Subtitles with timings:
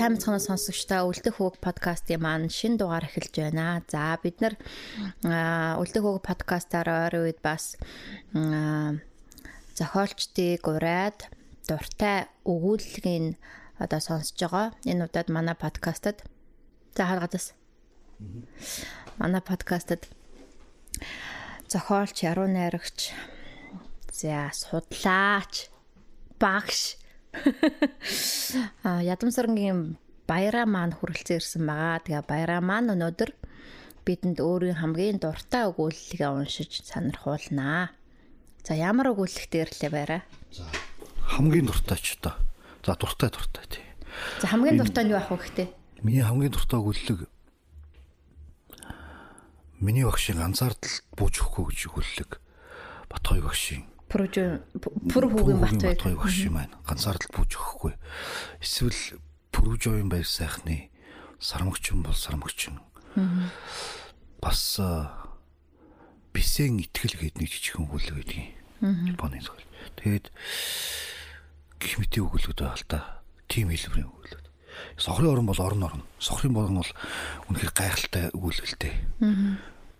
[0.00, 3.84] сайн мэцхан сонсогчдоо Үлдэх хөг подкастын маань шин дугаар эхэлж байна.
[3.92, 4.56] За бид нар
[5.76, 7.76] Үлдэх хөг подкастаар ойрын үед бас
[9.76, 11.28] зохиолчдыг ураад
[11.68, 13.36] дуртай өгүүлэлгийн
[13.76, 14.72] одоо сонсож байгаа.
[14.88, 16.24] Энэ удаад манай подкастад
[16.96, 17.52] за харгадас.
[19.20, 20.08] Манай подкастад
[21.68, 23.12] зохиолч, яруу найрагч,
[24.08, 25.68] за судлаач,
[26.40, 26.96] багш
[28.84, 32.02] А ядамсаргийн баяраа маань хүрэлцэн ирсэн байгаа.
[32.04, 33.30] Тэгээ баяраа маань өнөөдөр
[34.06, 37.94] бидэнд өөрийн хамгийн дуртай өгүүлэлгээ уншиж сонирхуулнаа.
[38.66, 40.22] За ямар өгүүлэлт ирлээ байраа?
[40.50, 40.66] За
[41.38, 42.34] хамгийн дуртай ч одоо.
[42.82, 43.84] За дуртай дуртай тий.
[44.42, 45.68] За хамгийн дуртай нь юу ах вэ гэхдээ?
[46.02, 47.30] Миний хамгийн дуртай өгүүлэлэг
[49.80, 52.30] миний багшийн анзаардал бууж өгөхгүй гэж өгүүлэлэг
[53.08, 55.94] Батгой багшийн Пүр хүүгийн бат бай.
[56.18, 56.74] багш юм байна.
[56.82, 57.94] Ганцаардал бууж өгөхгүй.
[58.58, 58.98] Эсвэл
[59.54, 60.90] Пүрүжовын баяр сайхны
[61.38, 62.82] сармагчин бол сармагчин.
[64.42, 64.80] Бас
[66.34, 68.50] бисен итгэл гэдэг нэг жижигхэн хүлэг байдгийг.
[68.82, 69.66] Японы зүйл.
[70.02, 70.26] Тэгээд
[71.78, 73.22] гих мэтийн өгүүлбэрүүд байл та.
[73.46, 74.46] Тим хэлбэрийн өгүүлбэр.
[74.98, 76.02] Сохрын орон бол орон орон.
[76.18, 76.92] Сохрын борон бол
[77.46, 78.94] үнэхээр гайхалтай өгүүлбэртэй.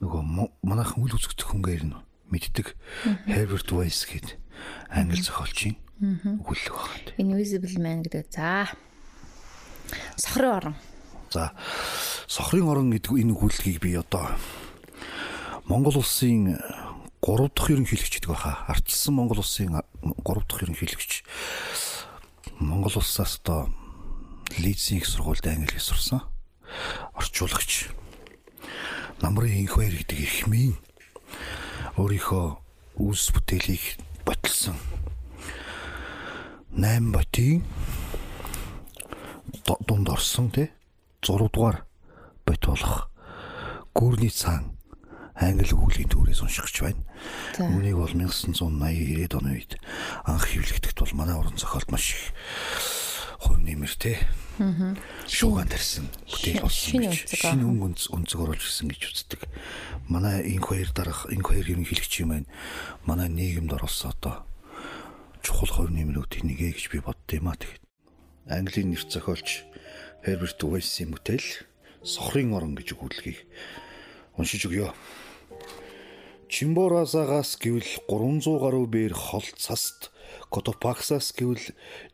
[0.02, 0.22] Нөгөө
[0.66, 1.96] манайхан үл үзэгдэх хүнгээр нь
[2.30, 2.74] мэддэг
[3.26, 4.38] Herbert Weiss гээд
[4.90, 7.10] англи зохиолчийн өгүүлэг байна.
[7.20, 8.32] Invisible Man гэдэг.
[8.32, 8.72] За.
[10.16, 10.76] Сохрын орон.
[11.28, 11.52] За.
[12.26, 14.32] Сохрын орон гэдэг энэ өгүүлгийг би одоо
[15.68, 16.56] Монгол улсын
[17.20, 18.64] 3 дахь ерөнхийлөгч гэдэг баха.
[18.64, 21.22] Ардчилсан Монгол улсын 3 дахь ерөнхийлөгч
[22.60, 23.68] Монгол улсаас одоо
[24.56, 26.22] Лидсийн их сургуульд англи хэл сурсан.
[27.14, 27.92] Орчуулагч.
[29.20, 30.80] Намрын инх баяр гэдэг эрхмийн
[31.98, 32.46] өөрийнхөө
[33.02, 33.84] үүс бүтээлийг
[34.26, 34.76] ботлсон
[36.76, 37.64] 8 ботын
[39.86, 40.70] дунд орсон тий
[41.22, 41.82] 6 дугаар
[42.46, 43.10] бот болох
[43.94, 44.76] гүрний цаан
[45.40, 47.02] англи үглийн төрөөс уншигч байна.
[47.56, 49.72] Үүнийг бол 1980 90-ад оны үед
[50.28, 52.24] анх хэвлэгдэхэд бол манай уран зохиолд маш их
[53.40, 54.16] хувь нэмэр тий
[55.24, 59.40] шууган тарьсан бүтээл болсон гэж шинэ өнгө өнцөг оруулж ирсэн гэж үздэг.
[60.12, 62.48] Манай энэ хоёр дараах энэ хоёр ерөнхийлөгч юм байна.
[63.08, 64.44] Манай нийгэмд оролцсон одоо
[65.40, 67.82] чухал хувь нэмрүүд нэгэ гэж би бодд юм а тэгэхэд.
[68.52, 69.64] Английн нэр зохиолч
[70.20, 71.64] Herbert Weiss-ийн бүтээл
[72.04, 73.40] Сохрын орон гэж өгүүлгийг
[74.36, 74.92] уншиж өгье.
[76.50, 80.10] Чимборазагаас гэвэл 300 гаруй бээр хол цаст
[80.50, 81.62] Котопаксаас гэвэл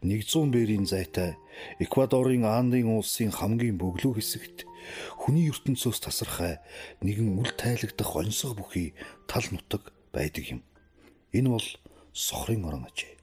[0.05, 1.41] 100 бээрийн зайтай
[1.81, 4.69] Эквадорын Андын улсын хамгийн бөглөө хэсэгт
[5.17, 6.61] хүний ертөнцөөс тасархай
[7.01, 8.89] нэгэн үл тайлагдах онцгой бүхий
[9.25, 10.61] тал нутаг байдаг юм.
[11.33, 11.69] Энэ бол
[12.13, 13.17] сохрын орон ажээ.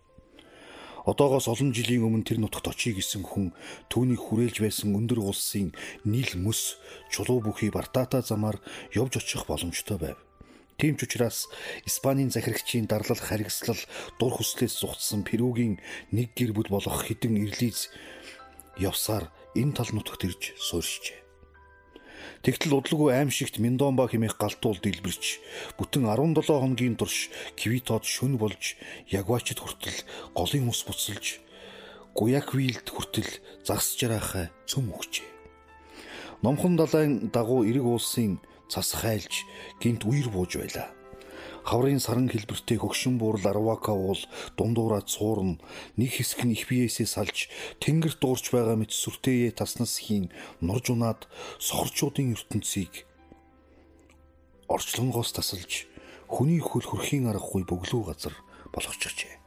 [1.06, 3.53] Одоогоос олон жилийн өмнө тэр нутагт очие гэсэн хүн
[3.94, 5.78] түүнийг хүрээлж байсан өндөр улсын
[6.09, 6.81] нийл мөс
[7.13, 8.57] чулуу бүхий бартаата замаар
[8.97, 10.18] явж очих боломжтой байв.
[10.83, 11.47] Тийм ч учраас
[11.88, 13.79] Испанийн захирагчийн дарлал харгислал
[14.19, 15.79] дур хүслээс зугтсан Перугийн
[16.11, 17.88] нэг гэр бүл болох хідэн ирлиз
[18.75, 21.23] явсаар энэ тал нутагт ирж суурьшжээ.
[22.43, 25.39] Тэгтэл удлгүй аимшигт Миндомба хэмээх галтуул дэлбэрч
[25.79, 28.75] бүтэн 17 хоногийн турш Квитод шүн болж
[29.07, 30.03] Ягвачд хүртэл
[30.35, 31.39] голын ус буцалж
[32.11, 33.31] Гуяквилд хүртэл
[33.63, 35.31] загсж жараахай цөм өгчээ.
[36.43, 38.43] Номхон далайн дагуу эрэг уулсын
[38.73, 39.46] цас хайлж
[39.78, 40.90] гинт үер бууж байлаа.
[41.64, 44.20] Хаврын саран хэлбэртэй хөгшин буурал Арвака уул
[44.58, 45.61] дундуураа цуурна
[45.96, 47.47] нэг хэсэг нь их биесээ салж
[47.79, 50.28] тэнгэрт дуурч байгаа мэт сүртэйе таснас хийн
[50.59, 51.29] нурж унаад
[51.64, 53.08] сохорчуудын ертөнцийг
[54.67, 55.87] орчлонгоос тасалж
[56.28, 58.35] хүний хөл хөрхийн аргагүй бөглөө газар
[58.73, 59.42] болгочихжээ.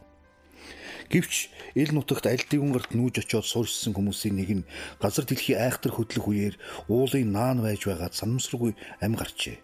[1.12, 1.34] Гэвч
[1.78, 4.68] эл нутагт аль дивэн гарт нүүж очиод суурьсан хүмүүсийн нэг нь
[4.98, 6.54] газар дэлхий айхтар хөдлөх үеэр
[6.90, 8.72] уулын наан байж байгаа санамсаргүй
[9.04, 9.62] ам гарчээ.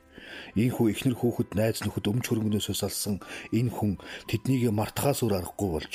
[0.57, 3.17] Ийхүү ихнэр хүүхэд найз нөхөд өмч хөрөнгнөөсөө салсан
[3.53, 3.93] энэ хүн
[4.31, 5.95] тэднийг мартахаас өөр аргагүй болж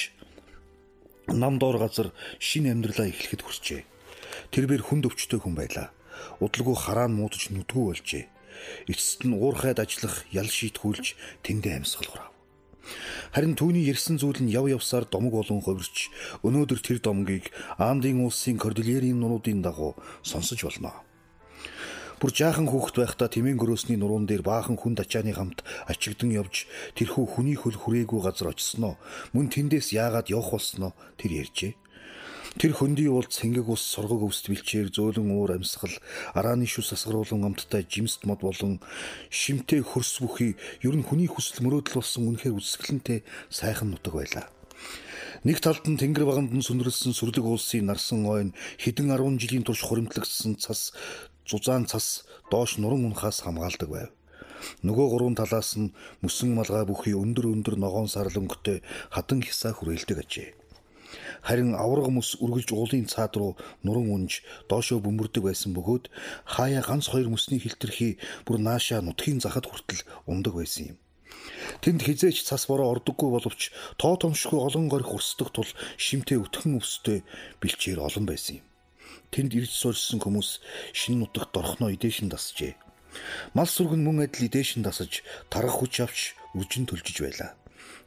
[1.27, 3.81] нам доор газар шин амьдралаа эхлэхэд хүрчээ.
[4.51, 5.91] Тэр бэр хүнд өвчтөй хүн байлаа.
[6.39, 8.25] удалгүй хараа муудаж нүдгүү болжээ.
[8.89, 11.05] Эцэст нь уурхайд ажиллах ял шийтгүүлж
[11.45, 12.36] тэндээ амьсгалгав.
[13.33, 16.09] Харин түүний ярьсан зүйл нь яв явсаар домог болон хувирч
[16.45, 21.07] өнөөдөр тэр домгийг Андын улсын кордильерийн нуруудын дагуу сонсож болно.
[22.17, 26.65] Бүр жаахан хүүхэд байхдаа тэмээн гөрөөсний нуруунд дээр баахан хүн дачааны хамт ачигдан явж
[26.97, 28.97] тэрхүү хүний хөл хүрээгүй газар очсноо
[29.37, 31.77] мөн тэндээс яагаад явах болсноо тэр ярьжээ.
[32.57, 35.93] Тэр хөндий уулд цэнгэг ус сургаг өвст бэлчээр зөөлөн уур амьсгал
[36.33, 38.81] арааны шүс асгаруулan амттай жимст мод болон
[39.29, 43.21] шимтэй хөрс бүхий ер нь хүний хүсэл мөрөөдөл болсон үнэхээр үсгэлэнтэй
[43.53, 44.49] сайхан нутаг байлаа.
[45.45, 48.49] Нэг талд нь тэнгэр баганд нь сүндрэлсэн сүрлэг улсын нарсан ойн
[48.81, 50.97] хэдэн 10 жилийн турш хуримтлагдсан цас
[51.45, 54.09] зузаан цас доош нуран унахаас хамгаалдаг байв.
[54.81, 55.93] Нөгөө гурван талаас нь
[56.25, 58.81] мөсөн малгай бүхий өндөр өндөр ногоон сарлөнгөтэй
[59.13, 60.56] хатан хисаа хүрээлдэг ажээ.
[61.47, 63.53] Харин авраг мөс үргэлж уулын цаад руу
[63.85, 66.05] нуран унж доошоо бөмбөрдөг байсан бөгөөд
[66.55, 68.13] хаяа ганц хоёр мөсний хилтерхий
[68.45, 70.01] бүр наашаа нутгийн захад хүртэл
[70.31, 70.97] ундаг байсан юм.
[71.83, 73.61] Тэнд хизээч цас бороо ордоггүй боловч
[74.01, 75.69] тоо томшгүй олон горих урсдаг тул
[76.05, 77.19] шимтэй өтгөн өвстэй
[77.61, 78.65] бэлчээр олон байсан юм.
[79.33, 80.49] Тэнд ирж суурьсан хүмүүс
[80.99, 82.73] шинэ нутагт орхноо идээшин дасжээ.
[83.55, 86.19] Мал сүргэн мөн адил идээшин дасаж тарах хүч авч
[86.57, 87.51] үржин төлжиж байлаа.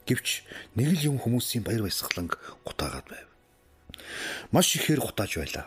[0.08, 0.44] Гэвч
[0.76, 3.30] нэг л юм хүмүүсийн баяр баясгаланг гутаагаад байв
[4.52, 5.66] маш ихээр гутааж байлаа.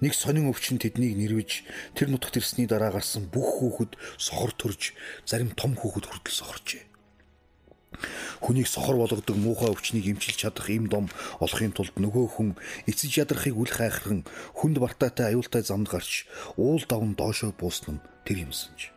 [0.00, 1.50] Нэг сонин өвчин тэднийг нэрвэж
[1.94, 4.96] тэр нутагт ирсний дараа гарсан бүх хүүхэд сохор төрж
[5.28, 6.84] зарим том хүүхэд хүртэл сохорчээ.
[8.44, 11.08] Хүнийг сохор болгодог муухай өвчнийг эмчилж чадах им дом
[11.40, 12.48] олохын тулд нөгөө хүн
[12.88, 14.24] эцэж ядрахыг үл хайхран
[14.56, 16.28] хүнд бартаатай аюултай замд гарч
[16.60, 18.95] уул давн доошоо буусна нь тэр юмсанж.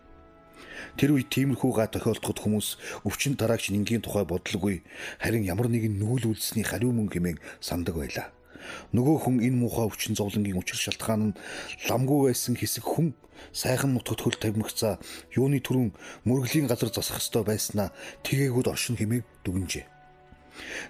[0.98, 2.68] Тэр үед тиймэрхүү га тохиолдоход хүмүүс
[3.08, 4.84] өвчин тараагч нингийн тухай бодлогүй
[5.20, 8.32] харин ямар нэгэн нүүл үлдсэний хариу мөн хэмээн сандаг байлаа.
[8.96, 11.38] Нөгөө хүн энэ муухай өвчин зовлонгийн учир шалтгаан нь
[11.88, 13.16] ламгүй байсан хэсэг хүн
[13.56, 15.00] сайхан нутагт хөл тавимгцаа
[15.34, 15.96] юуны төрүн
[16.28, 17.96] мөргөлийн газар засах ёстой байснаа
[18.28, 19.99] тэгээгүүд оршин хэмээг дүгнжээ.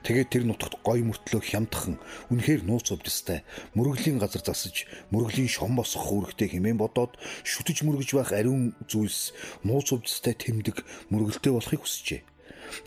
[0.03, 1.95] Тэгээд тэр нутагт гой мөртлөө хямдхан
[2.33, 3.43] үнэхээр нууц өвдөстэй
[3.77, 9.35] мөргөлийн газар засаж мөргөлийн шон босгох үүрэгтэй хэмээн бодоод шүтэж мөргөж байх ариун зүйлс
[9.67, 10.81] нууц өвдөстэй тэмдэг
[11.11, 12.21] мөргөлтэй болохыг хүсжээ.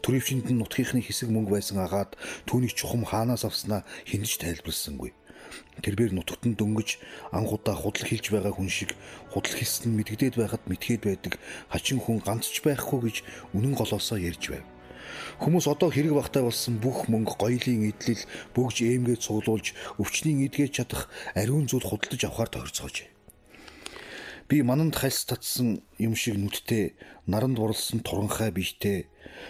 [0.02, 2.14] Төрөвчөнд нь нутгийнхны хэсэг мөнгө байсан агаад
[2.46, 5.10] түүнийг чухам хаанаас авснаа хинж тайлбарласангүй.
[5.82, 7.02] Тэрээр нутагт нь дөнгөж
[7.34, 8.90] ангуудаа худал хилж байгаа хүн шиг
[9.32, 11.32] худал хийсэн нь мэдгдээд байхад мэдгээд байдаг
[11.72, 13.16] хачин хүн ганц ч байхгүй гэж
[13.56, 14.64] үнэн голоосоо ярьж байв.
[15.40, 18.22] Хүмүүс одоо хэрэг багтай болсон бүх мөнгө гоёлын эдлэл
[18.54, 19.66] бөгж ээмгээд цуглуулж
[20.00, 22.96] өвчнийг эдгэж чадах ариун зүйл худалдаж авахар тохирцоож.
[24.48, 26.92] Би мананд хальс татсан юм шиг нүдтэй,
[27.24, 29.08] наранд бурлсан туранхай бийтэй,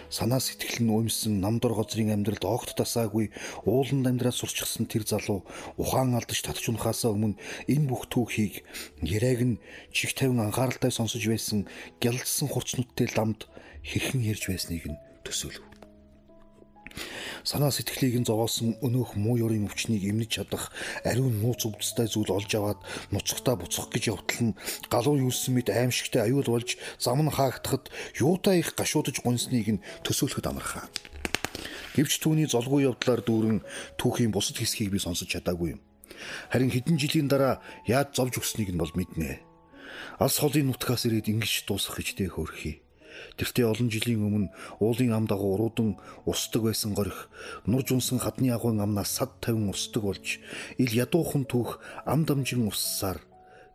[0.09, 3.27] санаа сэтгэл нь уймсан намдор гозрын амьдралд огт тасаагүй
[3.67, 5.43] ууланд амьдраад сурчсан тэр залуу
[5.81, 7.39] ухаан алдаж татч унахаасаа өмнө
[7.73, 8.63] энэ бүх түүхийг
[9.03, 9.61] яриаг нь
[9.95, 11.67] чих тавин анхааралтай сонсож байсан
[12.03, 13.49] гялдсан хурцнуудтай ламд
[13.89, 15.73] хэрхэн ярьж байсныг нь төсөөлөв
[17.43, 20.71] санаа сэтгэлийг нь зовоосон өнөөх муу ёрын өвчнийг эмнэж чадах
[21.03, 22.79] ариун нууц өвдөстэй зүйл олж аваад
[23.11, 28.63] нуцгтаа буцах гэж явтал нь галуу юусэн мэд аимшигтай аюул болж зам нь хаагдахад юутай
[28.63, 30.87] их гашуудж гунсныг нь төсөөлөхөд амархаа.
[31.93, 33.59] Гэвч түүний золгүй явдлаар дүүрэн
[33.99, 35.81] түүхийн бусад хэсгийг би сонсож чадаагүй юм.
[36.49, 39.43] Харин хэдэн жилийн дараа яаж зовж өгснийг нь бол мэднэ.
[40.17, 42.82] Алс холын нутгаас ирээд ингэж дуусах гэж тэ хөөрхий.
[43.37, 47.29] Тэртээ олон жилийн өмнө уулын ам дагуу уруудан усдаг байсан горих
[47.65, 50.39] нурж унсан хадны агуун амнаас сад тавин усдаг болж
[50.77, 53.21] ил ядуухан түүх ам дамжин уссаар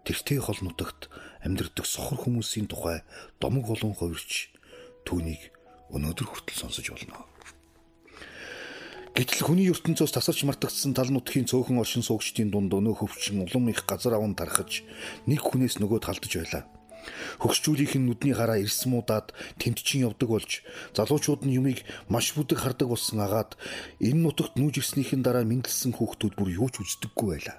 [0.06, 1.10] тэртээ хол нутагт
[1.44, 3.02] амьдардаг сохор хүмүүсийн тухай
[3.40, 4.50] домог болон хувирч
[5.04, 5.52] түүнийг
[5.92, 7.28] өнөөдөр хүртэл сонсож болно.
[9.18, 13.82] Гэтэл хүний ертөнцөөс тасарч мартагдсан тал нутгийн цөөхөн оршин суугчдын дунд өнөө хөвчин улам их
[13.82, 14.86] газар аван тархаж
[15.26, 16.62] нэг хүнээс нөгөөд халдаж байлаа.
[17.42, 20.50] Хөгсчүүлийнх нь нүдний хараа ирсмуудаад тэмтчин явдаг болж
[20.96, 23.56] залуучууд нь юмыг маш бүдэг хардаг болсон агаад
[24.00, 27.58] энэ нутагт нүүж ирснийхэн дараа мэдлсэн хүүхдүүд бүр юу ч үздэггүй байлаа.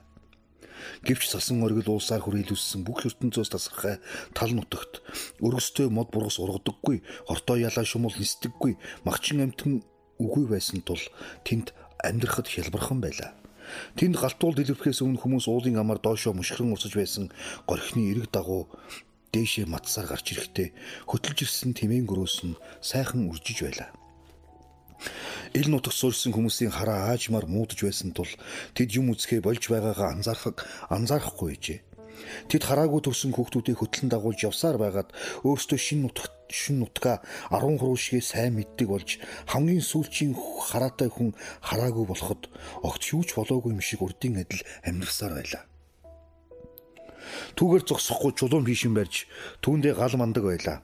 [1.04, 3.96] Гэвч сасан оргил уусаар хүрээлүүлсэн бүх ертөнцөөс тасархай
[4.36, 5.04] тал нутагт
[5.44, 9.84] өргөстэй мод бургас ургадаггүй, хортой ялаа шумул нисдэггүй, магчин амтэн
[10.24, 11.04] үгүй байсан тул
[11.48, 13.32] тэнд амьдрахад хялбархан байлаа.
[13.96, 17.30] Тэнд галтуул дэлбэрхээс өмнө хүмүүс уулын амаар доошоо мушхран урсаж байсан
[17.70, 18.68] горхины эрэг дагуу
[19.34, 20.70] дээшээ матсаар гарч ирэхдээ
[21.10, 23.90] хөтлж ирсэн тэмээн гөрөөс нь сайхан үржиж байлаа.
[25.54, 28.30] Ил нутагт суурьсан хүмүүсийн хараа аажмаар муудаж байсан тул
[28.76, 30.58] тэд юм үзэхээ болж байгаагаа анзаарах
[30.92, 31.80] анзаарахгүй байжээ.
[32.52, 35.10] Тэд хараагүй төрсэн хүүхдүүдийг хөтлөн дагуулж явсаар байгаад
[35.48, 39.10] өөрсдөө шин нутагт шин нутгаа 10 хуруушгээ сайн мэддэг болж
[39.48, 40.34] хамгийн сүүлчийн
[40.70, 41.32] хараатай хүн
[41.64, 42.50] хараагүй болоход
[42.84, 45.69] огт юу ч болоогүй юм шиг урдын адил амьдрсаар байлаа.
[47.58, 49.30] Түүгээр зогсохгүй чулуун бишин барьж
[49.62, 50.78] түүндээ гал мандаг байлаа.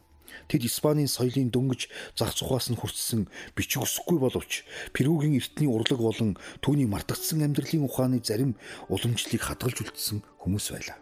[0.46, 3.26] Тэд Испанийн соёлын дөнгөж зах зугаас нь хүртсэн
[3.58, 8.54] бичиг өсөхгүй боловч Перугийн эртний урлаг болон түүний мартагдсан амьдралын ухааны зарим
[8.92, 11.00] уламжлалыг хадгалж үлдсэн хүмүүс байлаа.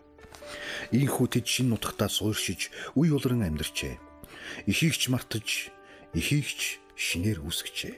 [0.95, 3.99] Ийхүү тэд шин нутагтаа сууршиж үе улран амьдарчээ.
[4.69, 5.73] Ихийгч мартаж,
[6.13, 7.95] ихийгч шинээр үсгэжээ.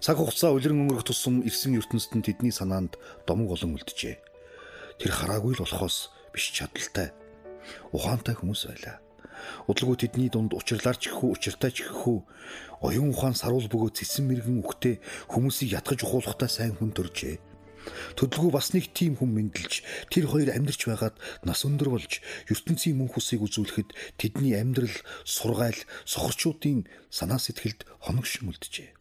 [0.00, 4.16] Цаг хугацаа улиран өнгөрөх тусам ирсэн ертөнцид нь тэдний санаанд домог олон үлджээ.
[5.00, 7.16] Тэр хараагүй л болохоос биш чадaltaй.
[7.96, 9.00] Ухаантай хүмүүс байлаа.
[9.66, 12.18] Удалгүй тэдний дунд учирлаарч гэхүү учиртай ч гэхүү
[12.84, 14.94] оюун ухаан саруул бөгөө цэцэн мэрэгэн үхтэй
[15.32, 17.36] хүмүүсийг ятгаж ухуулахтаа сайн хүн төржээ.
[18.18, 21.16] Төдөлгүй бас нэг тийм хүн мэндэлж тэр хоёр амьдарч байгаад
[21.46, 22.18] нас өндөр болж
[22.50, 28.95] ертөнцийн мөнх усыг үзүүлэхэд тэдний амьдрал сургаал сохорчуудын санаа сэтгэлд хоногшин үлджээ.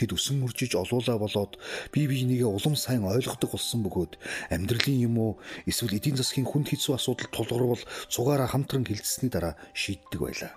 [0.00, 1.60] Тэд өсөн мөржиж олуулаа болоод
[1.92, 4.16] бие биенийгээ улам сайн ойлгодог болсон бөгөөд
[4.48, 5.32] амьдралын юм уу
[5.68, 10.56] эсвэл эдийн засгийн хүнд хэцүү асуудал тулгарвал цугаараа хамтран хилцсэний дараа шийддэг байлаа.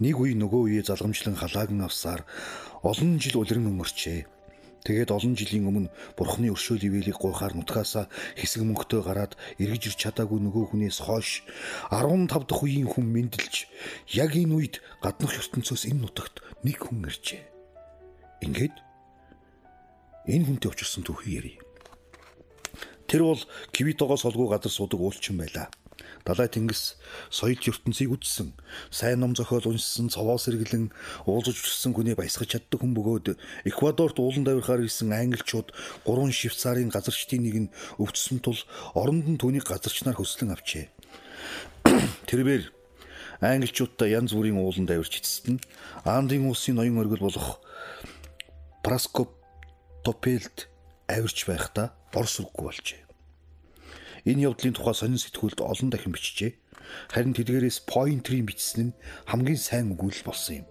[0.00, 2.24] Нэг үе нөгөө үеэ залгамжлан халааган авсаар
[2.80, 4.32] олон жил улиран өнгөрчээ.
[4.88, 10.40] Тэгээд олон жилийн өмнө бурхны өршөөл ивэлийг гуйхаар нутгаасаа хэсэг мөнгөтэй гараад эргэж ирч чадаагүй
[10.44, 11.44] нөгөө хүнээс хойш
[11.88, 13.68] 15 дахь үеийн хүн мэндэлж
[14.12, 17.53] яг энэ үед гаднах ертөнцөөс энэ нутагт нэг хүн иржээ.
[18.40, 18.74] Ингээд
[20.26, 21.56] энэ хүнтэй учирсан түүхийг ярив.
[23.06, 25.68] Тэр бол Квитогоо солгүй газар суудаг уулчин байлаа.
[26.24, 26.96] Далай тэнгис
[27.28, 28.56] соёл ертөнцийг үдсэн,
[28.90, 30.88] сайн ном зохиол уншсан, цовоо сэргэлэн
[31.28, 33.36] уулзаж өссөн хүнээ баясгаж чаддаг хүн бөгөөд
[33.68, 38.56] Эквадорт уулан давирахаар ирсэн англичууд гурван Швейцарын газарчдын нэг нь өвдсөн тул
[38.96, 40.88] оронд нь түүнийг газарчнаар хөслөн авчээ.
[42.28, 42.72] Тэрээр
[43.44, 45.60] англичуудтай янз бүрийн уулан давирч эцэст нь
[46.08, 47.60] Андын улсын ноён оргил болох
[48.84, 50.68] Праскоптопелд
[51.08, 53.02] авирч байхдаа бор сүрггүй болжээ.
[54.28, 56.52] Энэ явдлын тухай сонин сэтгүүлд олон дахин бичжээ.
[57.08, 60.66] Харин тэдгээрээс point-ийн бичсэн нь хамгийн сайн өгүүлэл болсон юм.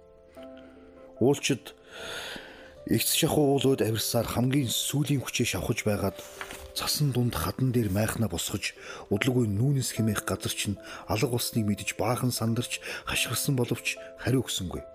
[1.18, 1.74] Уулчид
[2.86, 6.18] Игц шахуу уулууд авирсаар хамгийн сүүлийн хүчээ шавхаж байгаад
[6.78, 8.78] цасан дунд хадан дээр майхна босгож
[9.10, 10.78] удлгүй нүүнэс хэмээх газар чинь
[11.10, 12.78] алга болсныг мэдж баахан сандарч
[13.10, 14.93] хашгирсан боловч хариу өгсөнгүй.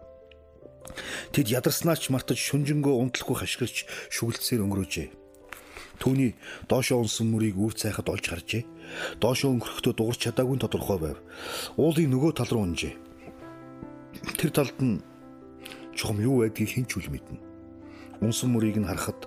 [1.32, 5.08] Тэд ядарснаач мартаж шүнжэнгөө унтлахгүй хашгирч шүглцээр өнгөрөөжээ.
[5.98, 6.38] Түүний
[6.70, 8.62] доошоо унсан мөрийг үр цайхад олж харжээ.
[9.18, 11.18] Доошоо өнгөрөхдөө дуурч чадаагүй тодорхой байв.
[11.74, 12.94] Уулын нөгөө тал руу унжээ.
[14.38, 15.02] Тэр талд нь
[15.98, 17.42] чухам юу байдгийг хэн ч үл мэднэ.
[18.22, 19.26] Унсан мөрийг нь харахад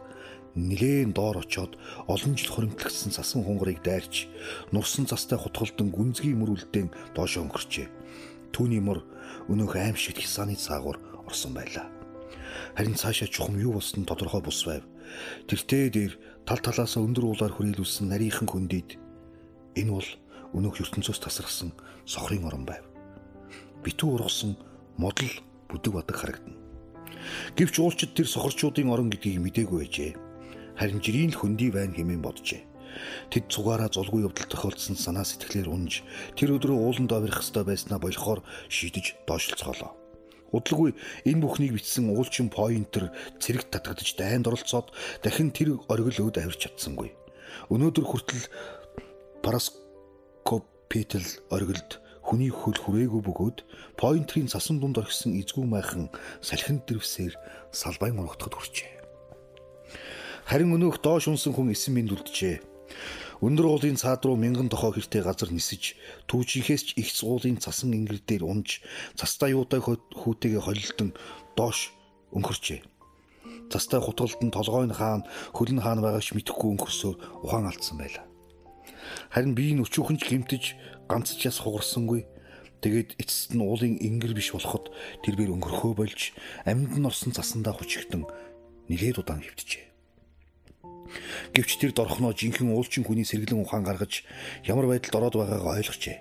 [0.56, 1.76] нилээн доор очоод
[2.08, 4.28] олон жил хоримтлагдсан сасан хунгарыг дайрч
[4.72, 7.88] нурсан застай хутгалдан гүнзгий мөр үлдээн доошоо өнгөрчээ.
[8.52, 9.04] Түүний мөр
[9.48, 11.88] өнөөх аим шиг хисааны цаагуур орсон байлаа.
[12.76, 14.84] Харин цаашаа чухам юу болсон тодорхой бус байв.
[15.48, 16.14] Тэртээ дээр
[16.46, 19.00] тал талаас өндөр уулаар хүрээлүүлсэн нарийнхан хөндийд
[19.80, 20.10] энэ бол
[20.56, 21.72] өнөөх ертөнцөөс тасархсан
[22.06, 22.84] сохрын орон байв.
[23.84, 24.56] Битүү ургасан
[24.98, 25.32] модал
[25.72, 26.60] бүдэг бадаг харагдана.
[27.56, 30.12] Гэвч уулчид тэр сохорчуудын орон гэдгийг мдээгүй байжээ.
[30.80, 32.62] Харин жирийн л хөндөй байна хэмээн боджээ.
[33.32, 36.04] Тэд цугаараа зулгүй явдал тохиолдсон санаа сэтгэлээр унж
[36.36, 40.01] тэр өдрөө ууланд авирах ёстой байснаа болохоор шийдэж доошлцоолоо.
[40.52, 40.92] Удалгүй
[41.24, 44.92] энэ бүхнийг бичсэн уулчин поинтер цэрэг татгадж дайнд оролцоод
[45.24, 47.16] дахин тэр оргил өөд авирч чадсангүй.
[47.72, 48.44] Өнөөдөр хүртэл
[49.44, 53.58] параскопитл оргилд хүний хөл хүрээгүй бөгөөд
[53.98, 56.12] поинтрийн цасан дунд орхисон эзгүй майхан
[56.44, 57.34] салхинд дэрвсээр
[57.74, 58.92] салбайн урагтахад хүрчээ.
[60.46, 62.62] Харин өнөөх доош унсан хүн эсэн минь дүлджээ.
[63.42, 65.98] Өндөр уулын цаад руу мянган тохоо хэртэй газар нисэж,
[66.30, 68.86] түүжийнхээс ч их цуулын цасан ингэр дээр унж,
[69.18, 71.18] цастай юутай хүүтэйгээ холилдон
[71.58, 71.90] доош
[72.38, 72.86] өнгөрчээ.
[73.74, 75.26] Цастай хутгалд нь толгойн хаан,
[75.58, 78.30] хөлн хаан байгаач мэдэхгүй өнгөрсөөр ухаан алдсан байлаа.
[79.34, 80.64] Харин би энэ өчүүхэн ч гимтэж
[81.10, 82.30] ганц ч яс хугарсангүй.
[82.86, 84.94] Тэгээд эцэст нь уулын ингэр биш болоход
[85.26, 86.38] тэр бэр өнгөрхөө болж
[86.70, 88.22] амьд нь орсон цасандаа хүчигтэн
[88.90, 89.91] нилээд удаан хөвтжээ.
[91.56, 94.24] Гэвч тэр дорхноо жинхэнэ уулчин хүний сэргэлэн ухаан гаргаж
[94.64, 96.18] ямар байдалд ороод байгаагаа ойлгожээ.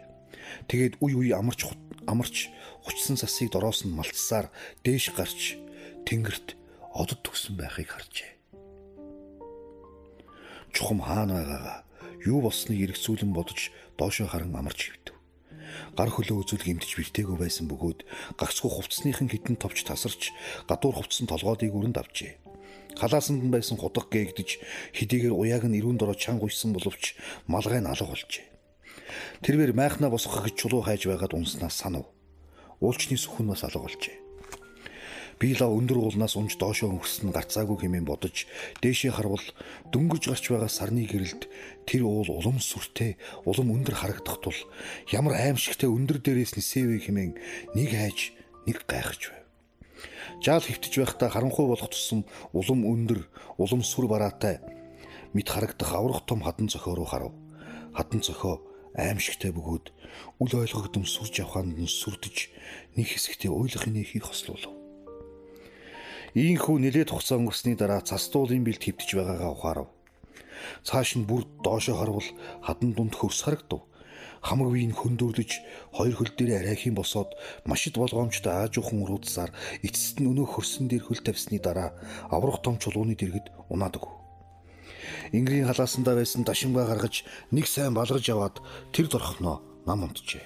[0.66, 1.70] Тэгээд үе үе амарч
[2.06, 2.50] амарч
[2.82, 4.50] хучсан сасыг дороос нь малтсаар
[4.82, 5.60] дээш гарч
[6.06, 6.58] тэнгэрт
[6.94, 8.30] одод төгсөн байхыг харжээ.
[10.74, 11.78] Чухам хаана байгаагаа
[12.26, 15.16] юу болсныг эргцүүлэн бодож доошоо харан амарч хөвдөв.
[15.94, 18.00] Гар хөлөө үзүүл гимтэж бэртээгүй байсан бөгөөд
[18.38, 20.34] гагцгүй хувцсныхан хитэн товч тасарч
[20.66, 22.49] гадуур хувцсан толгоодыг өрөнд авчээ.
[22.98, 24.58] Халаасанд нь байсан хутга гээгдэж
[24.96, 27.14] хэдийгээр уяаг нь ирүүн дороо чанга уйсан боловч
[27.46, 28.46] малгай нь алга болжээ.
[29.42, 32.06] Тэрвэр майхнаа босгох гэж чулуу хайж байгаад унснаас санав.
[32.80, 34.16] Уулчны сүхэн бас алга болжээ.
[35.40, 38.44] Би лав өндөр уулнаас унж доошоо өнгөрсөн гарцаагүй хэмээн бодож
[38.84, 39.40] дээшээ харвал
[39.88, 41.48] дөнгөж гарч байгаа сарны гэрэлд
[41.88, 43.16] тэр уул улам сүртэй,
[43.48, 44.58] улам өндөр харагдах тул
[45.08, 47.32] ямар аимшигтай өндөр дээрээс нисэвэ хэмээн
[47.72, 48.36] нэг хайж,
[48.68, 49.39] нэг гайхаж байв.
[50.40, 52.24] Жаал хөвтөж байхдаа харанхуй болох тусам
[52.56, 53.28] улам өндөр,
[53.60, 54.64] улам сүр бараатай
[55.36, 57.36] мэд харагдах аврах том хадан зохио руу харав.
[57.92, 58.64] Хадан зохио
[58.96, 59.92] аимшигтай бөгөөд
[60.40, 62.36] үл ойлгогдсон сүрж аваханд нь сүрдэж
[62.96, 64.72] нэг хэсэгтээ уйлах нөхийг хослуулав.
[66.32, 69.88] Ийхүү нэлээд хугацаа өнгөрсний дараа цас дуулын бэлт хөвтөж байгаагаа ухаарав.
[70.88, 72.28] Цааш нь бүр доошоо харвал
[72.64, 73.84] хадан дунд хөрс харагдав.
[74.40, 75.50] Хамаг биеийн хөндөрлөж
[75.92, 77.36] хоёр хөл дээр арайхийн босоод
[77.68, 79.52] машид болгоомжтой аажуухан уруудсаар
[79.84, 81.92] эцэст нь өнөө хөрсөн дээр хөл тавьсны дараа
[82.32, 84.08] аврах том чулууны дэргэд унаадаг.
[85.36, 88.64] Ингрийн халаасандаа байсан дашингаа гаргаж нэг сайн балгаж аваад
[88.96, 90.42] тэр дорхноо нам унтжээ.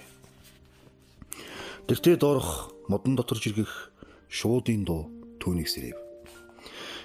[1.86, 3.94] Тэртээ доорх модон дотор жиргэх
[4.26, 5.06] шуудын дуу
[5.38, 5.98] түүнийг сэрэв.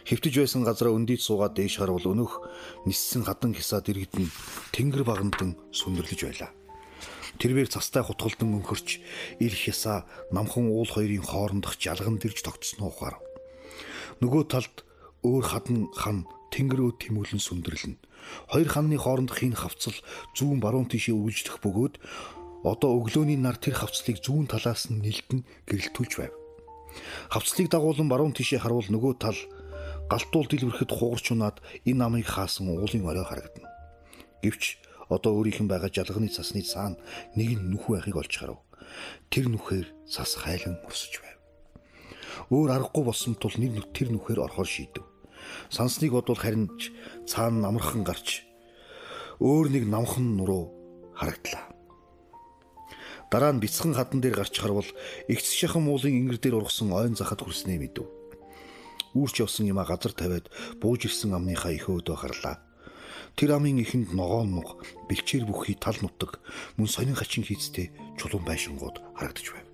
[0.10, 2.42] Хэвтэж байсан газараа өндийд суугаад дээш харвал өнөх
[2.90, 4.26] ниссэн хадан хисаад иргэдэн
[4.74, 6.52] тэнгэр багандан сүндэрлэж байлаа.
[7.40, 9.00] Тэрвэр цастай хутгалдан өнхөрч
[9.40, 10.04] ил хясаа
[10.36, 13.16] намхан уул хоёрын хоорондох жалган дэрж тогтсноо ухаар.
[14.20, 14.84] Нөгөө талд
[15.24, 17.96] өөр хадан хан тэнгэрөө тэмүүлэн сүндэрлэнэ.
[18.52, 19.96] Хоёр хамны хоорондох энэ хавцал
[20.36, 21.96] зүүн баруун тишээ үргэлжлэх бөгөөд
[22.68, 26.34] одоо өглөөний нар тэр хавцлыг зүүн талаас нь нэлтэн гэрэлтүүлж байв.
[27.32, 29.40] Хавцлыг дагуулan баруун тишээ харуул нөгөө тал
[30.12, 33.70] галтуул дэлбэрэхэд хугарч унаад энэ намыг хаасан уулын орой харагдана.
[34.44, 37.02] Гэвч одоо өөрийнх нь байгаа жалганы цасны цаана
[37.36, 38.62] нэг нь нүх байхыг олж харав.
[39.34, 41.38] Тэр нүхээр цас хайлан өсөж байв.
[42.54, 45.06] Өөр аргагүй болсон тул нэг нүт тэр нүхээр орохоор шийдэв.
[45.74, 46.94] Сансныг бодвол харин ч
[47.26, 48.46] цаана намархан гарч
[49.40, 50.74] өөр нэг намхан нуруу
[51.16, 51.72] харагдлаа.
[53.32, 54.90] Дараа нь бяцхан хадан дээр гарч харвал
[55.32, 58.04] эгц шахан муулын ингэр дээр ургасан ойн захад хүрснээ мэдв.
[59.16, 60.50] Үүрч явсан юма газар тавиад
[60.82, 62.58] бууж ирсэн амныхаа их өөдөө харлаа.
[63.38, 66.40] Тэр амын ихэнд ногоон мог, бэлчээр бүхий тал нутаг,
[66.78, 69.68] мөн сонин хачин хийцтэй чулуун байшингууд харагдаж байв.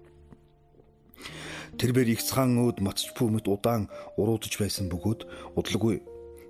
[1.75, 5.27] Тэрбэр их цаан өөд матчпуу мэт удаан уруудж байсан бөгөөд
[5.59, 5.99] удалгүй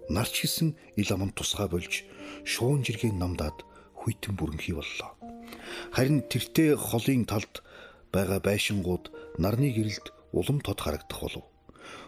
[0.09, 2.05] нарч гисэн ил аман тусгай болж
[2.45, 3.65] шуун жиргэн намдаад
[3.97, 5.17] хүйтэн бүрэнхий боллоо.
[5.95, 7.65] Харин тэртээ холын талд
[8.13, 9.09] байгаа байшингууд
[9.41, 11.45] нарны гэрэлд улам тод харагдах болов.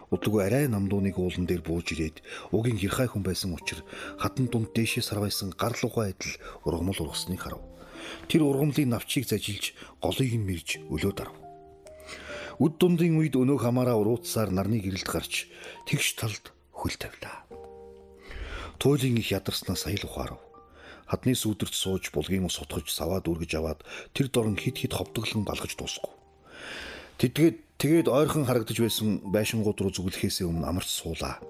[0.08, 3.84] Удалгүй арай намдууныг уулан дээр бууж ирээд угийн гэрхай хүн байсан учраас
[4.16, 7.60] хатан дунд дээшээ сарвайсан гарлуугай адил ургамал ургасныг харав.
[8.28, 11.36] Тэр ургамлын навчийг зажилж голыг нь мэрж өлөө дарав.
[12.58, 15.46] Үд дундын үед өнөө хамаараа урууцсаар нарны гэрэлд гарч
[15.86, 17.44] тэгш талд хөл тавилаа.
[18.82, 20.40] Туйлын их ядарснаас аял ухаарав.
[21.06, 23.80] Хадны сүудэрт сууж булгийн ус сутгаж саваад үргэж аваад
[24.16, 26.17] тэр дорн хит хит ховдоглон балгаж дуусгүй.
[27.18, 31.42] Тэдгээд тэгээд ойрхон харагдаж байсан байшингууд руу зүгэлхээсээ өмнө амарч суулаа.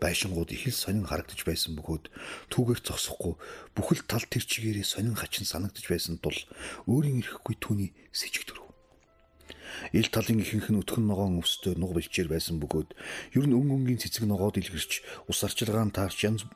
[0.00, 2.08] Байшингууд их л сонин харагдаж байсан бөгөөд
[2.48, 3.36] түүгээр зогсохгүй
[3.76, 6.32] бүхэл тал тэр чигээрээ сонин хачин санагдаж байсан тул
[6.88, 8.64] өөрийн ирэхгүй түүний сэжиг төрөв.
[9.92, 12.96] Ил талын ихэнх нь өтгөн ногоон өвстэй нуг бэлчээр байсан бөгөөд
[13.36, 16.48] ер нь өнгө өнгийн цэцэг ногоод илгэрч ус арчилгаан таарч янз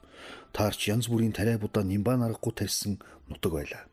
[0.56, 2.96] таарч янз бүрийн тариа будаа нимбан аргагүй тарьсан
[3.28, 3.84] нутаг байлаа.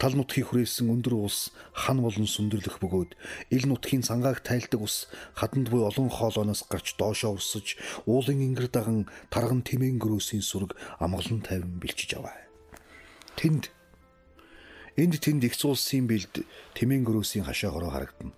[0.00, 3.20] Тал нутгийг хүрээсэн өндөр ус хан болон сүндэрлэх бөгөөд
[3.52, 7.76] ил нутгийн цангааг тайлдаг ус хаданд буй олон хоолооноос гарч доошоо урсаж
[8.08, 10.72] уулын ингэр даган тарган тэмээн гөрөөсийн сүрэг
[11.04, 12.32] амгалан тайван бэлчиж аваа.
[13.36, 13.68] Тэнд
[14.96, 16.48] Энд тэнд их цуулсын бэлд
[16.80, 18.32] тэмээн гөрөөсийн хашаагаараа харагдана.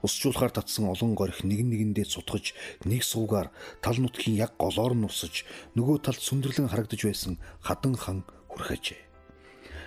[0.00, 2.56] Усжуулахаар татсан олон горих нэгэн нэгэндээ цутгаж
[2.88, 3.52] нэг суугаар
[3.84, 5.44] тал нутгийн яг голоор нь усаж
[5.76, 9.11] нөгөө талд сүндэрлэн харагдаж байсан хадан хан хүрхэжээ.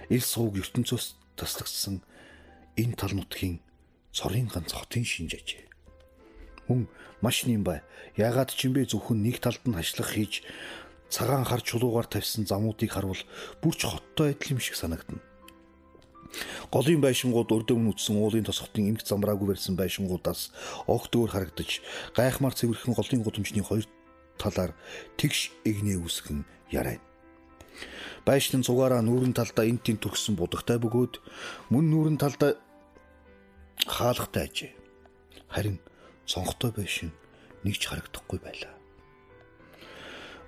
[0.09, 2.01] Ил сууг ертөнцөөс таслагдсан
[2.77, 3.59] энэ тал нутгийн
[4.11, 5.65] цорын ганц хотын шинжээжээ.
[6.67, 6.87] Мөн
[7.21, 7.81] маш нэм бай.
[8.17, 10.41] Ягаад ч юм бэ зөвхөн нэг талд нь хашлах хийж
[11.09, 13.21] цагаан хар чулуугаар тавьсан замуудыг харвал
[13.61, 15.21] бүрч хоттой адил юм шиг санагдана.
[16.73, 20.51] Голын байшингууд өрдөөмн үтсэн уулын тосготын эмх замраагүй барьсан байшингуудаас
[20.89, 21.79] огт өөр харагдаж
[22.17, 23.85] гайхмаар цэвэрхэн голын гудамжны хоёр
[24.35, 24.75] талаар
[25.15, 26.99] тэгш эгнээ үсгэн ярай.
[28.25, 31.21] Байшин цугаараа нүүрэн талдаа эн тэн төрсөн будагтай бөгөөд
[31.69, 32.57] мөн нүүрэн талдаа
[33.85, 34.71] хаалгатай ажээ.
[35.53, 35.77] Харин
[36.25, 37.13] цонхтой байшин
[37.61, 38.73] нэг ч харагдахгүй байлаа.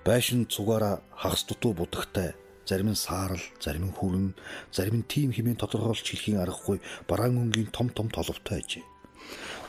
[0.02, 2.34] Байшин цугаараа хагас дутуу будагтай
[2.66, 4.34] зарим нь саарл, зарим нь хүрэн,
[4.74, 8.84] зарим нь тим хэмээн тодорхойлж хэлхийн аргагүй бараан өнгийн том том толовтой ажээ.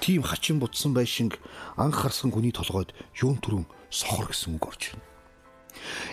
[0.01, 1.37] Тим хачин бутсан байшинг
[1.77, 2.89] анх харсан хүний толгойд
[3.21, 5.05] юун түрүүн сохор гэсэн үг орж ирнэ.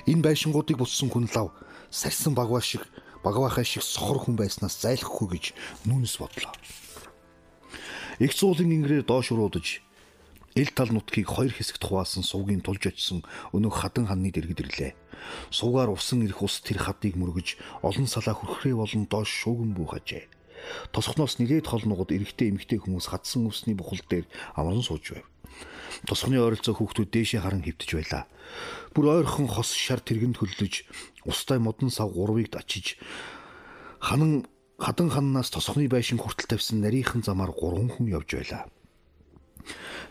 [0.07, 1.51] Энэ байшингуудыг бутсан хүн лав
[1.97, 2.85] сарсан багваа шиг
[3.25, 5.45] багваахай шиг сохор хүн байснаас зайлахгүй гэж
[5.89, 6.53] нүнэс бодлоо.
[8.21, 9.81] Их зуулын ингэрээр доош уруудаж
[10.57, 13.21] Эл тал нутгийг хоёр хэсэгт хуваасан сувгийн тулж очсон
[13.53, 14.93] өнөөх хадан ханны дэргэд ирлээ.
[15.53, 20.25] Сувгаар усан ирэх ус тэр хадыг мөргөж олон салаа хүрхрээ болон доош шууган бүүхажээ.
[20.97, 24.25] Тосхноос нилээд хол нугад эрэгтэй эмэгтэй хүмүүс хадсан өвсний бухал дээр
[24.57, 25.29] амран сууж байв.
[26.05, 28.29] Тосхны ойролцоо хүүхдүүд дээшээ харан хөвтөж байлаа.
[28.93, 30.85] Бүр ойрхон хос шар тэргэнд хөллөж,
[31.25, 33.01] устай модон сав гурвыг ачиж
[34.01, 34.45] ханан
[34.79, 38.69] хадан ханнаас тосхны байшин хүртэл тавьсан нарийнхан замаар гурван хүн явж байлаа.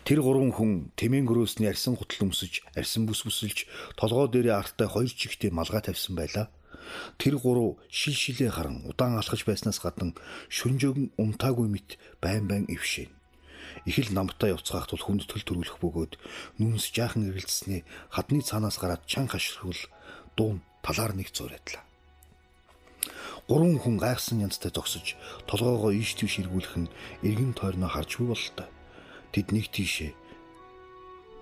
[0.03, 5.09] Тэр гурван хүн тэмээн гөрөөсний арьсан гутал өмсөж, арьсан бүс бүсэлж, толгоо дээрээ артай хоёр
[5.09, 6.51] чихтэй малгай тавьсан байлаа.
[7.17, 10.13] Тэр гурав шил шилээ харан удаан алхаж байснаас гадна
[10.53, 13.09] шүнжөөгн унтаагүй мэт байн байн ившээ.
[13.85, 16.13] Их л намтаа явцгаахт бол хүндэтгэл төрүүлэх бөгөөд
[16.57, 19.77] нүнс жаахан эргэлцснээ хадны цаанаас гараад чан хашрхвал
[20.33, 21.85] дуун талаар нэг зураадлаа.
[23.45, 25.13] Гурван хүн гайхсан янзтай зогсож
[25.45, 28.65] толгоогоо ийш тийш эргүүлэх нь эргэн тойрноо харж буй бололтой.
[29.29, 30.17] Тэд нэг тийшээ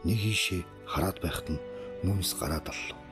[0.03, 1.63] нэг ийшээ хараад байхад нь
[2.03, 3.02] нүнс гараад аллав.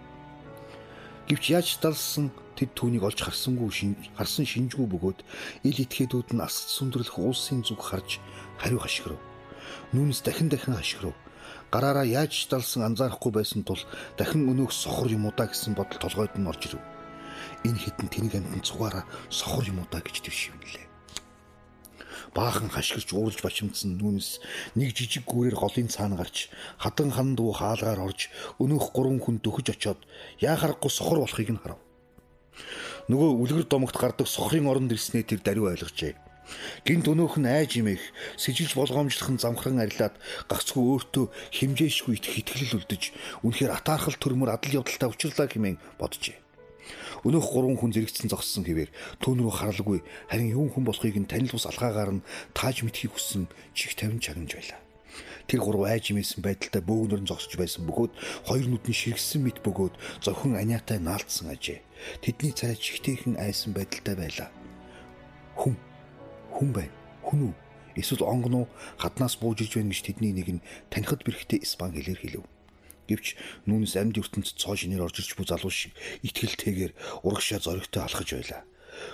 [1.32, 2.28] Гэвч яаж далсан
[2.60, 5.20] тэд түүнийг олж харсангүй шинж харсан шинжгүй бөгөөд
[5.64, 8.20] ил итгэхэтүүд нь асц сүндэрлэх уулсын зүг харж
[8.60, 9.16] хариу хашгирав.
[9.96, 11.16] Нүнс дахин дахин хашгирав.
[11.72, 13.80] Гараараа яаж далсан анзаарахгүй байсан тул
[14.20, 16.84] дахин өнөөх сохор юм уу да гэсэн бодол толгойд нь орж ирэв.
[17.64, 20.91] Энэ хитэн тэнэг амтан цугаараа сохор юм уу да гэж твшивнэлээ
[22.36, 24.40] баахан хашгирч уурж бачимдсан нүнс
[24.80, 26.48] нэг жижиг гүүрээр голын цаана гарч
[26.80, 28.32] хадан хан дуу хаалгаар орж
[28.64, 30.00] өнөөх гурван хүн дөхөж очоод
[30.40, 31.80] яахарахгүй сохор болохыг нь харав.
[33.12, 36.16] Нөгөө үлгэр домогт гардаг сохрын оронд ирснээ тэр даруй ойлгожээ.
[36.86, 38.02] Гинт өнөөх нь айж имэх
[38.40, 40.16] сэжилж болгоомжлох нь замхран арилаад
[40.52, 43.04] гагцгүй өөртөө химжээшгүй итгэх итгэл үлдэж
[43.46, 46.38] үнэхээр атаархал төрмөр адал явдалтай учирлаа хэмээн боджээ.
[47.28, 48.90] Өнөөх гурван хүн зэрэгцсэн зогссон хэвээр
[49.22, 52.26] түүн рүү харалгүй харин юун хүн болохыг нь танил бус алгаагаар нь
[52.58, 53.46] тааж мэдхийг хүссэн
[53.78, 54.82] чих тавин чагнаж байлаа.
[55.48, 58.14] Тэр гурав айж имээсэн байдалтай бөөгнөр нь зогсож байсан бөгөөд
[58.48, 61.84] хоёр нүд нь ширгсэн мэт бөгөөд зөвхөн аниатай наалдсан ажээ.
[62.24, 64.50] Тэдний царай чихтэйхэн айсан байдалтай байлаа.
[65.60, 65.76] Хүн
[66.56, 66.96] хүн байна.
[67.28, 67.54] Хүн үү?
[68.00, 72.20] Эсвэл онгон уу хаднаас бууж ирж байна гэж тэдний нэг нь танихад бэрхтээ испан хэлээр
[72.24, 72.46] хэлв.
[73.10, 75.94] Гэвч түүнээс амьд ертөнд цоо шинээр орж ирж буй залуу шиг
[76.28, 78.62] итгэлтэйгээр урагшаа зоригтой алхаж байлаа.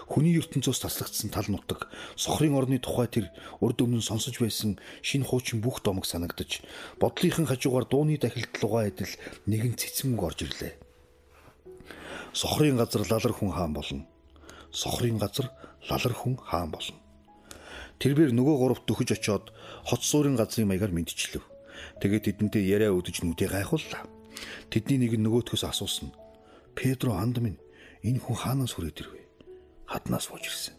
[0.10, 3.26] Хүний ертөнцөөс таслагдсан тал нутаг сохрын орны тухай тэр
[3.62, 6.66] урд өмнө сонсож байсан шинэ хуучин бүх домог санагдаж
[7.00, 9.14] бодлынхан хажуугаар дууны дахилт лугаа адил
[9.46, 10.74] нэгэн цэцмэг орж ирлээ.
[12.34, 14.04] Сохрын газар лалар хүн хаан болно.
[14.72, 15.54] Сохрын газар
[15.90, 16.98] лалар хүн хаан болно.
[18.02, 19.46] Тэрээр нөгөө гуравт дөхөж очоод
[19.90, 21.57] хот суурин газрын маягаар мэдчихлээ.
[22.02, 24.06] Тэгээд тэдэнтэй яриа өдөж нүдээ гайхууллаа.
[24.70, 26.14] Тэдний нэг нь нөгөөтгөөс асуусан.
[26.78, 27.58] Педро анд минь
[28.06, 29.22] энэ хүн хаанаас хүрээд ирвэ?
[29.90, 30.76] Хаднаас бууж ирсэн.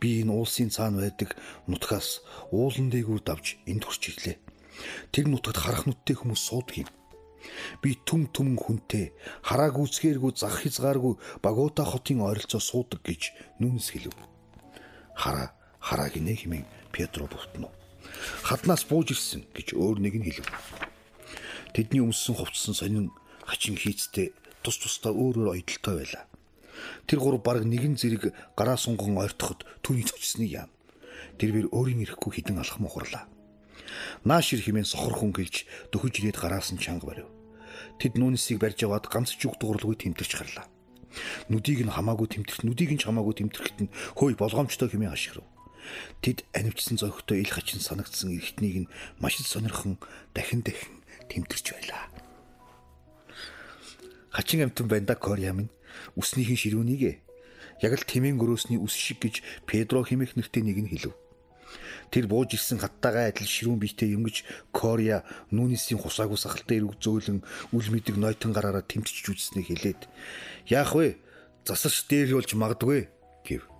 [0.00, 1.38] Би энэ уулсын цаана байдаг
[1.70, 4.36] нутгаас уулан дээгүүр давж энд хүрч ирлээ.
[5.14, 6.90] Тэр нутагт харах нүдтэй хүмүүс суудаг юм.
[7.80, 9.14] Би түм түмэн хүнтэй
[9.46, 11.14] харааг үцгээргүй зах хязгааргүй
[11.44, 13.30] Багута хотын ойролцоо суудаг гэж
[13.62, 14.16] нүнс хэлв.
[15.14, 17.70] Хараа хараа гинэ хэмээн Петро бутнав
[18.42, 20.46] хаднаас бууж ирсэн гэж өөр нэг нь хэлв.
[21.74, 23.12] Тэдний өмссөн хувцсан сонин
[23.44, 26.24] хачин хийцтэй тус тусдаа өөр өөр ойдолтой байлаа.
[27.06, 30.70] Тэр гур баг нэгэн зэрэг гараа сунган ойртоход түүний цочсны яам.
[31.38, 33.28] Тэрвэр өөрийн ирэхгүй хідэн алах мохорлаа.
[34.24, 37.28] Нааш ир хэмээн сохор хүн гэлж дөхөж ирээд гараас нь чанга барив.
[38.00, 40.66] Тэд нүнсийг барьж аваад ганц ч үг дууралгүй тэмтэрч гарлаа.
[41.48, 45.46] Нүдийг нь хамаагүй тэмтэрх, нүдийг нь ч хамаагүй тэмтэрхэд нь хөөе болгоомжтой хэмээн ашиглав.
[46.22, 49.98] Тэд анивчсан зохитой ил хачин санагдсан эртнийг нь маш их сонирхон
[50.34, 52.04] дахин дахин тэмтэрч байлаа.
[54.30, 55.72] Хачин амтан байна да Корея минь
[56.16, 57.14] үснийхэн ширүүнийгээ
[57.82, 61.14] яг л тэмээн гөрөөсний үс шиг гэж Педро хэмээх нэртэй нэг нь хэлв.
[62.10, 67.42] Тэр бууж ирсэн хаттайгаа адил ширүүн биетэй юмгиж Корея нүнисийн хусаагүй сахалтай эрг зөөлөн
[67.74, 70.00] үл мэдэг нойтон гараараа тэмтэж үзснээ хэлээд
[70.70, 71.18] яах вэ?
[71.66, 73.10] Засарч дээр болж магадгүй
[73.42, 73.75] гэв.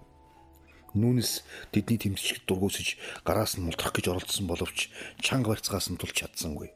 [0.97, 4.89] Нүнес тэдний тэмцэгт дургуусж гараас нь мултрах гэж оролдсон боловч
[5.21, 6.73] чанга барьцгаас нь тулж чадсангүй.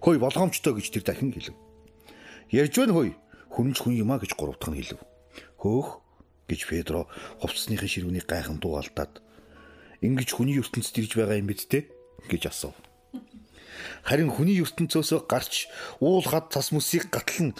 [0.00, 1.52] Хөөе болгоомжтой гэж тэр дахин хэлв.
[2.48, 3.12] Ярьж байна хөөе.
[3.52, 5.00] Хүн ч хүн юм а гэж гуравдах нь хэлв.
[5.60, 5.88] Хөөх
[6.48, 7.04] гэж Педро
[7.44, 9.20] хувцсныхын ширүүнийг гайхан дуугалдаад
[10.00, 11.84] ингэж хүний ертөнцид ирж байгаа юм биз дээ
[12.32, 12.87] гэж асуув.
[14.04, 15.66] Харин хүний ертөнцөөсөө гарч
[16.00, 17.54] уул хад цас мүсийг гатлан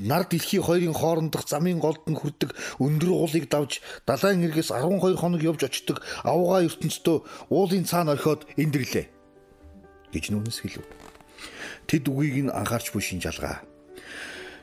[0.00, 5.42] нар дэлхий хоёрын хоорондох замын голд нь хүрдэг өндөр уулыг давж далайн эргээс 12 хоног
[5.42, 9.06] явж очдог авгаа ертөнцтөө уулын цаана орхиод эндэрлээ
[10.14, 10.86] гэж нүнэс хэлв.
[11.90, 13.66] Тэд үгийг нь анхаарч буй шин жалгаа.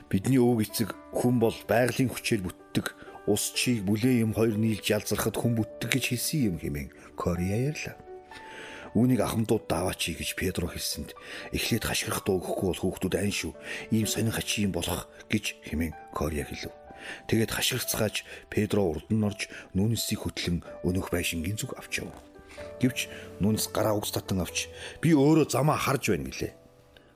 [0.08, 2.86] Бидний өвөг эцэг хүн бол байгалийн хүчээр бүтдэг
[3.28, 8.11] ус чийг бүлээн юм хоёр нийлж ялзархад хүн бүтдэг гэж хэлсэн юм хэмээн Корея ярьлаа.
[8.92, 11.16] Үүнийг ахмадууд даваач гэж Педро хэлсэнд
[11.56, 13.52] эхлээд хашгирах дуу өгөхгүй бол хүүхдүүд айн шүү.
[13.88, 16.68] Ийм сонин хачийн болох гэж хэмээн Кориа хэлв.
[17.24, 22.12] Тэгээд хашгирцгааж Педро урд нь орж нүнсийг хөтлөн өнөх байшингийн зүг авч яв.
[22.84, 23.08] Гэвч
[23.40, 24.68] нүнс гараа угс татан авч
[25.00, 26.52] би өөрөө замаа харж байна гэлээ.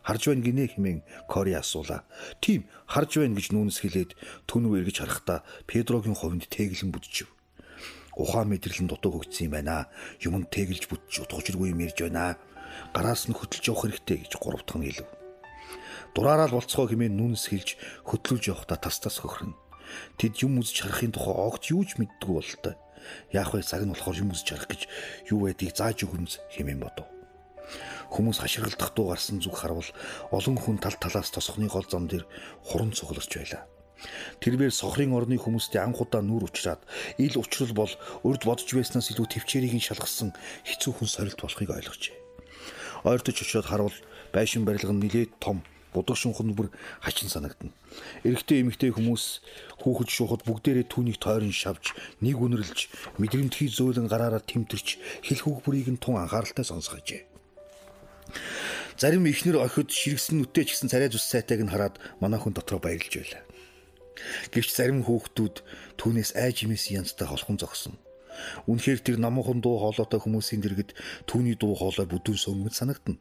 [0.00, 2.08] Харж байна гинэ хэмээн Кори асуулаа.
[2.40, 4.16] Тийм харж байна гэж нүнс хэлээд
[4.48, 7.35] түнв эргэж харахтаа Педрогийн хувинд тэглэн бүдчихв.
[8.16, 9.92] Ухаан мэдрэлэн дутуу хөгжсөн юм байна.
[10.24, 12.40] Юмд тэглэж бүтчих утгажргүй юм ярьж байна.
[12.96, 15.08] Гараас нь хөтлж явах хэрэгтэй гэж гуравдах нь хэлв.
[16.16, 17.76] Дураараа л болцгоо хэмээн нүнс хэлж
[18.08, 19.52] хөтлүүлж явахдаа тас тас хөхрөн.
[20.16, 22.74] Тэд юм үзэж харахын тухай огт юу ч мэддэггүй бололтой.
[23.36, 24.82] Яах вэ цаг нь болохоор юм үзэж харах гэж
[25.28, 27.06] юу байдгийг зааж өгнөс хэмээн бодов.
[28.16, 29.86] Хүмүүс хашгиралдах дуу гарсан зүг харвал
[30.32, 32.24] олон хүн тал талаас тосхны гол зам дээр
[32.64, 33.68] хуран цугларч байлаа.
[34.40, 36.80] Тэрээр сохрын орны хүмүүстэй анх удаа нүр учраад
[37.16, 40.30] ил учрал бол урд бодж байснаас илүү төвчээрийг нь шалгасан
[40.68, 42.16] хэцүү хүн сорилт болохыг ойлгожээ.
[43.08, 43.96] Ойртож очиод харвал
[44.32, 45.64] байшин барилга нь нилээд том
[45.96, 46.68] будах шунхан бүр
[47.00, 47.72] хачин санагдана.
[48.20, 49.24] Эрэгтэй эмэгтэй хүмүүс
[49.80, 56.02] хүүхэд шуухад бүгдээрээ түүнийг тойрон шавж, нэг үнэрлж, мэдрэмтгий зөөлөн гараараа тэмтэрч, хэл хүүхбүрийг нь
[56.02, 57.24] тун анхааралтай сонсгожээ.
[59.00, 62.80] Зарим ихнэр охид ширгсэн нүттэй ч гэсэн царай зүс сайтайг нь хараад манай хүн дотроо
[62.80, 63.45] баярлж байлаа.
[64.52, 65.62] Гэвч зарим хүүхдүүд
[66.00, 67.96] түүнээс айж имээс янзтай холхон зогсон.
[68.68, 70.92] Үнэхээр тэр намуухан дуу хоолойтой хүмүүсийн дэргэд
[71.24, 73.20] түүний дуу хоолой бүдүүн сөнгөд санагдана.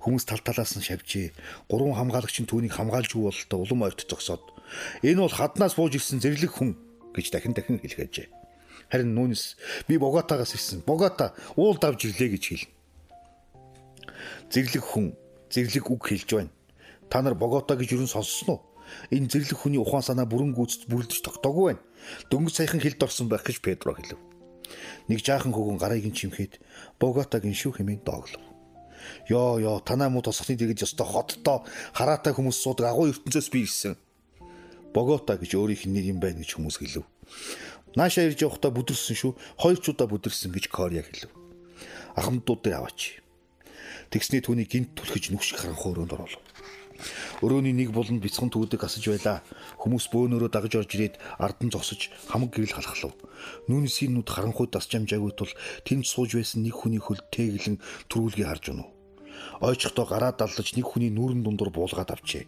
[0.00, 1.36] Хүмүүс тал талаас нь шавжээ.
[1.68, 4.40] Гурван хамгаалагч нь түүнийг хамгаалж юу бололтой улам ойрт зогсоод
[5.04, 6.76] энэ бол хаднаас бууж ирсэн зэрлэг хүн
[7.12, 8.28] гэж дахин дахин хэлгээжээ.
[8.90, 9.56] Харин нүүнс
[9.88, 10.84] би Боготагаас ирсэн.
[10.86, 12.66] Богота уул давж ирлээ гэж хэл.
[14.52, 15.16] Зэрлэг хүн
[15.50, 16.52] зэрлэг үг хэлж байна.
[17.10, 18.60] Та нар Богота гэж юу н сонссон уу?
[19.10, 21.82] Энэ зэрлэг хүний ухаан санаа бүрэн гүйцэд бүрлдэж тогтоогүй байна.
[22.30, 24.20] Дөнгөж саяхан хэлд орсон байх гэж Педро хэлв.
[25.08, 26.60] Нэг жаахан хөвгөн гарыг нь чимхэд
[27.00, 28.44] Боготагийн шүү хэмээн дооглов.
[29.28, 33.96] Йоо ёо танаа муу тосхны дэгэж ёстой хоттой хараатай хүмүүс суудаг агуу ертөнцөөс би ирсэн.
[34.94, 37.04] Богота гэж өөрийнх нь нэр юм байна гэж хүмүүс хэлв.
[37.98, 39.32] Нааша ирж явахдаа бүдэрсэн шүү.
[39.60, 41.30] Хоёр ч удаа бүдэрсэн гэж Кория хэлв.
[42.16, 43.20] Ахмадууд дээр аваач.
[44.10, 46.42] Тэгсний түүний гинт түлхэж нүгших харанхуй өрөөнд оруулав.
[47.44, 49.42] Өрөөний нэг буланд бяцхан төвдөг асаж байла.
[49.80, 53.12] Хүмүүс бөөнөрөө дагаж орж ирээд ардан зогсож хамаг гэрэл халахлав.
[53.68, 55.52] Нүүнсийн нүд харанхуй дасчамжаагүй тул
[55.84, 58.88] тэнд сууж байсан нэг хүний хөл тэглэн төрүүлгийг харж унав.
[59.60, 62.46] Ойчхдоо гараа даллаж нэг хүний нүүрэн дундуур буулгаад авчээ.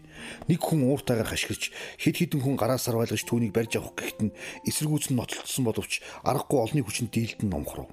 [0.48, 4.34] Нэг хүн ууртайгаар хашгирч хэд хэдэн хүн гараас сарвайлгаж түүнийг барьж авах гэхэд нь
[4.66, 7.90] эсэргүүц нь нотлцсон боловч аргагүй олны хүчин дийлдэн номхоров.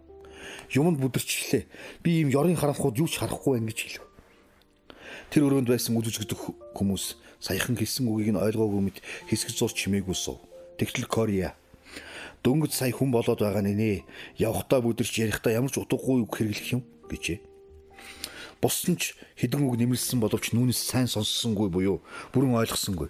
[0.73, 1.63] Юмд бүдэрчлээ.
[2.03, 4.12] Би ийм ёрын харанхууд юу ч харахгүй байна гэж хэлв.
[5.33, 10.37] Тэр өрөөнд байсан үдүжигдэх хүмүүс саяхан хэлсэн үгийг нь ойлгоогүй мэт хэсэг зурч чимээгүй сув.
[10.77, 11.57] Тэгтэл Корея
[12.45, 14.05] дөнгөж сая хүн болоод байгаа нэ.
[14.37, 17.41] Явхдаа бүдэрч ярихдаа ямар ч утгагүй үг хэрэглэх юм гэжээ.
[18.61, 23.09] Буссан ч хэдэн үг нэмэлсэн боловч нүнес сайн сонссонгүй буюу бүрэн ойлгосонгүй.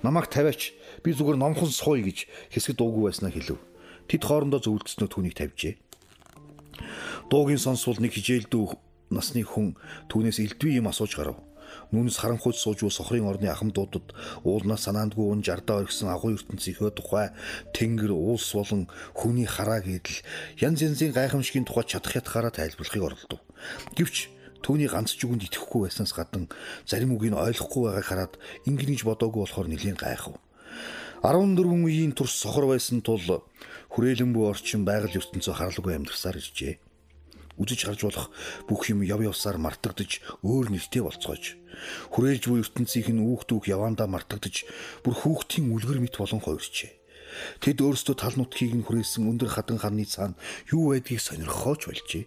[0.00, 0.72] Намайг тавиач
[1.04, 2.24] би зүгээр номхон сууя гэж
[2.56, 3.60] хэсэг дуугүй байснаа хэлв.
[4.08, 5.76] Тэд хоорондоо зөвлөснөө түүнийг тавьжээ.
[7.28, 8.64] Дуугийн сонсвол нэг хижээлдүү
[9.12, 9.76] насны хүн
[10.08, 11.49] түүнээс элдвээ юм асууж гарав.
[11.90, 14.14] Нүнс харанхуйд сууж уу сохрын орны ахмадуудад
[14.46, 17.34] уулнаас санаандгүй ун жардаа оргисон агуу ертөнцийн хөө тухай
[17.74, 20.22] тэнгэр уулс болон хүний хараа гэдэл
[20.62, 23.42] янз янзын гайхамшигын тухай чадах ятгаараа тайлбарлахыг оролдов.
[23.98, 24.30] Гэвч
[24.62, 26.46] түүний ганц ч үгэнд итгэхгүй байснаас гадна
[26.86, 28.34] зарим үгийг ойлгохгүй байгааг хараад
[28.70, 30.38] ингэнэж бодоогүй болохоор нэлийн гайхав.
[31.26, 33.42] 14 үеийн турш сохор байсан тул
[33.90, 36.78] хүрээлэнбүү орчин байгаль ертөнцөө харалгүй амьдарсаар иржээ
[37.60, 38.28] үзэж харж болох
[38.66, 41.60] бүх юм яв явсаар мартагдж өөр нэртэй болцоож
[42.10, 44.66] хүрээлж буй ертөнцийнх нь үүх дүүх явандаа мартагдж
[45.04, 46.90] бүр хүүхдийн үлгэр мэт болон хувирчээ.
[47.62, 50.34] Тэд өөрсдөө тал нутгийг нь хүрээсэн өндөр хадан ханы цаана
[50.74, 52.24] юу байдгийг сонирхооч болжээ.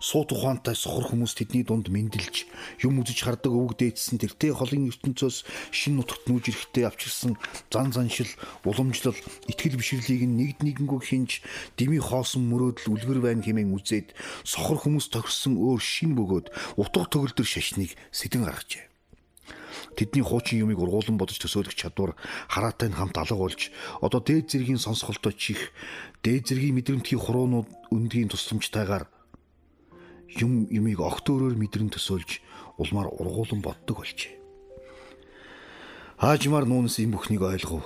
[0.00, 2.46] Суу тухаантай сохор хүмүүс тэдний дунд мэндэлж
[2.84, 5.36] юм үзэж хардаг өвөг дээдсэн тэртээ холын ертөнцөөс
[5.72, 7.38] шин нутагт нүүж ирэхдээ авчирсан
[7.72, 8.30] зан заншил,
[8.64, 9.16] уламжлал,
[9.50, 11.42] итгэл бишрлийг нэгд нэгэнгүү хинж
[11.76, 17.46] дими хоосон мөрөөдөл үлгэр байна хэмээн үзээд сохор хүмүүс тохирсон өөр шин бөгөөд утга төгөлдөр
[17.46, 18.94] шашныг сэдэн гаргажээ.
[19.94, 22.18] Тэдний хуучин юмыг ургуулan бодож төсөөлөх чадвар
[22.50, 23.70] хараатай нь хамт алга болж
[24.02, 25.70] одоо дээд зэргийн сонсголтой чих
[26.26, 29.06] дээд зэргийн мэдрэмтгий хуруунууд өндгийн тусламжтайгаар
[30.40, 32.40] юм юмыг огт өөрөөр мэдрэн төсөөлж
[32.78, 34.34] улмаар ургуулan боддог болжээ.
[36.18, 37.84] Хаажмаар нуунас энэ бүхнийг ойлгов.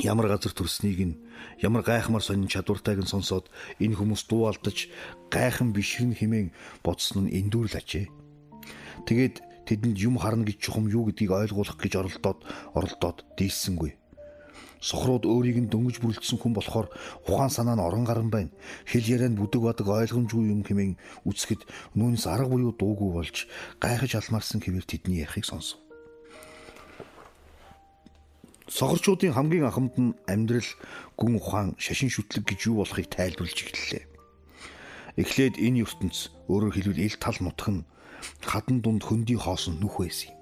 [0.00, 1.20] Ямар газар төрснийг нь
[1.60, 4.88] ямар гайхмар сонин чадвартайг нь сонсоод энэ хүмүүс дуу алдаж
[5.28, 8.08] гайхан бишрэн химэн бодсон нь эндүүрл ачээ.
[9.04, 9.36] Тэгээд
[9.68, 12.40] тэдэнд юм харна гэж чухам юу гэдгийг ойлгуулах гэж оролдоод
[12.72, 14.01] оролдоод дийлсэнгүй.
[14.82, 16.90] Сохрууд өөрийг нь дөнгөж бүрлдсэн хүн болохоор
[17.30, 18.50] ухаан санаа нь орон гарan байна.
[18.82, 21.62] Хэл ярианд бүдэг бадаг ойлгомжгүй юм хэмээн үцгэд
[21.94, 23.46] нүүнс арга буюу дуугүй болж
[23.78, 25.78] гайхаж алмаарсан хэвээр тэдний ярихыг сонсов.
[28.66, 30.70] Сохорчуудын хамгийн анхамд нь амьдрал
[31.14, 34.04] гүн ухаан шашин шүтлэг гэж юу болохыг тайлбарлаж эхэллээ.
[35.22, 37.86] Эхлээд энэ ертөнц өөрөөр хэлбэл ил тал нутг нь
[38.42, 40.41] хадан дунд хөндөй хоосон нүх байсан юм.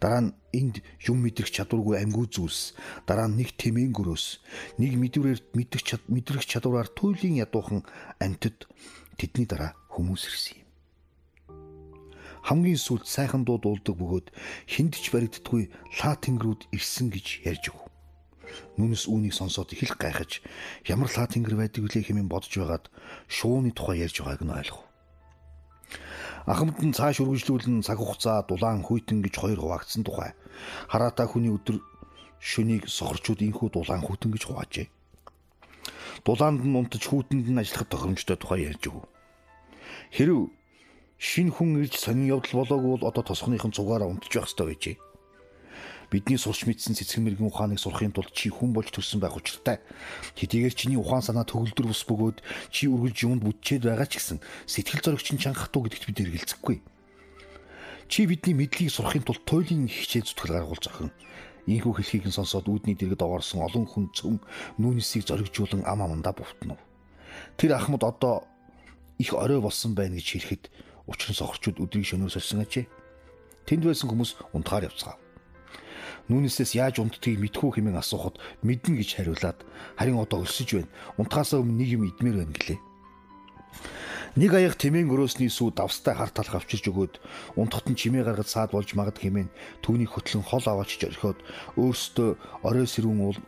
[0.00, 2.72] Дараа нь энд юм мэдрэх чадваргүй амьгүй зүйлс,
[3.04, 4.26] дараа нь нэг тэмээн гөрөөс,
[4.80, 7.84] нэг мэдвэрээр мэдэх чад мэдрэх чадвараар туйлын ядуухан
[8.16, 8.64] амьтад
[9.20, 10.68] тэдний дараа хүмүүс ирсэн юм.
[12.48, 14.32] Хамгийн сүүлд сайхан дуу дуулдаг бөгөөд
[14.72, 15.68] хүнд ч баригддаггүй
[16.00, 17.92] лаа тэнгэрүүд ирсэн гэж ярьж өг.
[18.80, 20.40] Нүнэс үүнийг сонсоод их л гайхаж
[20.88, 22.88] ямар лаа тэнгэр байдаг вүлээ хэмээн бодож байгаад
[23.28, 24.89] шууны тухай ярьж байгааг нь ойлгов.
[26.46, 30.32] Ахмад нь цааш үргэлжлүүлэн цаг хугацаа дулаан хүйтэн гэж хоёр хуваагдсан тухай.
[30.88, 31.84] Хараата хүний өдөр
[32.40, 34.86] шөнийг сохорчууд инхүү дулаан хүйтэн гэж хуваажээ.
[36.24, 39.04] Дулаанд нь унтаж хүүтэнд нь ажиллах тохиромжтой тухай ярьж өг.
[40.16, 40.48] Хэрв
[41.20, 44.96] шин хүн ирж сонин явдал болоогүй бол одоо тосхоныхон цугаараа унтж явах ёстой гэжээ.
[46.10, 49.78] Бидний сурч мэдсэн цэцгэн мэрэгэн ухааныг сурахын тулд чи хүн болж төрсөн байх учиртай.
[50.34, 52.42] Хэдийгээр чиний ухаан санаа төгөлдөр бус бөгөөд
[52.74, 56.82] чи үргэлж юмд бүтчээд байгаа ч гэсэн сэтгэл зоригч нь чангах туу гэдэгт бид эргэлзэхгүй.
[58.10, 61.14] Чи бидний мэдлийг сурахын тулд туйлын хичээл зүтгэл гаргуул зохин.
[61.70, 64.42] Ийхүү хэлхийг нь сонсоод үүдний дэргэд овоорсон олон хүн цөм
[64.82, 66.82] нүүнсийг зоригжуулан ам амандаа бувтнав.
[67.54, 68.50] Тэр ахмад одоо
[69.22, 70.64] их орой болсон байна гэж хэлэхэд
[71.06, 72.90] учир нь сохорчууд өдрийг шөнөөр сольсон ажээ.
[73.70, 75.29] Тэнд байсан хүмүүс унтахаар явцгаав.
[76.30, 79.58] Нүүнээсээс яаж унтдгийг мэдхүү хэмээн асуухад мэднэ гэж хариулаад
[79.98, 80.90] харин одоо өлсөж байна.
[81.18, 82.80] Унтахаасаа өмнө нэг юм идмээр байна гэлээ.
[84.38, 87.18] Нэг аяг тэмээн өрөөсний сүү давстай хар талх авчирч өгөөд
[87.58, 89.50] унтахт нь чимээ гаргаж саад болж магад хэмээн
[89.82, 91.42] түүний хөтлөн хол аваачж орхиод
[91.74, 93.38] өөрөөсөө орой сэрүүн уул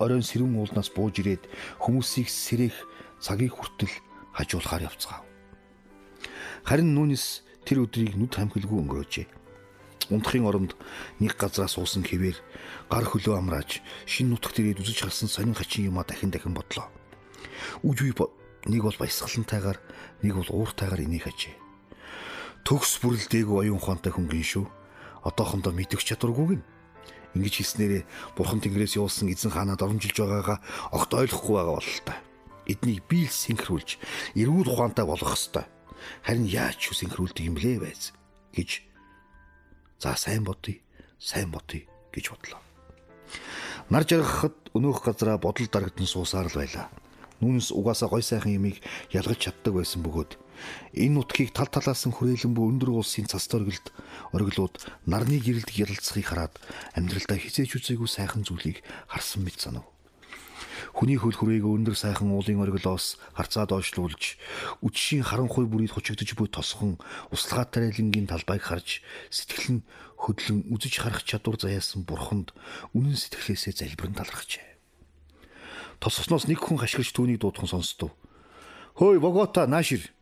[0.00, 1.44] оройн сэрүүн уулнаас бууж ирээд
[1.84, 2.72] хүмүүсийг сэрэх
[3.20, 3.92] цагийг хүртэл
[4.32, 5.28] хажуулахаар явцгаав.
[6.64, 9.39] Харин нүнэс тэр өдрийг нүд хамхилгүй өнгөрөөжээ
[10.10, 10.74] унтахын оронд
[11.22, 12.38] нэг газраас суусан хэвээр
[12.90, 16.90] гар хөлөө амрааж шин нутагт ирээд үзэж харсан сонин хачин юмаа дахин дахин бодлоо.
[17.86, 18.12] Үгүй
[18.66, 19.78] нэг бол баясгалантайгаар
[20.20, 21.56] нэг бол ууртайгаар энийг хажээ.
[22.66, 24.66] Төгс бүрлдээгүү оюун ухаантай хөнгөн шүү.
[25.24, 26.64] Одоохондоо мэдвч чадваргүйг нь
[27.34, 28.02] ингэж хийснээрээ
[28.36, 30.58] бурхан тэнгэрээс явуулсан эзэн хаанаад оромжилж байгаагаа
[30.92, 32.14] огт ойлгохгүй байгаа бол л та.
[32.68, 33.96] Эднийг биел синхруулж
[34.36, 35.64] эрүүл ухаантай болгох ёстой.
[36.26, 38.12] Харин яаж ч синхруулдаг юм блэ байз
[38.52, 38.89] гэж
[40.00, 40.80] За сайн бодъё,
[41.20, 42.60] сайн бодъё гэж бодлоо.
[43.92, 46.88] Нар жаргахад өнөөх газараа бодол дарагдан суусаар л байлаа.
[47.44, 48.80] Нүнс угаасаа гой сайхан юмыг
[49.12, 50.40] ялгаж чаддаг байсан бөгөөд
[50.96, 53.92] энэ нутгийг тал талаас нь хүрээлэн буй өндөр улсын цас төргөлд
[54.32, 56.56] ориглууд нарны гэрэлд ялалцахыг хараад
[56.96, 59.84] амьдралдаа хизээч үзээгүй сайхан зүйлийг харсан мэт санав.
[60.96, 64.36] Хүний хөл хүрээгээ өндөр сайхан уулын ориглоос харцаа доошлуулж
[64.84, 67.00] үдшийн харанхуй бүрийд хучигдж буй тосхон
[67.34, 69.86] услага тарайлангийн талбайг харж сэтгэл нь
[70.20, 72.52] хөдлөн үзэж харах чадвар заяасан бурханд
[72.92, 74.68] үнэн сэтгэлээсээ залбирэн талархжээ.
[76.00, 78.12] Тосгосноос нэг хүн хашгирч түүнийг дуудхан сонстов.
[78.96, 80.12] Хөөй Богота наашир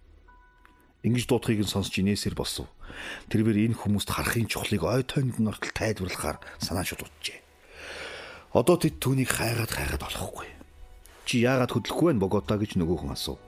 [1.07, 2.67] Ингэж дуудахыг нь сонсч инээсэр босов.
[3.31, 7.48] Тэрвэр энэ хүмүүст харахын чухлыг ой тойнд нь ортол тайлбарлахаар санаа шүтгджээ.
[8.59, 10.51] Одоо тэд түүнийг хайгаад хайгаад болохгүй.
[11.23, 13.39] Чи яагаад хөдлөхгүй байна Богота гэж нөгөөхүн асуув.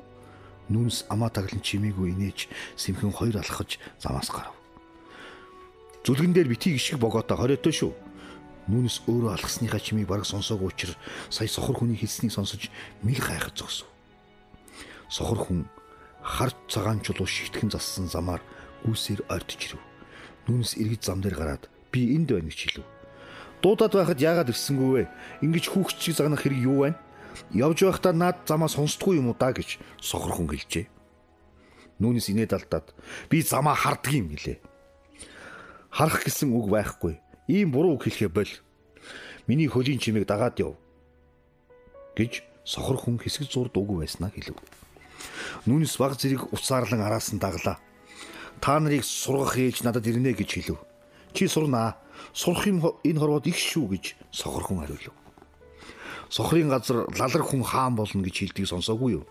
[0.70, 2.46] Нүнс амаа таглан чимээгүй инээж
[2.78, 4.54] сэмхэн хоёр алхаж замаас гарав.
[6.06, 7.90] Зүлгэн дээр битгий гიშг Богота хориотой шүү.
[8.70, 10.94] Нүнс өөрөө алхсныхаа чимийг бараг сонсоогүй учраас
[11.26, 12.70] сая сохор хүний хэлснийг сонсож
[13.02, 13.90] мэл гайхаж зогсов.
[15.10, 15.66] Сохор хүн
[16.22, 18.46] харт цагаан чулуу шигтгэн зассан замаар
[18.86, 19.82] гүйсээр ойртож ирв.
[20.46, 22.99] Нүнс эргэж зам дээр гараад би энд байна гэж хэлв
[23.60, 25.04] Дуудаад байхад яагаад ирсэнгүй вэ?
[25.44, 26.98] Ингиж хүүхч чиг загнах хэрэг юу байна?
[27.52, 30.88] Явж байхдаа наад замаа сонсдгүй юм уу да гэж сохор хүн гэлжээ.
[32.00, 32.96] Нүүнес инээд алдаад
[33.28, 34.58] би замаа харддаг юм гэлээ.
[35.92, 37.20] Харах гэсэн үг байхгүй.
[37.52, 38.48] Ийм буруу үг хэлэхэ бол
[39.44, 40.80] миний хөлийн чимээг дагаад яв
[42.16, 44.56] гэж сохор хүн хэсэг зурд үгүй байснаа хэлв.
[45.68, 47.76] Нүүнес баг зэрэг уцаарлан араас нь даглаа.
[48.60, 50.78] Та нарыг сургах ээж надад ирнэ гэж хэлв.
[51.34, 52.00] Чи сурнаа
[52.32, 55.14] сурах юм энэ хорвоод их шүү гэж сохор хүн хариулв.
[56.30, 59.24] Сохрын газар лалар хүн хаан болно гэж хэлдэг сонсоогүй юу?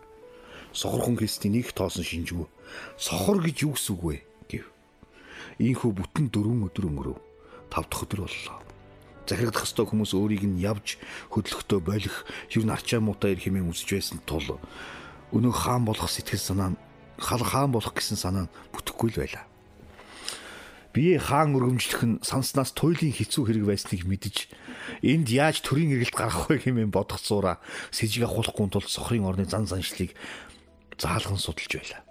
[0.74, 2.46] Сохор хүн хэлсний нэг тоосон шинжгүй.
[3.00, 4.16] Сохор гэж юу гэсэн үг вэ
[4.52, 4.66] гэв.
[5.64, 7.18] Ийхүү бүтэн дөрвөн өдөр өнгөрөв.
[7.72, 8.60] Тав дахь өдөр боллоо.
[9.30, 10.98] Захирагдах ёстой хүмүүс өөрийг нь явж
[11.30, 14.58] хөдлөختөө болох юу нарчаа муутай ир хэмээн үзэж байсан тул
[15.30, 16.82] өнөө хаан болох сэтгэл санаа нь
[17.22, 19.46] хал хаан болох гэсэн санаа бүтэхгүй л байлаа.
[20.94, 24.50] Бие хаан өргөмжлөх нь санснаас туйлын хэцүү хэрэг байсныг мэдэж
[25.06, 27.62] энд яаж төрийн эргэлт гарах вэ хэмээн бодох зуура
[27.94, 30.18] сэжиг ахуулахгүй тул сохрын орны зан заншлыг
[30.98, 32.02] заалган судалж байлаа.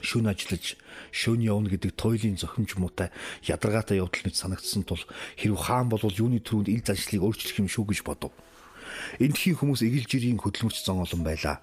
[0.00, 0.78] Шүн ажиллаж,
[1.12, 3.12] шөнө явна гэдэг туйлын зохимж муутай
[3.44, 5.02] ядаргаатай явдал мэт санагдсан тул
[5.36, 8.32] хэрв хаан болвол юуны төрөнд ил заншлыг өөрчлөх юм шүү гэж бодов.
[9.20, 11.60] Эндхийн хүмүүс эгэл жирийн хөдөлмөрч зон олон байлаа.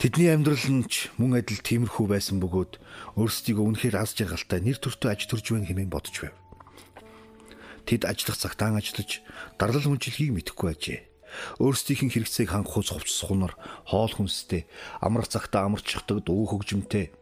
[0.00, 2.80] Тэдний амьдрал нь ч мөн адил тиймэрхүү байсан бөгөөд
[3.20, 6.36] өөрсдийгөө үнэхээр аз жаргалтай нэр төртөө аж төрж байна хэмээн бодож байв.
[7.84, 9.20] Тэд ажиллах цагтаан ажиллаж
[9.60, 11.00] дарлал хүнчлэгийг мэдэхгүй ажээ.
[11.60, 13.52] Өөрсдийнх нь хэрэгцээг хангахуйц хувцс хунар,
[13.84, 14.64] хоол хүнстэй,
[15.04, 17.12] амрах цагтаа амарчдаг дуу хөгжимтэй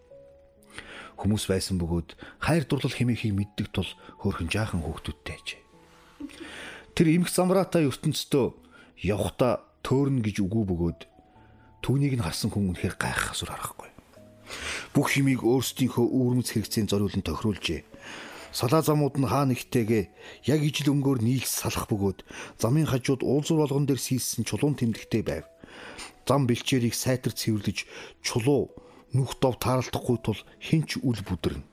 [1.19, 2.15] хүмүүс байсан бөгөөд
[2.47, 3.91] хайр дурлал хэмээхийг мэддэг тул
[4.23, 5.61] хөөрхөн жаахан хүүхдүүдтэй ажээ.
[6.95, 8.55] Тэр эмх замраатай ертөнцийн
[9.03, 11.01] явхдаа төөрнө гэж үгүй бөгөөд
[11.83, 13.91] Түүнийг нь харсан хүн үнэхээр гайхах асур харахгүй.
[14.95, 17.83] Бүх химийг өөрсдийнхөө үүрмэц хэрэгцээнд зориулан тохируулжээ.
[18.53, 20.05] Салаа замууд нь хаа нэгтэйгээ
[20.49, 22.25] яг ижил өнгөөр нийлс салах бөгөөд
[22.57, 25.45] замын хажууд уулзуур болгон дээр сийсэн чулуун тэмдэгтэй байв.
[26.25, 27.85] Зам бэлчээрийг сайтар цэвэрлэж
[28.25, 28.73] чулуу
[29.13, 31.65] нүх дов тааралдахгүй тул хинч үл бүдэрнэ.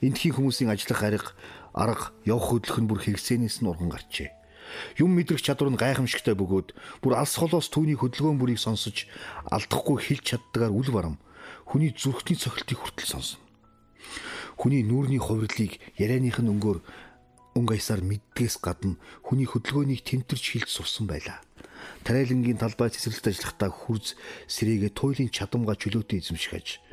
[0.00, 1.30] Эндхийн хүмүүсийн ажиллах арга
[1.76, 4.39] арга явах хөдлөх нь бүр хэрэгцээнээс нь урган гарчээ.
[4.98, 9.06] Юм мэдрэх чадвар нь гайхамшигтай бөгөөд бүр алс холоос түүний хөдөлгөөн бүрийг сонсож
[9.50, 11.16] алдахгүй хэлж чаддгаар үл барам
[11.66, 13.42] хүний зүрхний цохилтыг хүртэл сонсно.
[14.60, 16.78] Хүний нүүрний хувирлыг ярианых нь өнгөөр
[17.56, 21.40] өнгө аясаар мэддгээс гадна хүний хөдөлгөөнийг тэмтэрч хилж сурсан байлаа.
[22.04, 24.14] Тариалангийн талбай цэцэрлэгт ажиллахдаа хурц
[24.52, 26.89] сэрээгээ туйлын чадамга чөлөөтэй эзэмшгэж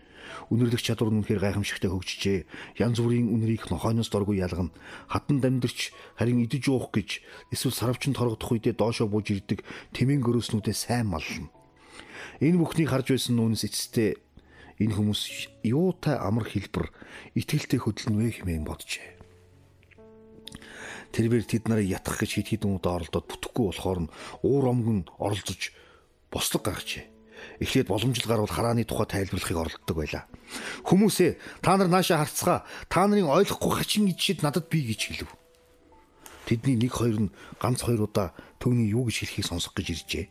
[0.52, 2.40] Үнэрлэх чадвар нь үнэхээр гайхамшигтай хөгжижээ.
[2.82, 4.72] Янз бүрийн үнэрийг нохойноос доргүй ялгана.
[5.12, 7.22] Хатан дамдирч харин идэж уух гэж
[7.52, 9.64] эсвэл сарвчанд торгодох үедээ доошоо бууж ирдэг
[9.96, 11.52] тэмээн гөрөөснүүдээ сайн маллна.
[12.40, 14.18] Энэ бүхнийг харж байсан нүнс эцэстээ
[14.78, 16.94] энэ хүмүүс юутай амар хэлбэр
[17.34, 19.18] итгэлтэй хөдөлнө вэ хэмээн боджээ.
[21.18, 24.12] Тэрээр тэд нарыг ятгах гэж хэд хэдэн удаа оролдоод бүтэхгүй болохоор нь
[24.46, 25.74] уур омгон оролцож
[26.30, 27.17] бослог гаргажээ.
[27.60, 30.24] Эхлээд боломжтой гарвал харааны тухай тайлбарлахыг оролддог байлаа.
[30.86, 35.32] Хүмүүсээ та нар наашаа харцгаа та нарын ойлгохгүй хачин ичшид надад бий гэж хэлв.
[36.48, 38.32] Тэдний нэг хоёр нь ганц хоёр удаа
[38.64, 40.26] төгний юу гэж хэлхийг сонсох гэж иржээ.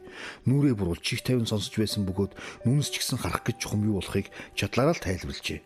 [0.48, 4.32] Нүрээ буруул чих тавин сонсож байсан бөгөөд нүнс ч гэсэн харах гэж чухам юу болохыг
[4.56, 5.60] чадлаараа л тайлбарлжээ.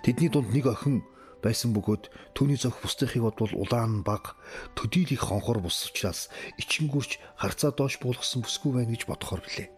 [0.00, 1.04] Тэдний дунд нэг охин
[1.44, 4.40] байсан бөгөөд түүний зөх бусдынхыг бодвол улаан баг
[4.72, 9.68] төдийлөх хонхор бус учраас ичингүрч харцаа доош буулгасан бүсгүй байна гэж бодохоор билээ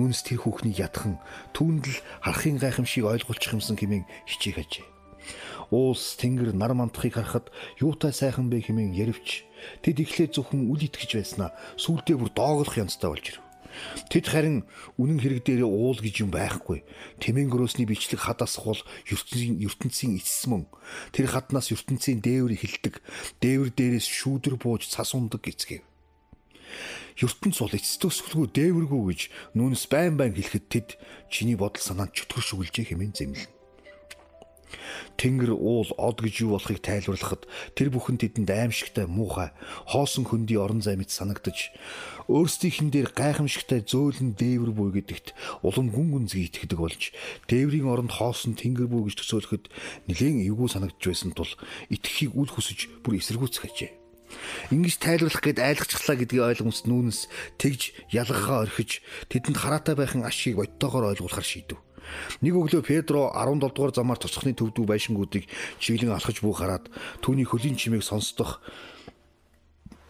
[0.00, 1.20] нүнс тэр хүүхнийг ятхан
[1.52, 4.86] түүнд л харахын гайхамшиг ойлгуулчих юмсан хэмээн хичээх ажээ.
[5.70, 9.44] Уус тэнгэр нар мандахыг харахад юутай сайхан бэ хэмээн ярвч
[9.84, 13.44] тэд эхлээ зөвхөн үл итгэж байснаа сүулдээ бүр доогдох янзтай болж ирв.
[14.10, 14.66] Тэд харин
[14.98, 16.82] үнэн хэрэг дээрээ уул гэж юм байхгүй.
[17.22, 20.66] Тэмээн гөрөөсний бичлэг хад асхвал ертөнцийн ертөнцийн эцэс мөн.
[21.14, 22.98] Тэр хаднаас ертөнцийн дээвэр эхэлдэг.
[23.38, 25.86] Дээвэр дээрээс шүүдэр бууж цас ундаг гэцгээв
[27.20, 29.20] ертөнц бол эцэстөсгөлгүй дээвэргүй гэж
[29.56, 30.88] нүнс байн байн хэлэхэд тэд
[31.28, 33.60] чиний бодол санаанд чөтгөр шүглжээ хэмээн зэмлэнэ.
[35.18, 37.44] Тэнгэр уул од гэж юу болохыг тайлбарлахад
[37.76, 39.50] тэр бүхэн тэдэнд аимшигтай муухай
[39.90, 41.74] хоосон хөндөй орон зай мэт санагдаж
[42.30, 45.34] өөрсдийнхэн дээр гайхамшигтай зөөлөн дээвэр буй гэдэгт
[45.66, 47.02] улам гүн гүнзгий итгэдэг болж
[47.50, 49.64] дээврийн оронд хоосон тэнгэр буй гэж төсөөлөхөд
[50.08, 51.52] нэлээд эвгүй санагдж байсан тул
[51.90, 53.99] итгэхийг үл хүсэж бүр эсэргүүцэх ажээ.
[54.70, 57.28] Ингиж тайлбарлах гээд айлгчлаа гэдгийг ойлгомжт нүүнс
[57.58, 61.78] тэгж ялгахаа орхиж тэдэнд хараатай байхын ашиг бодтойгоор ойлгуулахар шийдэв.
[62.42, 65.46] Нэг өглөө Педро 17 дугаар замаар цоцхны төвдүү байшингуудыг
[65.78, 66.90] чиглэн алхаж буй хараад
[67.22, 68.58] түүний хөлийн чимээг сонсдох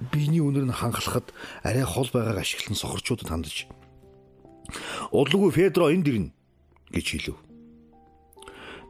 [0.00, 3.68] биений үнэр нь хангалахад арай хол байгааг ашиглан сохорчуудад хандаж
[5.10, 6.30] Удлгүй Педро энд ирнэ
[6.94, 7.36] гэж хэлв.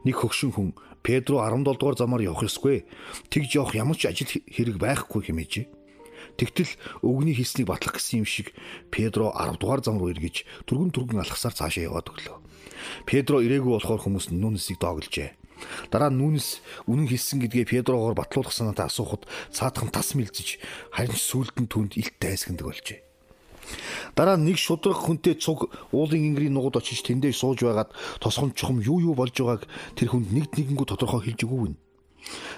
[0.05, 0.69] Нэг хөгшин хүн
[1.01, 2.85] Педро 17 дугаар замаар явах ёсгүй.
[3.29, 5.65] Тэгж явах ямар ч ажил хэрэг байхгүй хэмээжээ.
[6.37, 6.71] Тэгтэл
[7.01, 8.53] өвгний хийснийг батлах гэсэн юм шиг
[8.93, 12.37] Педро 10 дугаар зам руу эргэж түргэн түргэн алхасаар цаашаа яваад өглөө.
[13.09, 15.41] Педро ирээгүй болохоор хүмүүс нүнэсийг дооглжээ.
[15.93, 20.57] Дараа нь нүнэс үнэн хэлсэн гэдгээ Педрогоор батлуулах санаатай асуухад цаатхан тас мэлзэж
[20.89, 23.10] харин нь түнд илт дайсагдаг болжээ.
[24.15, 28.99] Дараа нэг шудраг хүнтэй цуг уулын ингэрийн нугад очиж тэндээ сууж байгаад тосгон чухам юу
[28.99, 29.63] юу болж байгааг
[29.95, 31.75] тэр хүнд нэг нэгэнгүү тодорхой хэлж өгөөв.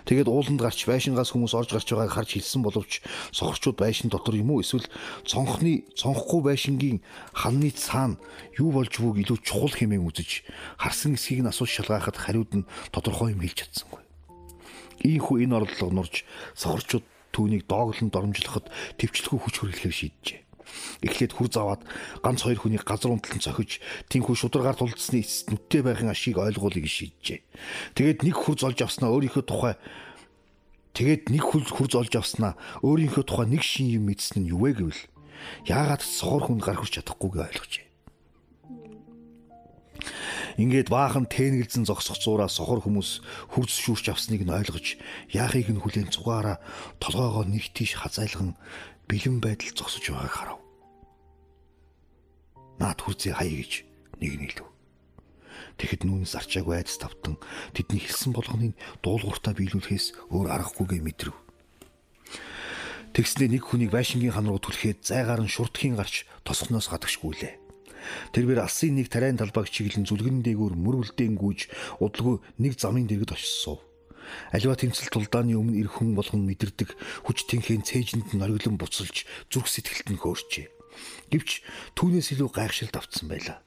[0.03, 2.99] Тэгээд ууланд гарч байшингаас хүмүүс орж гарч байгааг харж хэлсэн боловч
[3.31, 4.83] сохорчууд байшин дотор юм уу эсвэл
[5.23, 6.99] цонхны цонхгүй байшингийн
[7.31, 8.19] ханны цаана
[8.59, 10.43] юу болж буйг илүү чухал хэмээн үзэж
[10.75, 14.03] харсан эсхийг нь асууж шалгаахад хариуд нь тодорхой юм хэлж чадсангүй.
[15.07, 16.27] Ийхүү энэ орлого нурж
[16.59, 18.67] сохорчууд түүнийг дооглон доромжлоход
[18.99, 20.42] төвчлэхүү хүч хөргөлөхөр шийджээ.
[21.03, 21.81] Эхлээд хүр заваад
[22.23, 27.43] ганц хоёр хүний газар унтлан цохиж тинхүү шударгаар тулдсны эцэст нүттэй байхын ашиг ойлгуулыг шийджээ.
[27.97, 29.75] Тэгээд нэг хүр золж авснаа өөрийнхөө тухай
[30.93, 32.53] Тэгээд нэг хүл хурж олж авснаа
[32.85, 35.01] өөрийнхөө тухай нэг шин юм мэдсэн нь юу вэ гэвэл
[35.65, 37.85] яагаад сохор хүнд гар хүрч чадахгүйг ойлгожээ.
[40.61, 43.25] Ингээд баахан тээнгэлзэн зогсох зураа сохор хүмүүс
[43.57, 45.01] хурц шүүрч авсныг нь ойлгож
[45.33, 46.61] яахыг нь хүлээн цугаараа
[47.01, 48.53] толгоогоо нэг тийш хазайлган
[49.09, 50.59] бэлэн байдал зогсож байгааг харав.
[52.79, 53.73] Наад хүрзээ хаяа гэж
[54.19, 54.69] нэг илүү.
[55.77, 57.37] Тэгэхэд нүүнс арчаагүй айдас тавтан
[57.73, 61.35] тэдний хэлсэн болгоныг дуулууртаа биелүүлэхээс өөр аргахгүйгээ мэдрэв.
[63.13, 67.61] Тэгснээр нэг хүнийг байшингийн хан руу түлхээд зайгаар нь шуртхийн гарч тосгоноос гадагшгүйлээ.
[68.33, 71.69] Тэрээр алсын нэг тарайн талбайг чиглэн зүлгэн дээгүүр мөрвөлдөөн гүйж
[72.01, 73.79] удалгүй нэг замын дэргэд очив.
[74.55, 76.89] Аливаа тэмцэл тулдааны өмнө ирэх хүн болгон мэдэрдэг
[77.27, 80.67] хүч тэнхийн цээжинд нь ориглон буцалж зүрх сэтгэлд нь хөөрчээ.
[81.31, 81.49] Гэвч
[81.97, 83.59] түүнээс илүү гайхшилт авцсан байлаа.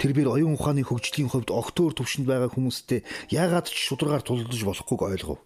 [0.00, 5.00] Тэр бэр оюун ухааны хөгжлийн хувьд огтөөр төвшөнд байгаа хүмүүстэй яагаад ч шударгаар тулдаж болохгүйг
[5.06, 5.38] ойлгов.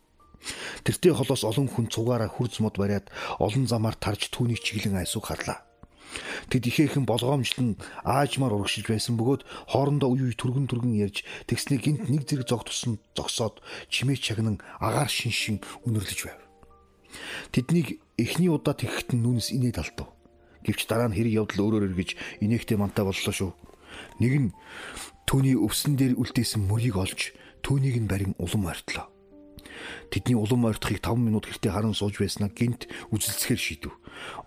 [0.87, 5.68] Тэртээ холоос олон хүн цугаараа хурц мод бариад олон замаар тарж түүнийг чиглэн айсууг харлаа.
[6.49, 12.03] Тэд ихээхэн болгоомжлон аажмаар урагшилж байсан бөгөөд хоорондоо үе үе түргэн түргэн ярьж тэгснээ гинт
[12.09, 13.61] нэг зэрэг зог тусан зогсоод
[13.93, 16.41] чимээ чагнан агаар шиншин үнэрлэж байв.
[17.53, 20.09] Тэднийг эхний удаа тэгэхэд нь нүнс инээд алдав.
[20.65, 22.11] Гэвч дараа нь хэрэг явдал өөрөөр эргэж
[22.45, 23.53] инээхтэй мантай боллоо шүү.
[24.21, 24.49] Нэг нь
[25.29, 27.33] түүний өвсөн дээр үлдээсэн мөрийг олж
[27.65, 29.09] түүнийг нь барин улам ойртлоо.
[30.11, 33.93] Тэдний улам ойртохыг 5 минут гэртээ харан сууж байснаа гинт үзэлцэхээр шийдэв.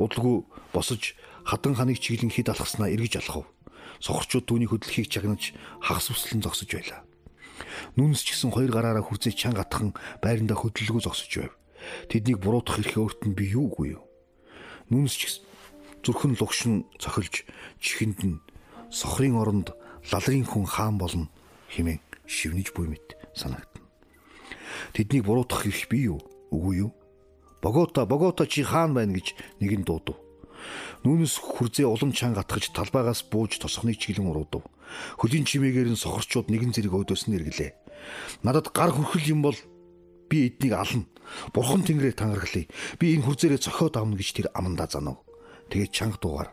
[0.02, 0.44] Удалгүй
[0.74, 1.16] босож
[1.46, 3.46] хадан ханыг чиглэн хэд алхаснаа эргэж алхав.
[4.02, 7.06] Сохорчууд түүний хөдлөхийг чагнаж хагас үслэн зогсож байлаа.
[7.96, 11.54] Нүнс ч гэсэн хоёр гараараа хүрзээ чанга атхан байрандаа хөдөлгөө зогсож байв.
[12.10, 14.06] Тэднийг буруутгах эрх өөрт нь би юугүй юу?
[14.90, 15.42] Нүнс ч
[16.02, 17.46] зүрхэн лугшин цохилж
[17.78, 18.42] чихэнд нь
[18.90, 19.74] сохрын оронд
[20.10, 21.30] лалрын хүн хаан болно
[21.70, 23.70] хэмээн шивнэж буй мэт санагд.
[24.94, 26.20] Тэднийг буруутгах эрх бий юу?
[26.50, 26.92] Үгүй юу?
[27.62, 30.18] Богота, Богота чи хаан байна гэж нэгэн дуудав.
[31.02, 34.62] Нүүнес хүрзээ улам чанга атгаж талбайгаас бууж тосхоныг чиглэн уруудав.
[35.18, 37.72] Хөлийн чимээгээр нь сохорчууд нэгэн зэрэг өөдөөс нь эргэлээ.
[38.46, 39.58] Надад гар хүрхэл юм бол
[40.30, 41.10] би эднийг ална.
[41.58, 42.66] Бурхан тэнгэрээр тангархлаа.
[43.02, 45.26] Би энэ хүрзээрээ цохиод авна гэж тэр амандаа занав.
[45.74, 46.50] Тэгээд чанга дуугаар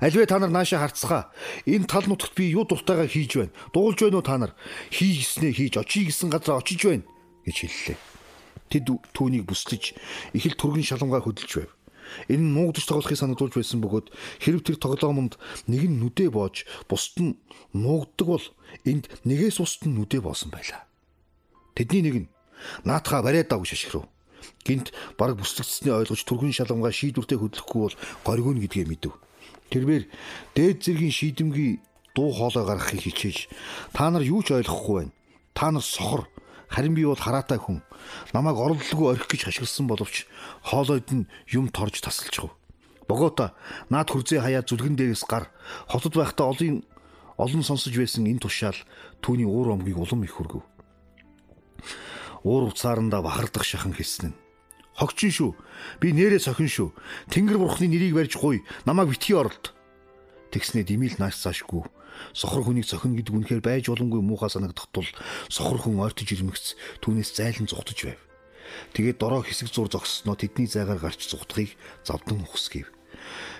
[0.00, 1.32] Альвэ та нар наашаа харцгаа.
[1.66, 3.56] Энэ тал нутагт би юу дуртайгаа хийж байна?
[3.74, 4.52] Дуулж байна уу та нар?
[4.90, 7.04] Хийгснээ хийж очие гэсэн газар очиж байна
[7.42, 7.98] гэж хэллээ.
[8.70, 9.94] Тэд түүнийг бүслэж
[10.34, 11.75] их л түргэн шалангаа хөдөлж байв.
[12.28, 14.06] Энэ нь нуугдж тоглохыг санагдуулж байсан бөгөөд
[14.42, 17.38] хэрв тэр тоглоомонд нэг нь нүдэ боож бусд нь
[17.74, 18.46] нуугддаг бол
[18.84, 20.86] энд нэгээс бусд нь нүдэ боосон байлаа.
[21.74, 22.28] Тэдний нэг нь
[22.84, 24.08] наатаха бариад дааг шашгирв.
[24.64, 29.14] Гинт баг бүслэгдсэний ойлгож түргэн шалангаа шийдвэртэй хөдлөхгүй бол горигон гэдгээ мэдв.
[29.70, 30.04] Тэрээр
[30.54, 31.82] дээд зэргийн шийдэмгий
[32.14, 33.50] дуу хоолой гаргахыг хичээж
[33.92, 35.14] та нар юу ч ойлгохгүй байна.
[35.54, 36.30] Та нар сохор
[36.70, 37.82] харин би бол хараатай хүн.
[38.32, 40.26] Намайг орлолгүй орхих гэж хашгирсан боловч
[40.62, 42.54] хоолойд нь юм торж тасалчихв.
[43.08, 43.54] Богота
[43.90, 45.50] наад хүрзээ хаяа зүлгэн дээрээс гар
[45.86, 46.82] хотод байхдаа олон
[47.38, 48.78] олон сонсож байсан энэ тушаал
[49.22, 50.64] түүний уур омгийг улам их хүргэв.
[52.42, 54.38] Уур уцаарандаа бахардах шахан хэлсэн нь
[54.96, 55.52] Хогчин шүү.
[56.00, 56.88] Би нэрээ сохин шүү.
[57.28, 58.64] Тэнгэр бурхны нэрийг барьж гуй.
[58.88, 59.76] Намайг битгий оролт.
[60.56, 61.84] Тэгснээ димил нааш цаашгүй.
[62.32, 65.08] Сохор хүнийг сохин гэдэг үнэхээр байж боломгүй муухай санагдах тул
[65.48, 68.20] сохор хүн ойртож ирмэгц түүнээс зайлан зүхтэж байв.
[68.92, 72.90] Тэгээд дороо хэсэг зур зогссноо тэдний зайгаар гарч зүхтахыг завдан ухсгийв.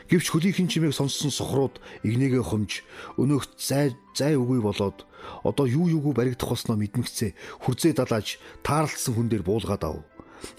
[0.07, 2.87] Гэвч хөлийнхэн чимээг сонссон сохрууд игнэгээ хомж
[3.19, 5.03] өнөөхт зай зай үгүй болоод
[5.43, 7.35] одоо юу юугүй баригдах болсноо мэдмэгцээ
[7.67, 10.07] хүрзээ далааж таарлсан хүн дээр буулгаад ав.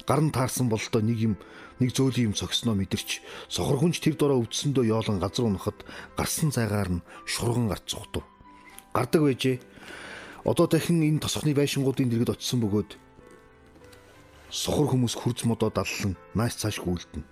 [0.04, 1.34] Гарн таарсан бололтой нэг юм
[1.80, 5.86] нэг зөөлөн юм цогсноо мэдэрч сохор хүнч тэр дороо өвдсөндөө yoолон газар унахад
[6.18, 8.26] гарсан цайгаар нь шурган гарч зүхтв.
[8.94, 9.62] Гардаг байжээ.
[10.42, 12.98] Одоо дахин энэ тосхны байшингуудын дэргэд очисон бөгөөд
[14.50, 17.26] сохор хүмүүс хурц модоо даллан нааш цааш гүйлдэнэ.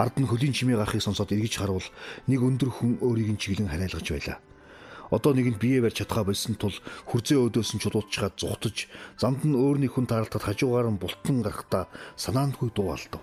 [0.00, 1.88] Ард нь хөлийн чимээ гарахыг сонсоод эргэж харвал
[2.30, 4.38] нэг өндөр хүн өөрийг нь чиглэн хараалгаж байлаа.
[5.10, 6.74] Одоо нэгэнд бие барь чадхаа болсон тул
[7.10, 8.88] хүрзээ өөдөөс нь чулуучгаад зүхтаж
[9.20, 13.22] замд нь өөрний хүн таралтад хажуугаар нь бултан гарахтаа санаандгүй дуу алдав.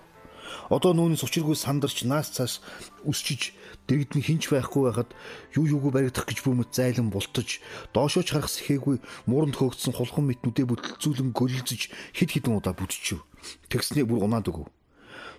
[0.72, 2.64] Одоо нүүнээс учиргүй сандарч наас цаас
[3.04, 3.52] үсчиж
[3.86, 5.10] дэрэгд нь хинч байхгүй байхад
[5.58, 7.60] юу юугүй баригдах гэж бүмэт зайлан бултаж
[7.92, 13.26] доошооч харах сэхээгүй мууранд хөөгдсөн хулхан мэт нүдэ бүтэлцүүлэн гөлөлцөж хид хідэн удаа бүдчихв.
[13.68, 14.70] Тэгснээ бүр унаад өгөв.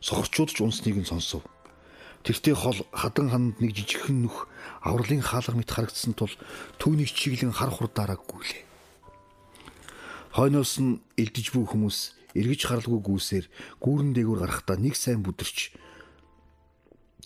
[0.04, 1.48] Сохорчууд ч унсныг нь сонсов.
[2.24, 4.48] Тэртээ хол хадан ханд нэг жижигхэн нүх
[4.80, 6.32] авралын хаалга мэт харагдсан тул
[6.80, 8.64] түүнийг чиглэн хар хурдаараа гүйлээ.
[10.32, 13.46] Хойноос нь элдэж буй хүмүүс эргэж харалгүй гүйсээр
[13.82, 15.78] гүүрэн дээгүүр гарахдаа нэг сайн бүдэрч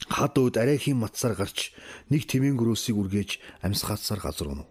[0.05, 1.73] Хад өөд арайхийн матсаар гарч
[2.13, 4.69] нэг тэмээн гөрөөсийг үргээж амьсгаацсаар газар унав.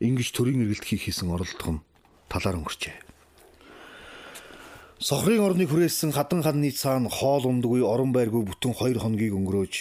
[0.00, 1.84] Ингиж төрийн эргэлт хийх хийсэн оролдох нь
[2.32, 2.96] талаар өнгөрчээ.
[4.98, 9.74] Сохрын орныг хүрээсэн хадан ханны цаана хоол ундгүй орон байргүй бүтэн 2 хоногийг өнгөрөөж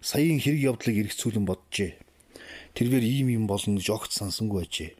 [0.00, 1.98] саяын хэрэг явдлыг эргэцүүлэн боджээ.
[2.78, 4.90] Тэрээр ийм юм болно гэж огт сансангүй ажээ.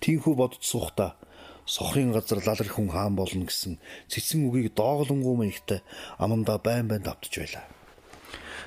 [0.00, 1.20] Тинхүү бодож суухта
[1.66, 5.82] сохрын газар лалар хүн хаан болно гэсэн цэцэн үгийг дооглонгуу маягтай
[6.16, 7.66] амандаа байн байн давтж байлаа.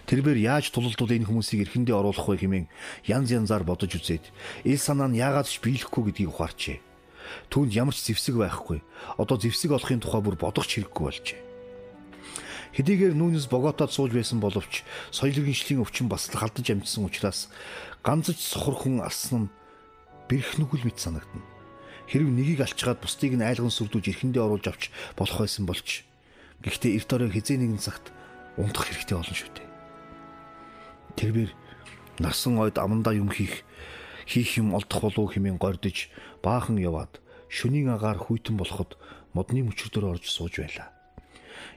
[0.10, 2.68] Тэрээр яаж тулалдуул энэ хүмүүсийг эрхэндээ оруулах вэ хэмээн
[3.08, 4.26] янз янзаар бодож үзээд
[4.68, 6.78] ил санаа нь яагаад ч биелэхгүй гэдгийг ухаарчээ.
[7.54, 8.82] Түүнд ямар ч зэвсэг байхгүй.
[9.22, 11.40] Одоо зэвсэг олохын тухай бүр бодох ч хэрэггүй болжээ.
[12.74, 14.82] Хэдийгээр нүүнээс боготоод сууж байсан боловч
[15.14, 17.50] соёл иргэншлийн өвчин бас халдаж амжсан учраас
[18.02, 19.52] ганцж сохор хүн алсан нь
[20.30, 21.59] бэрх нүгэл мэт санагдана.
[22.10, 26.10] Хэрв нэгийг алчгаад бусдыг нь айлган сүрдүүлж эрхэндээ оруулж авч болох байсан болч
[26.66, 28.10] гэхдээ эрт орой хизээ нэгэн цагт
[28.58, 29.70] унтах хэрэгтэй болно шүү дээ.
[31.22, 31.52] Тэрээр
[32.18, 33.62] насан ойд амандаа юм хийх
[34.26, 36.10] хийх юм олдох болов хэмээн гордож
[36.42, 38.98] баахан яваад шөнийн агаар хүйтэн болоход
[39.38, 40.90] модны мөчрдөр орж сууж байлаа.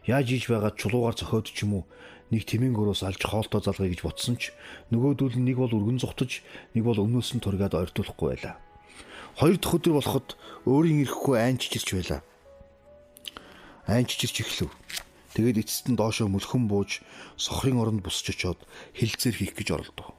[0.09, 1.85] Яаж ийж байгаад чулуугаар зохиод ч юм уу
[2.33, 4.57] нэг тэмээн гөрөөс алж хоолтоо залгая гэж ботсон ч
[4.89, 6.41] нөгөөдөл нь нэг бол өргөн зүхтаж
[6.73, 8.57] нэг бол өмнөөс нь тургаад ойртуулахгүй байлаа.
[9.37, 10.37] Хоёр дахь өдөр болоход
[10.69, 12.21] өөрийн ирэхгүй айнчжирч байлаа.
[13.89, 14.71] Айнчжирч эхлэв.
[15.33, 17.01] Тэгээд эцэст нь доошоо мөлхөн бууж
[17.41, 18.61] сохрын оронд бусч очоод
[18.93, 20.13] хилцээр хийх гэж оролдов.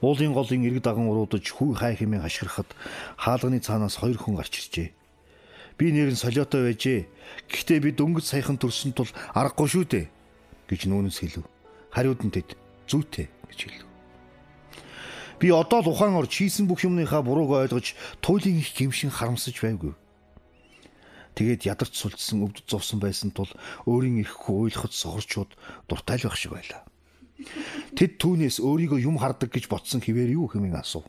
[0.00, 2.70] Уулын голын эрг даган уруудаж хүү хай хэмээн хашгирахад
[3.20, 4.88] хаалганы цаанаас хоёр хүн гарч иржээ.
[5.76, 7.06] Би нэр нь солиотой байжээ.
[7.52, 10.06] Гэхдээ би дөнгөж саяхан төрсөн тул аргагүй шүү дээ
[10.70, 11.44] гэж нүүнэс хэлв.
[11.92, 12.56] Хариуд нь тэд
[12.86, 13.87] зүйтэй гэж хэлв.
[15.38, 19.94] Би одоо л ухаан орж хийсэн бүх юмныхаа бурууг ойлгож туйлын их гимшин харамсаж байвгүй.
[21.38, 23.46] Тэгээд ядарч сулжсан өвдөж зовсон байсан тул
[23.86, 25.54] өөрийн ирэхгүй уйлахад сохорчууд
[25.86, 26.82] дуртай л байх шиг байлаа.
[27.94, 31.06] Тэд түүнээс өөрийгөө юм хардаг гэж ботсон хിവэр юу хэмээн асуув.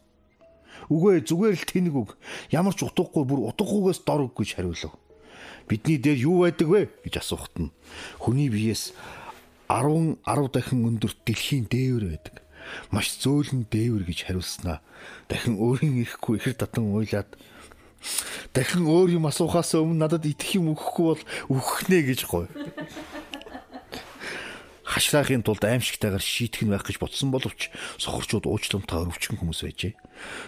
[0.93, 2.13] Үгүй зүгээр л тэнэг үг.
[2.53, 4.93] Ямар ч утгагүй бүр утгагүйгээс дор үг гэж хариулв.
[5.65, 7.73] Бидний дээр юу байдаг вэ гэж асуухт нь
[8.21, 8.93] хүний биеэс
[9.69, 12.35] 10 10 дахин өндөр дэлхийн дээвэр байдаг.
[12.91, 14.79] Маш зөөлөн дээвэр гэж хариулснаа.
[15.29, 17.29] Дахин өөрийн ирэхгүй ихэр татан уйлаад
[18.53, 22.47] дахин өөр юм асуухаас өмнө надад итгэх юм өгөхгүй бол өгөхнэ гэж гой
[24.89, 27.69] хашраахын тулд аимшигтайгаар шийтгэх нь байх гэж бодсон боловч
[28.01, 29.93] сохорчууд уучламтаа өрөвчгөн хүмүүс байжээ.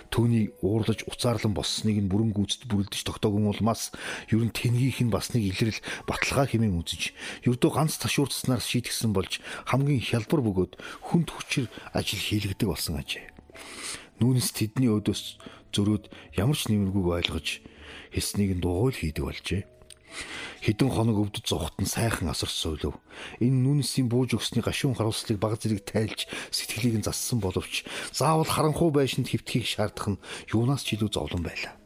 [0.10, 3.94] Түүний уурлаж уцаарлан болсныг нь бүрэн гүйцэд бүрэлдэж тогтоогүй улмаас
[4.34, 5.80] ер нь тэнгийх нь бас нэг илрэл
[6.10, 7.14] баталгаа хэмээн үзэж
[7.46, 10.74] ердөө ганц ташуурцснаар шийтгсэн болж хамгийн хялбар бөгөөд
[11.06, 13.30] хүнд хүчээр ажил хийлгдэг болсон ажээ.
[14.18, 15.38] Нүүнс тэдний өдөөс
[15.70, 17.48] зөрөөд ямар ч нэмэргүйг ойлгож
[18.12, 19.62] хэлснийг нь дугуйл хийдэг болжээ.
[20.62, 23.01] Хэдэн хоног өвдөж зовхот нь сайхан асарч суулв.
[23.41, 27.82] Энэ нүнсийн бууж өгсний гашуун харуулслыг баг зэрэг тайлж сэтгэлийг нь зассан боловч
[28.14, 30.22] заавал харанхуй байшинд хөвтхийг шаардах нь
[30.53, 31.82] юунаас ч илүү зовлон байлаа.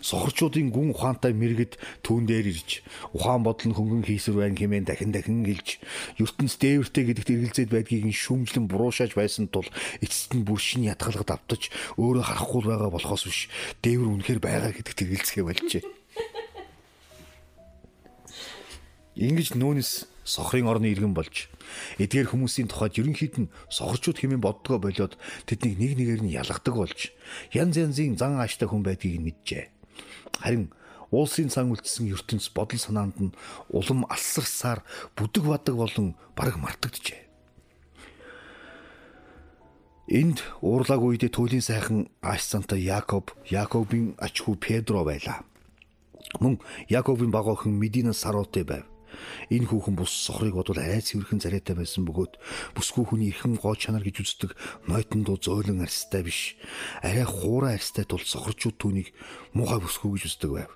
[0.00, 2.80] Сохорчуудын гүн ухаантай мэрэгд түүн дээр ирж
[3.12, 5.68] ухаан бодол нь хөнгөн хийсвэр байна хэмээн дахин дахин гэлж
[6.16, 9.68] ертөнц дээвэртэй гэдэгт эргэлзээд байдгийг нь шүүмжлэн буруушааж байсан тул
[10.00, 11.68] эцэст нь бүр шин ятгалгад автаж
[12.00, 13.40] өөрөө харахгүй байгаа болохоос биш
[13.84, 15.99] дээвэр үнэхээр байгаа гэдэгт эргэлзэхэ болжээ.
[19.18, 21.50] Ингэж нүүнес сохрын орны иргэн болж
[21.98, 25.18] эдгээр хүмүүсийн тухайд ерөнхийд нь сохорчууд хэмээн боддгоо болоод
[25.50, 27.10] тэднийг нэг нэгээр нь ялгадаг болж
[27.50, 29.64] янз янзын зан ааштай хүн байдгийг нь мэджээ.
[30.38, 30.70] Харин
[31.10, 33.34] уулсын цан үлдсэн ертөнц бодол санаанд нь
[33.74, 34.86] улам алсарсаар
[35.18, 37.26] бүдэг бадаг болон бараг мартагджээ.
[40.10, 45.46] Энд уурлаг үедээ туйлын сайхан ааш цантай Якоб, Яковын ач хүү Педро байлаа.
[46.42, 46.58] Мөн
[46.90, 48.86] Яковын баг охин Медина Сароте байв.
[49.50, 52.38] Энэ хүүхэн бус сохрыг бодвол арай цэвэрхэн царайтай байсан бөгөөд
[52.74, 54.50] бүсгүй хүний эрхэм гоо чанар гэж үздэг
[54.86, 56.56] нойтон дуу зөөлөн арьстай биш.
[57.02, 59.14] Арай хуурай арьстай тул сохорчууд түүнийг
[59.56, 60.70] муухай бүсгүй гэж үздэг байв.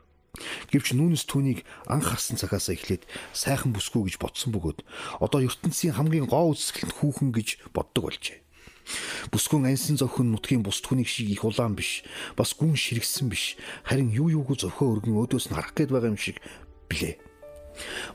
[0.71, 4.83] Гэвч нүүнс түүнийг анх харсан цагаас эхлээд сайхан бүсгүй гэж бодсон бөгөөд
[5.23, 8.43] одоо ертөнцийн хамгийн гоо үзэсгэлэнт хүүхэн гэж боддог болжээ.
[9.33, 12.05] Бүсгүн ансан зовхон нутгийн бус түүнийг шиг их улаан биш.
[12.37, 13.57] Бас гүн ширгсэн биш.
[13.89, 16.43] Харин юу юугүй зовхоо өргөн өөдөөс нь харах гээд байгаа юм шиг
[16.91, 17.17] билээ.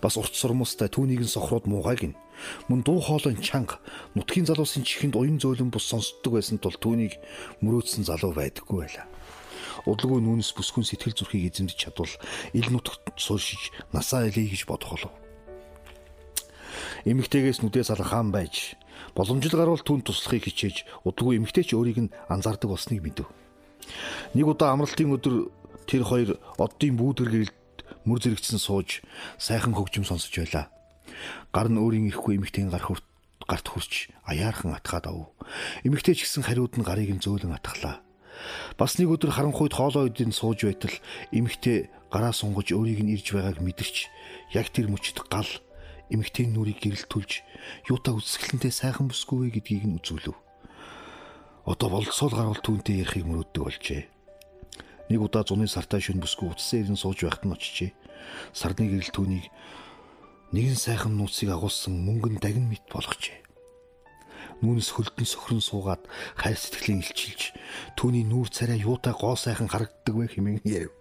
[0.01, 2.20] Бас урт сурмустай түүнийг нь сохрууд муугайг нь
[2.72, 3.80] мөн дуу хоолойн чанга
[4.16, 7.20] нутгийн залуусын чихэнд уян зөөлөн бус сонсддог байсан тул түүнийг
[7.60, 9.07] мөрөөдсөн залуу байдаггүй байлаа.
[9.84, 12.14] Удалгүй нүнс бүсгүн сэтгэл зүрхийг эзэмдэж чадвал
[12.55, 15.14] ил нутагт сууршиж насаа элий гэж бодох болов.
[17.07, 18.76] Эмэгтэйгээс нүдээ салах хаан байж
[19.16, 23.28] боломжтой гарвал түн туслахыг хичээж удалгүй эмэгтэйч өөрийг нь анзаардаг болсныг мэдв.
[24.36, 25.36] Нэг удаа амралтын өдөр
[25.88, 26.30] тэр хоёр
[26.60, 27.59] оддын бүүдэр гэрэлд
[28.10, 29.05] мөр зэрэгцэн сууж
[29.38, 30.74] сайхан хөгжим сонсож байлаа.
[31.53, 33.05] Гар нь өөрийн ихгүй эмэгтэйн гар хүрт
[33.45, 35.30] гарт хурч аяархан атгаад ав.
[35.86, 38.01] Эмэгтэй ч гэсэн хариуд нь гарыг нь зөөлөн атгалаа.
[38.78, 40.95] Бас нэг өдөр харанхуйд хоолоо идэн сууж байтал
[41.36, 43.95] эмэгтэй гараа сунгаж өөрийг нь ирж байгааг мэдэрч
[44.55, 45.49] яг тэр мөчд гал
[46.10, 47.32] эмэгтэйн нүрийг гэрэлтүүлж
[47.91, 50.38] юута үсгэлэнтэй сайхан бүсгүй гэдгийг нь үзүүлв.
[51.70, 54.01] Одоо болцоол гарвал түүнтэй ярихыг мөрөөддөг болжээ.
[55.10, 57.91] Нэг удаа зуны сартай шөнө бүсгүй утсан ирэн сууж байхад нь очижээ.
[58.53, 59.45] Сарны гэрэл түүнийг
[60.53, 63.49] нэгэн сайхан нууцыг агуулсан мөнгөн дагин мэт болгожээ
[64.60, 66.03] нүүнс хөлдөн сөхрөн суугаад
[66.36, 67.55] хайр сэтгэлийн илчилж
[67.95, 70.91] түүний нүүр царай юутай гоо сайхан харагддаг вэ хэмээн яв.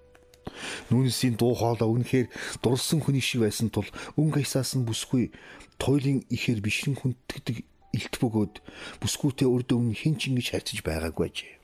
[0.95, 2.31] Нүүнсийн дуу хоолой үнэхээр
[2.63, 5.35] дурлсан хүний шиг байсан тул өнгө хаясаас нь бүсгүй
[5.83, 7.67] туйлын ихээр бишрэн хүнддэг
[7.99, 8.55] илт бөгөөд
[9.03, 11.58] бүсгүйтэй урд өмнө хин ч ингэж харьцаж байгаагүй ажээ.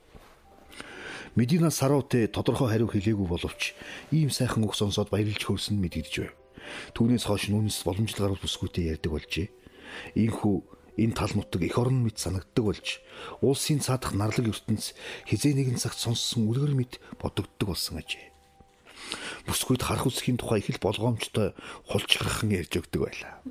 [1.35, 3.74] Медина Сарууте тодорхой хариу хэлээгүй боловч
[4.14, 6.35] ийм сайхан үг сонсоод баярлж хөрсөн мэдэгдэж байв.
[6.95, 9.51] Түүнээс хойш нүнс боломжлогоор бүсгүйтэй ярьдаг болжээ.
[10.14, 10.57] Ийхүү
[10.95, 13.03] энэ тал нутаг эх орон мэт санагддаг болж
[13.43, 14.95] улсын цаадах нарлаг ертөнц
[15.26, 18.30] хизээ нэгэн цагт сонссон үлгэр мэт бодогддог болсон ажээ.
[19.51, 21.59] Бүсгүйд харах үсгийн тухай их л болгоомжтой
[21.91, 23.43] хулчгархан ярьж өгдөг байлаа.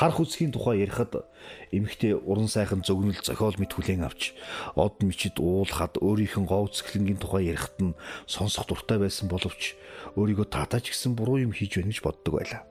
[0.00, 1.28] Харах үсгийн тухай ярихад
[1.76, 4.32] эмэгтэй уран сайхан зөгнөл зохиол мэт хүлээн авч
[4.72, 7.92] од мичид уулахад өөрийнх нь гоо үсгэлэнгийн тухай ярихад нь
[8.24, 9.76] сонсох дуртай байсан боловч
[10.16, 12.64] өөрийгөө таатаач гэсэн буруу юм хийж байна гэж боддог байлаа.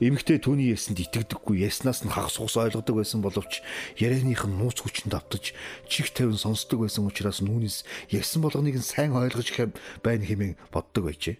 [0.00, 3.60] Эмэгтэй түүний ярьсанд итгэдэггүй ярьснаас нь хагас ус ойлгодог байсан боловч
[4.00, 5.52] ярианых нь нууц хүчинд автаж
[5.92, 7.84] чих тавин сонсдог байсан учраас түүнээс
[8.16, 11.36] ярьсан болгоныг нь сайн ойлгож байна хэмээн боддог байжээ.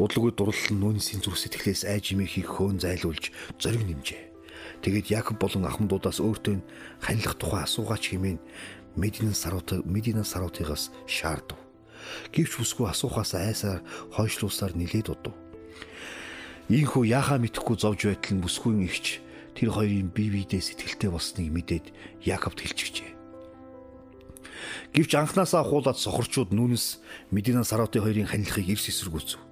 [0.00, 3.28] Удалгүй дурлал нь нүунсийн зүрх сэтгэлээс айж имийг хөөн зайлуулж
[3.60, 4.32] зориг нэмжээ.
[4.82, 6.56] Тэгээд Якоб болон ахмадуудаас өөртөө
[7.04, 8.38] ханилах тухай асуугаач хэмээн
[8.96, 11.56] Мединан сарууд Мединан саруудыгаас шаардв.
[12.34, 13.80] Гэвч бүсгүй асуухаас айсаар
[14.12, 15.34] хойшлуусаар нилээд удав.
[16.68, 19.22] Ийхүү яхаа мэдхгүй зовж байтал нь бүсгүйн ихч
[19.54, 21.86] тэр хоёрын бие биедээ сэтгэлтэй болсныг мэдээд
[22.26, 23.12] Яаковд хэлчихжээ.
[24.94, 29.51] Гэвч анханасаа хуулаад сохорчууд нүнес Медина Саротын хоёрын ханилахыг эрс эсэргүүцв.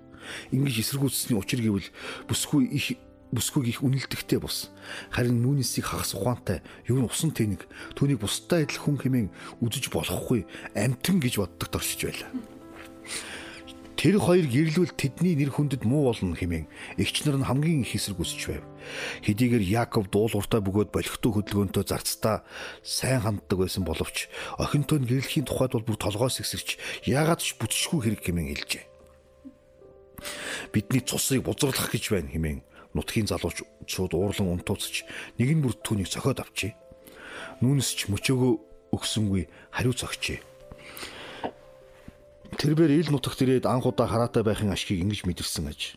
[0.51, 1.89] Ингиж эсэргүүцсэний учир гэвэл
[2.28, 2.99] бүсгүй их
[3.31, 4.74] бүсгүйг их үнэлдэхтэй бус.
[5.14, 7.62] Харин нүнесийг хагас ухаантай, юу н усан тэнэг,
[7.95, 9.28] түүнийг бусдад адил хүн хэмээн
[9.62, 12.31] үзэж болохгүй амтэн гэж боддог доршиж байлаа.
[14.01, 16.64] Тэр хоёр гэрлүүл тэдний нэр хүндэд муу болно хэмээн
[16.97, 18.64] эгч нар нь хамгийн их эсрэг үсэж байв.
[19.28, 22.41] Хэдийгээр Яаков дуулууртай бөгөөд болихтой хөдөлгөөнтэй зарцдаа
[22.81, 28.09] сайн ханддаг байсан боловч охинтой нь гэрлэхийн тухайд бол бүр толгоос ихсэрч яагаад ч бүтшгүй
[28.09, 28.89] хэрэг хэмээн хэлжээ.
[30.73, 32.61] Бидний цусыг бузруулах гэж байна хэмээн
[32.95, 35.07] нутгийн залуучууд уурлан унтууцч
[35.39, 36.75] нэг нь бүр түүнийг цохиод авчээ.
[37.62, 38.53] Нүүнс ч мөчөөгөө
[38.95, 40.39] өгсөнгүй хариу цогчээ.
[42.59, 45.97] Тэрбээр ил нутагт ирээд анхудаа хараатай байхын ашгийг ингэж мэдэрсэн аж.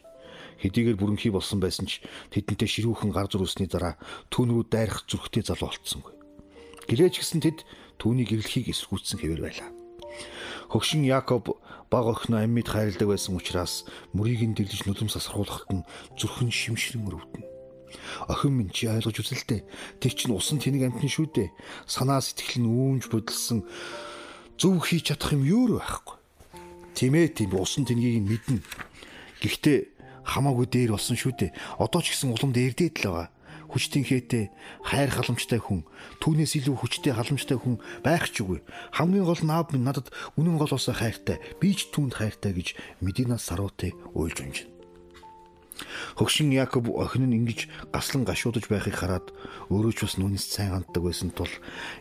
[0.62, 3.98] Хэдийгээр бүрэнхий болсон байсан ч тэдэнтэй ширүүхэн гар зурсны дараа
[4.30, 6.14] түүн рүү дайрах зүрхтэй залуу болцсонгүй.
[6.88, 7.66] Гэлээж гисэн тэд
[7.98, 9.70] түүний гэрлэхийг эсэргүүцсэн хэвээр байлаа.
[10.70, 11.58] Хөгшин Якоб
[11.94, 13.86] баг охиноо амьд хайрладаг байсан учраас
[14.18, 15.88] мөрийг нь дэглэж нулимс асархуулахад нь
[16.18, 17.46] зүрхэн шимшрэн өрөвдөн.
[18.34, 19.62] Охин минь чи ойлгож үзэлтэй.
[20.02, 21.54] Тэг чин усан тэнэг амтэн шүү дээ.
[21.86, 23.70] Санаа сэтгэл нь үүмж бодолсон
[24.58, 26.18] зөв хийж чадах юм юу байхгүй.
[26.98, 28.66] Тийм ээ тийм усан тэнгийг нь мэднэ.
[29.46, 29.78] Гэхдээ
[30.26, 31.52] хамаагүй дээр болсон шүү дээ.
[31.78, 33.28] Одоо ч гэсэн улам дээрдээд л байгаа.
[33.74, 34.54] Хүчтийн хээтэй
[34.86, 35.82] хайр халамжтай хүн,
[36.22, 38.62] түүнээс илүү хүчтэй халамжтай хүн байх ч үгүй.
[38.94, 43.98] Хамгийн гол наав минь надад үнэн голоосоо хайртай, би ч түүнд хайртай гэж Медина Сарууте
[44.14, 44.70] уйлж унжина.
[46.14, 49.34] Хөгшин Якоб охин нь ингэж гаслан гашуудж байхыг хараад
[49.74, 51.50] өөрөө ч бас нүнэс сайн ханддаг байсан тул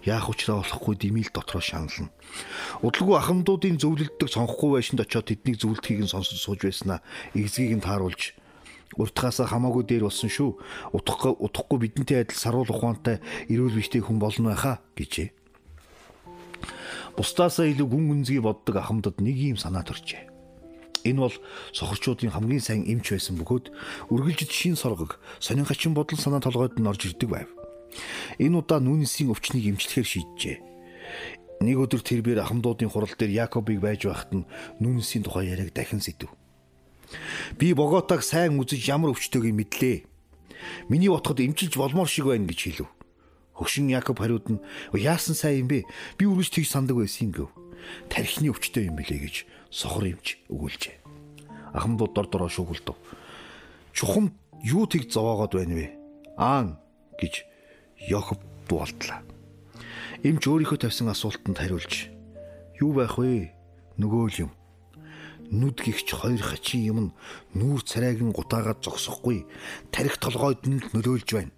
[0.04, 2.12] яах учраа болохгүй димил дотроо шанална.
[2.84, 7.00] Удалгүй ахмадуудын зөвлөлддөг сонхгүй байшинд очиод тэднийг зөвлөдгийг нь сонсож сууж байснаа
[7.32, 8.36] эзгийг нь тааруулж
[8.96, 10.50] уртгаасаа хамаагүй дээр болсон шүү.
[10.92, 15.32] Утахгүй утахгүй бидэнтэй адил саруул ухаантай эрүүл биштэй хүн болно байхаа гэжээ.
[17.16, 20.32] Бусдаасаа илүү гүн гүнзгий боддог ахмадад нэг юм санаа төржээ.
[21.04, 21.36] Энэ бол
[21.74, 23.74] сохорчуудын хамгийн сайн эмч байсан бөгөөд
[24.14, 27.50] үргэлжид шин соргог сонингачин бодол санаа толгойд нь орж ирдэг байв.
[28.38, 30.56] Энэ удаа нүнсийн өвчнийг эмчлэхээр шийджээ.
[31.62, 34.48] Нэг өдөр тэрбээр ахмадуудын хурал дээр Якобыг байж байхад нь
[34.80, 36.30] нүнсийн тухай яриаг дахин сэдв.
[37.58, 40.06] Би Боготаг сайн үзэж ямар өвчтөйг мэдлээ.
[40.88, 42.88] Миний утгад эмчилж болмоор шиг байна гэж хэлв.
[43.58, 44.62] Хөгшин Якоб хариуд нь
[44.96, 45.84] яасан сайн юм бэ?
[46.16, 47.48] Би үргэлж тгий сандаг байсан юм гэв.
[48.08, 49.36] Тархины өвчтөй юм билээ гэж
[49.70, 50.96] сохор юмч өгүүлжээ.
[51.76, 52.96] Ахмадууд дор дороо шүүгүүлдэв.
[53.92, 54.32] Чухам
[54.64, 55.86] юу тэг зовоогоод байна вэ?
[56.38, 56.78] Аан
[57.20, 57.44] гэж
[58.08, 59.22] Йохоб дуулдлаа.
[60.22, 62.10] Эмч өөрийнхөө тавьсан асуултанд хариулж
[62.80, 63.52] "Юу байх вэ?
[63.98, 64.50] Нөгөө л юм.
[65.52, 67.14] Нүд гихч хоёр хачин юм нь
[67.52, 69.44] нүүр царайгийн гутаагаад зогсохгүй
[69.92, 71.52] тарих толгойд нь нөлөөлж байна.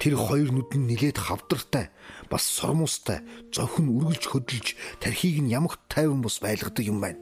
[0.00, 1.92] Тэр хоёр нүд нь нилээд хавдартай
[2.32, 3.20] бас сормустай
[3.52, 4.66] зохин үргэлж хөдөлж
[4.96, 7.20] тархийг нь ямагт тайван бус байлгадаг юм байна.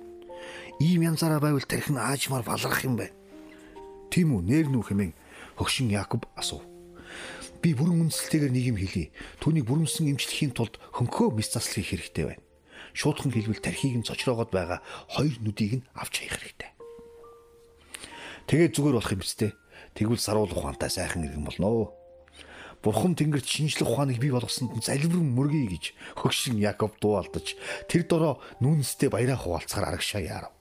[0.78, 3.14] Ийм янзаараа байвал тарих нь аажмаар баларх юм байна.
[4.14, 5.12] Тийм үү нэр нүү хэмээн
[5.58, 6.62] хөгшин Якоб асуув.
[7.58, 9.10] Би бүрэн үндсэлтэйгээр нэг юм хэлье.
[9.42, 12.45] Түүнийг бүрэнсэн имжлэхийн тулд хөнхөө мэс заслахыг хэрэгтэй байна.
[12.96, 14.80] Шуудхан хэлбэл тархийг нь цочроогоод байгаа
[15.12, 16.70] хоёр нүдийг нь авч хаях хэрэгтэй.
[18.48, 19.52] Тэгээд зүгээр болох юм биз дээ.
[19.92, 21.92] Тэгвэл саруул ухаантай сайхан иргэн болно.
[22.80, 25.84] Бурхан Тэнгэрт шинжлэх ухааныг бий болгосонд залбирэн мөргий гэж
[26.16, 27.58] хөгшин Якоб дуу алдаж
[27.90, 30.54] тэр дороо нүнстэй баяраа хуваалцахаар арагшаа яарав.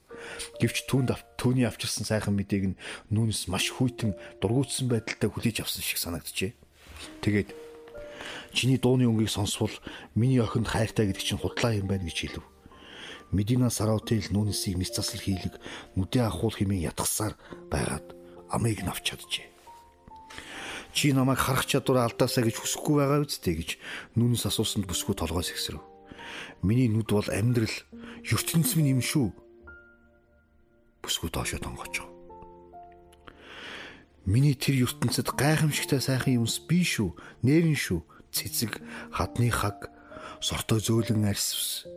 [0.57, 2.79] Гэвч түүнд түүний авчирсан сайхан мэдээг нь
[3.13, 6.57] нүнс маш хүйтэн дургуутсан байдалтай хүлээж авсан шиг санагджээ.
[7.21, 7.53] Тэгээд
[8.53, 9.71] чиний дууны өнгийг сонсвол
[10.15, 12.43] миний охинд хайртай гэдэг чинь худлаа юм байна гэж хэлв.
[13.31, 15.59] Медина Сараутел нүнсийг мэс засал хийлэг
[15.95, 17.35] нүдэ ахуул хэмээн ятгсаар
[17.71, 18.15] байгаад
[18.49, 19.47] амыг навч чаджээ.
[20.95, 23.69] Чи намайг харах чадвар алдаасаа гэж хүсэхгүй байгаа үсттэй гэж
[24.15, 25.83] нүнс асуусанд бүсгүй толгойс ихсрэв.
[26.63, 27.75] Миний нүд бол амьдрал
[28.23, 29.27] ертөнц минь юм шүү.
[31.03, 31.99] Бүсгүй доошоо тонгоч.
[34.25, 37.13] Миний тэр ертөнцид гайхамшигтай сайхан юмс би шүү,
[37.45, 38.01] нэрэн шүү,
[38.35, 38.83] цэцэг,
[39.15, 39.87] хадны хаг,
[40.43, 41.87] сортой зөөлөн арьсвс.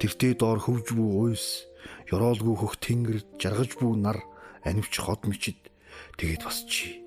[0.00, 1.68] Тэртээ доор хөвж бүү уйс,
[2.08, 4.24] ёроолгүй хөх тэнгэр, жаргаж бүү нар,
[4.64, 5.60] анивч ход мичид
[6.16, 7.04] тэгээд бас чи.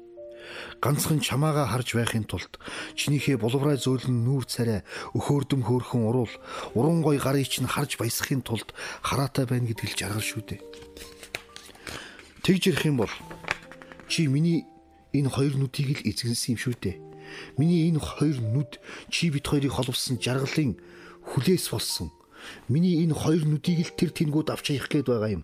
[0.78, 2.62] Ганцхан чамаага харж байхын тулд
[2.94, 4.86] чинийхээ булавраа зөөлөн нүүр царай
[5.18, 6.34] өхөөрдөм хөөрхөн уруул
[6.78, 8.70] уран гой гарыг чинь харж баясахын тулд
[9.02, 10.62] хараатай байна гэдгийг жаргал шүү дээ.
[12.46, 13.14] Тэгж ирэх юм бол
[14.08, 14.66] Чи миний
[15.14, 16.96] энэ хоёр нүдийг л эзэгнсэн юм шүү дээ.
[17.58, 18.80] Миний энэ хоёр нүд
[19.10, 20.78] чи бит хоёрыг холбосон жаргалын
[21.26, 22.12] хүлээс болсон.
[22.70, 25.44] Миний энэ хоёр нүдийг л тэр тэнгууд авч явах гээд байгаа юм.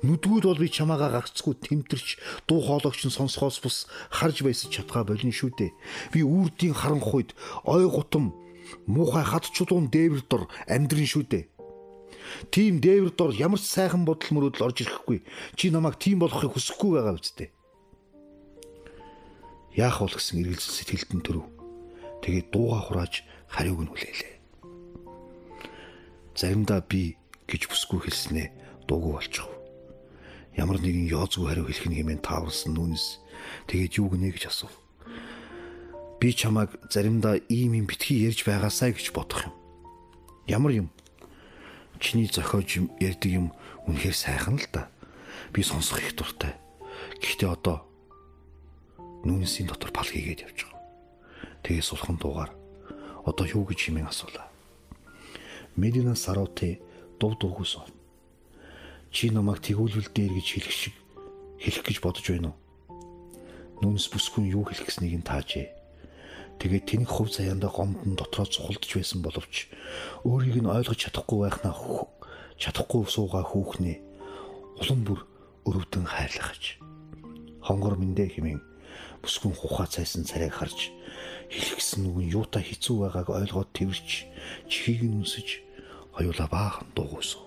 [0.00, 2.08] Нүдгүүд бол би чамаагаа гагцгүй тэмтэрч
[2.48, 3.76] дуу хоолойч нь сонсохоос бус
[4.08, 5.76] харж байсан чадхаа болин шүү дээ.
[6.12, 7.36] Би үрдийн харанхуйд
[7.68, 8.32] ой гутам
[8.88, 11.44] муухай хадчулуун дээвэр дор амьдрын шүү дээ.
[12.48, 15.20] Тим дээвэр дор ямар ч сайхан бодол мөрөдөл орж ирэхгүй.
[15.52, 17.52] Чи намайг тийм болохыг хүсэхгүй байгаа үсттэй
[19.74, 21.46] яах вэ гэсэн эргэлзэл сэтгэлдэн төрөв.
[22.22, 24.34] Тэгээд дууга хурааж хариуг нь хүлээлээ.
[26.38, 27.18] Заримдаа би
[27.50, 28.46] гэж бүсгүй хэлснээ
[28.86, 29.52] дуугүй болчихов.
[30.54, 33.22] Ямар нэгэн ёозгүй хариу хэлэх нь хэмээн тааварсан нүнс
[33.70, 34.74] тэгээд юу гинэ гэж асуув.
[36.18, 39.54] Би чамайг заримдаа ийм юм битгий ярьж байгаасаа гэж бодох юм.
[40.46, 40.88] Ямар юм?
[41.98, 43.46] Чиний зохиож ярьдаг юм
[43.86, 44.90] үнэхээр сайхан л да.
[45.54, 46.58] Би сонсох их дуртай.
[47.22, 47.87] Гэхдээ одоо
[49.28, 50.82] нүнсийн дотор пал хийгээд явж байгаа.
[51.62, 52.50] Тэгээ сулхан дуугаар
[53.28, 54.48] одоо юу гэж хэмээн асуулаа.
[55.76, 56.80] Медина Сароти
[57.20, 57.76] дув дуугүйс.
[59.12, 60.96] Чи намайг тэгүүлвэл дээр гэж хэлэх шиг
[61.60, 62.56] хэлэх гэж бодож байна уу?
[63.84, 65.68] Нүнс бүсгүй юу хэлэх гэснийг нь таажээ.
[66.58, 69.70] Тэгээд тэнэг хөв заяанда гомдон дотроо цухалдж байсан боловч
[70.26, 71.76] өөрийг нь ойлгож чадахгүй байхнаа
[72.58, 73.96] чадахгүй суугаа хүүхнээ
[74.82, 75.22] улам бүр
[75.62, 76.82] өрөвдөн хайрлахаж
[77.62, 78.58] хонгор мэндэ хэмээн
[79.22, 80.94] бүсгүн хухаа цайсан царайг харж
[81.48, 84.28] хэлгсэн нүгэн юутай хэцүү байгааг ойлгоод тэрч
[84.68, 85.64] чихийг нь үнсэж
[86.12, 87.40] хоёулаа баахан дуугүйсв.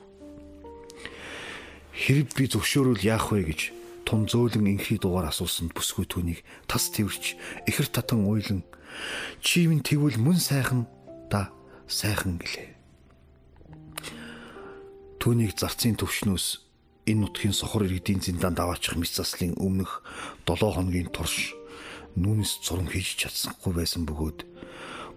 [1.94, 3.62] Хэрэг би зөвшөөрөл яах вэ гэж
[4.08, 7.38] тун зөөлөн инхий дугаар асуусанд бүсгүй түүнийг тас тэрч
[7.70, 8.66] ихэр татан уйлан
[9.44, 10.90] чи минь тэгвэл мөн сайхан
[11.30, 11.54] да
[11.86, 12.70] сайхан гэлээ.
[15.22, 16.46] Түүнийг зарцын төвшнөөс
[17.06, 20.02] энэ нутгийн сохор иргэдийн зиндаанд аваачих мэс заслын өмнөх
[20.50, 21.54] 7 хоногийн турш
[22.16, 24.40] нүнс зурм хийж чадсангүй байсан бөгөөд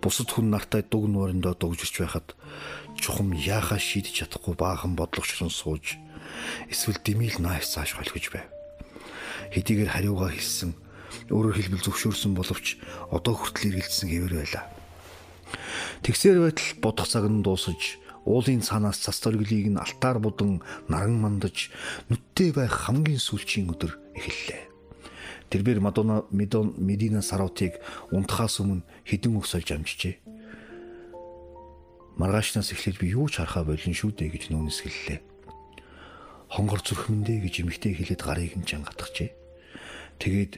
[0.05, 2.36] бусад хүн нартай дуг нуурандаа дугжирч байхад
[3.01, 5.97] чухам яахаа шийдэж чадахгүй баахан бодлогочрон сууж
[6.68, 8.47] эсвэл дэмил найс цааш холгож байв.
[9.55, 10.76] Хэдийгээр хариугаа хэлсэн
[11.30, 12.76] өөрөөр хэлбэл зөвшөөрсөн боловч
[13.09, 14.64] одоо хүртэл эргэлдсэн хэвээр байлаа.
[16.05, 21.70] Тэгсээр байтал бодох цаг нь дуусаж уулын цаанаас цас торглийг нь алтаар будан наран мандаж
[22.09, 24.73] нүдтэй байх хамгийн сүүлчийн өдөр эхэллээ.
[25.51, 27.78] Тэрбэр Мадонна Медон Медина Сараутыг
[28.11, 30.14] унтахаас өмнө хідэн өсөлж амжижээ.
[32.16, 35.20] Маргаашнаас эхлээд би юу ч харахаа болин шүү дээ гэж нүүнс хэллээ.
[36.55, 39.30] Хонгор зүрхмэндээ гэж эмэгтэй хэлээд гарыг нь чангатгажээ.
[40.22, 40.53] Тэгээд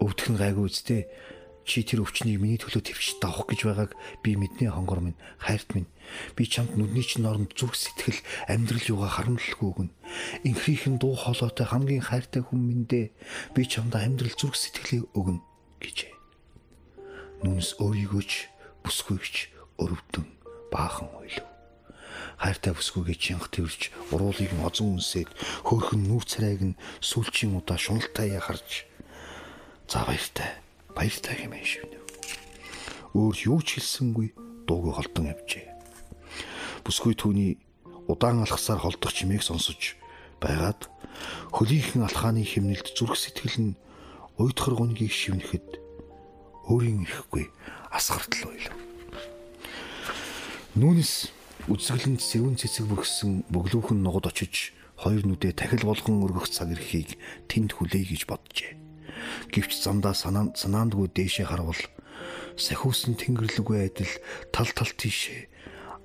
[0.00, 1.04] өвдгөн гайгүй үстэй
[1.64, 5.88] чи тэр өвчнийг миний төлөө твч давах гэж байгааг би мэднэ хонгор минь хайрт минь.
[6.36, 8.20] Би чамд нүдний чинь оронд зүрх сэтгэл
[8.52, 9.92] амьдрал юугаа харамлалгүй өгнө.
[10.44, 13.16] Инхрийнхэн дуу хоолойтой хамгийн хайртай хүн минь дээ
[13.56, 15.40] би чамд амьдрал зүрх сэтгэлийг өгнө
[15.80, 16.12] гэжээ.
[17.48, 18.32] Нүнс өөрийгөөч
[18.84, 19.34] бүсгүйгч
[19.80, 20.28] өрөвдөн
[20.68, 21.48] баахан ойлв.
[22.36, 25.32] Хайртай бүсгүйгээ чинх тэрж уруулыг нь озон үнсээд
[25.64, 28.84] хөөхөн нүүр царайг нь сүүлчийн удаа шуналтай харж
[29.88, 30.63] за баяртай
[30.94, 31.98] баяртай хэмээн шивнэ.
[33.14, 34.34] Өөр юу ч хэлсэнгүй
[34.66, 35.66] дууг холдон авчээ.
[36.86, 37.58] Бүсгүй түүний
[38.08, 39.98] удаан алхасаар холдох чимээг сонсож
[40.42, 40.90] байгаад
[41.54, 43.78] хөлийнхэн алхааны химнэлд зүрх сэтгэл нь
[44.36, 45.78] уйдхар гунгийг шивнэхэд
[46.68, 47.48] өөрийн ирэхгүй
[47.94, 48.76] асгартал байлаа.
[50.74, 51.30] Нүнэс
[51.70, 57.16] үзэсгэлэнд сэвэн цэцэг бүргсэн бөглүүхэн ногод очиж хоёр нүдээ тахил болгон өргөх цаг эрхийг
[57.48, 58.83] тэнд хүлэе гэж боджээ.
[59.52, 61.82] Гэвч замдаа санаандгүй дээшээ харвал
[62.56, 64.12] сахиусан тэнгэрлэггүй адил
[64.54, 65.50] тал тал тийшээ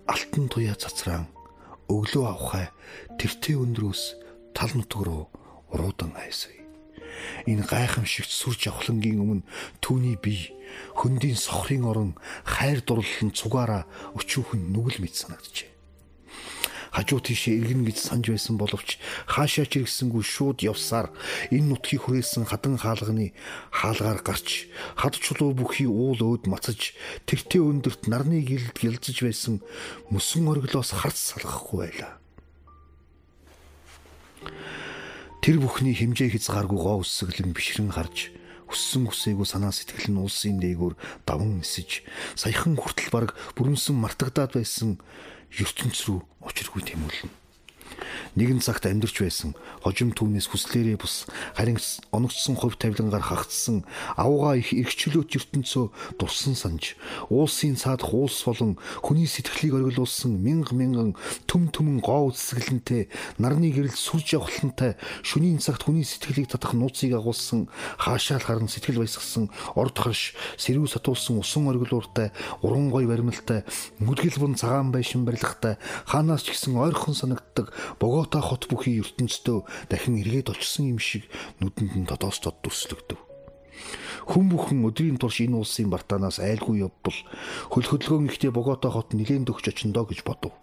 [0.09, 1.29] алтан туяа цацраан
[1.89, 2.67] өглөө авахай
[3.21, 4.03] тэртээ өндрөөс
[4.57, 5.29] тал нутг руу
[5.69, 6.49] уруудан айсв.
[7.45, 9.47] Энэ гайхамшигт сүр жавхлангийн өмнө
[9.83, 10.53] түүний бие
[10.97, 12.11] хөндийн сохрын орон
[12.45, 13.83] хайр дурлал нь цугаараа
[14.17, 15.68] өчүүхэн нүгэл мэт санагджээ.
[16.89, 18.97] Хажуу тийшээ иргэн гэж санаж байсан боловч
[19.29, 21.13] хаашаа ч иргсэнгүй шууд явсаар
[21.53, 23.33] энэ нутгийг хүрээсэн хадан хаалганы
[23.69, 26.97] хаалгаар гарч хад чулуу бүхий уул өөд мацаж
[27.29, 29.61] тэртээ өндөрт нарны гэлд гялзаж байсан
[30.09, 32.13] мөсөн ориглоос харц салгахгүй байлаа.
[35.39, 38.35] Тэр бүхний хэмжээ хязгааргүй гоо үсгэлэн бишрэн харж
[38.69, 40.93] өссөн үсээгүй санаа сэтгэл нь улсын дээгүүр
[41.25, 42.05] даван нисэж
[42.37, 43.27] саяхан хүртэл баг
[43.57, 45.01] бүрэнсэн мартагдаад байсан
[45.57, 47.38] ертөнц рүү очиргүй тэмүүлнэ.
[48.35, 49.55] Нэгэн цагт амьдарч байсан.
[49.83, 51.25] Хожим түүнээс хүслээрээ бус.
[51.55, 51.79] Харин
[52.11, 53.83] оногдсон хувь тавилангаар хагцсан.
[54.15, 56.95] Авгаа их эргчлөөт ертөнцөө дурсан санаж
[57.29, 61.15] уулсын цаадах уулс болон хүний сэтгэлийг оргилуулсан мянга мянган
[61.47, 67.69] төм төмөн гоо үсгэлэнтэй нарны гэрэл сүрж явхлантай шөнийн цагт хүний сэтгэлийг татах нууцыг агуулсан
[67.97, 72.31] хаашаал харан сэтгэл баясгсан орд харш сэрүү сатуулсан усан оргилууртай
[72.61, 73.63] уран гой баримлтай
[73.99, 80.21] мүдгэл бун цагаан байшин барилгатай хаанаас ч гэсэн ойрхон санагддаг Богота хот бүхий ертөнцийн дахин
[80.21, 81.25] эргээд олчсон юм шиг
[81.57, 83.17] нүдэнд нь тодоос тод дүрслэгдэв.
[84.29, 87.17] Хүн бүхэн өдрийн турш энэ улсын бартанаас айлгүй явбал
[87.71, 90.53] хөл хөдөлгөөн ихтэй Богота хот нилээн дөгч очиндоо гэж бодов.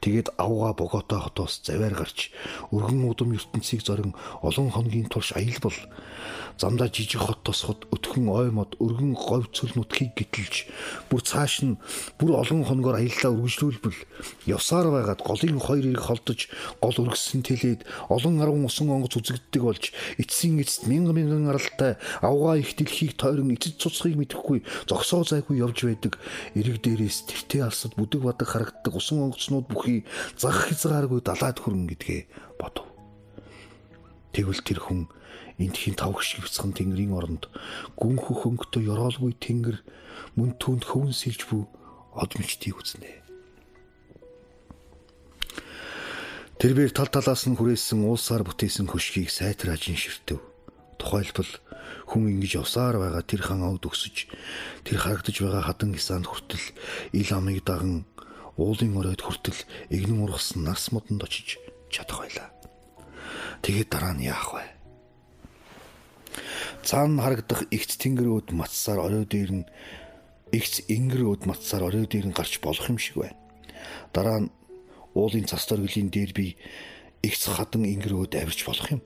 [0.00, 2.32] Тэгээд авгаа Богота хотоос заваар гарч
[2.72, 5.76] өргөн удам ертөнцийг зорин олон хоногийн турш аялбал
[6.60, 10.68] замдаа жижиг хот тосход өтгөн ой мод өргөн говь цөл нутгийг гítэлж
[11.08, 11.80] бүр цааш нь
[12.18, 13.98] бүр олон хоногоор аяллаа үргэлжлүүлбэл
[14.46, 16.48] явсаар байгаад голын хоёр ирэг холдож
[16.82, 19.84] гол өргөссөн тэлээд олон арван усан онгоц үзэгддэг болж
[20.18, 25.88] эцсийн эцэст мянган мянган аралтай авгаа их дэлхийг тойрон эцэд цуцхыг мэдэхгүй зогсоо зайгүй явж
[25.88, 26.18] байдаг
[26.54, 30.04] эрэг дээрээс тэртээ алсад бүдэг бадаг харагддаг усан онгоцнууд бүхий
[30.36, 32.20] зах хязгааргүй далаад хөрөн гэдгээ
[32.60, 32.86] бодов.
[34.32, 35.00] Тэгвэл тэр хүн
[35.58, 37.48] эндхийн тавх шиг бяцхан тэнгэрийн оронд
[37.98, 39.78] гүн хөхөнгөтэй ёроолгүй тэнгэр
[40.36, 41.62] мөн түнд хөвөн сэлж бүү
[42.16, 43.22] од мичтийг үзнэ.
[46.62, 50.38] Тэрээр тал талаас нь хүрээсэн уулсаар бүтээсэн хөшгийг сайтар ажин ширтэв.
[50.94, 51.50] Тухайлбал
[52.06, 54.30] хүн ингэж явсаар байгаа тэр хан авд өсөж
[54.86, 56.62] тэр харагдаж байгаа хадан гисаанд хүртэл
[57.18, 58.06] ил амыг даган
[58.54, 59.58] уулын оройд хүртэл
[59.90, 61.58] игнэн ургасан нарс модонд очиж
[61.90, 62.48] чадах байлаа.
[63.66, 64.81] Тэгээд дараа нь яах вэ?
[66.82, 69.64] Цаана харагдах игц тэнгэр өд матсаар орой дээр нь
[70.50, 73.38] игц ингэр өд матсаар орой дээр нь гарч болох юм шиг байна.
[74.10, 74.52] Дараа нь
[75.14, 76.58] уулын цас дөргөлийн дээр би
[77.22, 79.02] игц хадан ингэр өд авирч болох юм.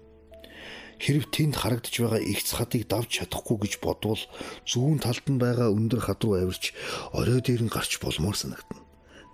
[0.96, 4.22] Хэрв тэнд харагдаж байгаа игц хадыг давж чадахгүй гэж бодвол
[4.64, 6.72] зүүн талд нь байгаа өндөр хад руу авирч
[7.12, 8.80] орой дээр нь гарч болмоор санагдана.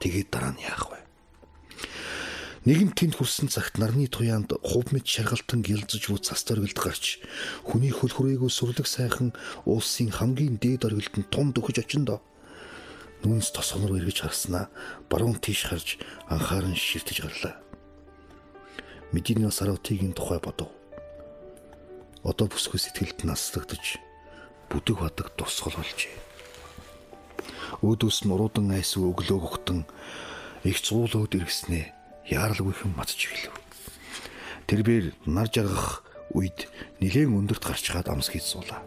[0.02, 0.98] Тэгээд дараа нь яах вэ?
[2.62, 7.18] Нэгэн тэнд хүрсэн цагт нарны туяанд хув мэд шаргалтан гялзж буй цас дөргөлд гарч
[7.66, 9.34] хүний хөл хүрээгүй сүрлэг сайхан
[9.66, 12.22] улсын хамгийн дээд оргилд нь тунд өгөж очиндоо.
[13.26, 14.70] Нүнс тосгонор эргэж харснаа
[15.10, 15.98] баруун тийш харж
[16.30, 17.58] анхааран ширтэж гарлаа.
[19.10, 20.70] Мединий Саравтигийн тухай бодов.
[22.22, 23.98] Одоо бүсгүй сэтгэлд наслагдаж
[24.70, 26.14] бүдэг бадаг дусгал болжээ.
[27.82, 29.82] Өөдөөс нь уруудан айсв өглөө гухтан
[30.62, 33.54] их зуулууд иргэснээ яаралгүйхэн мацж эхлэв.
[34.68, 36.70] Тэрбээр нар жаргах үед
[37.02, 38.80] нилээн өндөрт гарч хаад амс хийцүүлээ.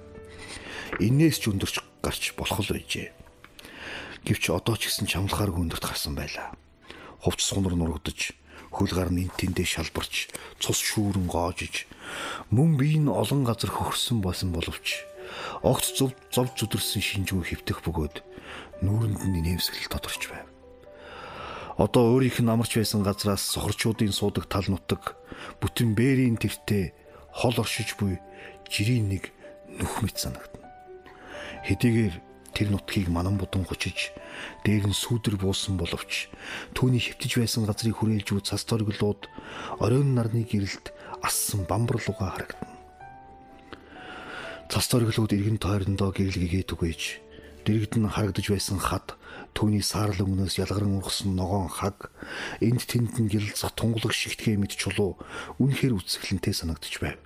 [1.03, 3.11] Иннээс ч өндөрч гарч болох л байжээ.
[4.25, 6.55] Гэвч одоо ч гэсэн чамлахааргүй өндөрт гарсан байлаа.
[7.21, 8.33] Хувц сунар нургадж,
[8.73, 11.85] хөл гар нь тэндээ шалбарч, цус шүүрэн гоожиж,
[12.49, 15.05] мөн бие нь олон газар хөхөрсөн байсан боловч
[15.61, 18.15] огт зов зов зүдэрсэн шинжгүй хөвтөх бөгөөд
[18.85, 20.54] нүүрэнд нь нэмсгэл тодорч байв.
[21.77, 25.19] Одоо өөрийнх нь амарч байсан газраас сохорчуудын суудаг тал нутаг
[25.59, 26.95] бүтэн бээрийн тэртээ
[27.35, 28.19] хол оршиж буй
[28.71, 29.35] жирийн нэг
[29.75, 30.71] нүх мэт санагдана.
[31.67, 32.15] Хэдийгээр
[32.55, 34.15] Тэр нутгийг манан будан гочиж
[34.63, 36.31] дээр нь сүудэр буусан боловч
[36.71, 39.27] түүний хөвтөж байсан газрыг хүрээлж үу цас торглууд
[39.83, 42.71] оройн нарны гэрэлд ассан бамбарлууга харагдана.
[44.71, 47.01] Цас торглууд иргэн тойрондоо гэрэл гэгээд үгэж
[47.67, 49.19] дэрэгд нь харагдаж байсан хад
[49.55, 52.11] түүний саарл өмнөөс ялгаран ургасан ногоон хаг
[52.59, 55.15] энд тэнд нь гялцах тунгалаг шигтгээ мэд чулуу
[55.63, 57.17] үнэхээр үсгэлэнтэй санагдаж байв.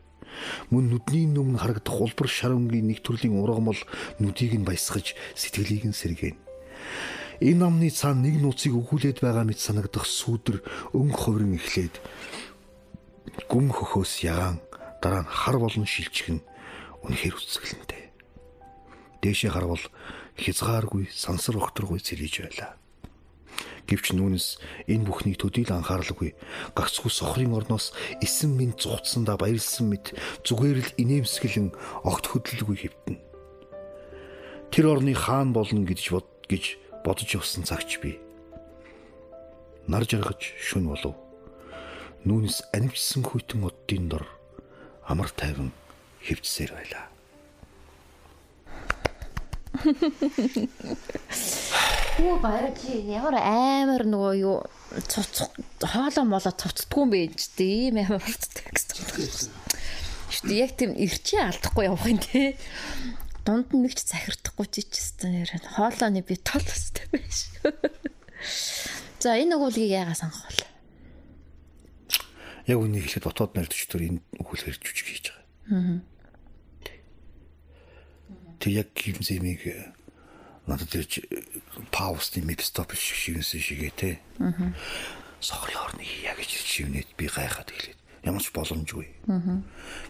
[0.69, 3.81] Мөн нүдний өмнө харагдах улбар шарангийн нэг төрлийн ургамал
[4.21, 6.37] нүдийг нь баясгаж сэтгэлийг нь сэргээнэ.
[7.49, 10.61] Энэ намны цаана нэг нууцыг өгүүлээд байгаа мэт санагдах сүудэр
[10.93, 11.97] өнгө ховрон эхлээд
[13.49, 14.61] гүм хөхөөс ягаан
[15.01, 16.45] дараа нь хар болон шилжих нь
[17.03, 18.03] үнэхээр үсгэлэнтэй.
[19.23, 19.81] Дээшээ харвал
[20.39, 22.79] хязгааргүй сансар огторгүй цэрэж байлаа.
[23.89, 26.37] Гэвч нүнес энэ бүхнийг төдийл анхааралгүй
[26.77, 27.89] гагцхүү сохрын орноос
[28.21, 30.13] эсэн минь зугтсандаа баярлсан мэт
[30.45, 31.73] зүгээр л инээмсэглэн
[32.05, 33.17] огт хөдөлгөгүй хэвтэн.
[34.69, 38.21] Тэр орны хаан болно гэж бод гэж бодож явсан цагч би.
[39.89, 41.17] Нар жаргаж шүн болов.
[42.21, 44.29] Нүнес анимчсан хүйтэн оддын дор
[45.09, 45.73] амар тайван
[46.21, 47.18] хөвчсээр байлаа.
[52.19, 54.65] Хүү баяр чи ямар амар нөгөө юу
[55.07, 59.53] цуцх хоолоо молоо цуцдгүй юм бэ ч тийм амар болцдог гэсэн.
[60.33, 62.57] Штэ яг тийм ирчээ алдахгүй явах юм те.
[63.45, 67.53] Дунд нь нэг ч захирдахгүй чи ч гэсэн нэр хоолооны би тол өстэй байж.
[69.21, 70.65] За энэ өгүүлгийг яага сонгох вэ?
[72.67, 75.45] Яг үнийг хэлэхэд дотоод найрдч төр энэ өгүүлгээр жүжиг хийж байгаа.
[75.71, 76.18] Аа.
[78.59, 79.95] Тэг яг гимзэмиг
[80.69, 81.25] надад ирж
[81.89, 84.19] паусны микстоп шигэнсэн шигээ те.
[84.37, 84.75] Аа.
[85.41, 89.07] Сохрын орны хия гэж шивнээд би гайхаад хэлээд ямар ч боломжгүй.
[89.31, 89.63] Аа.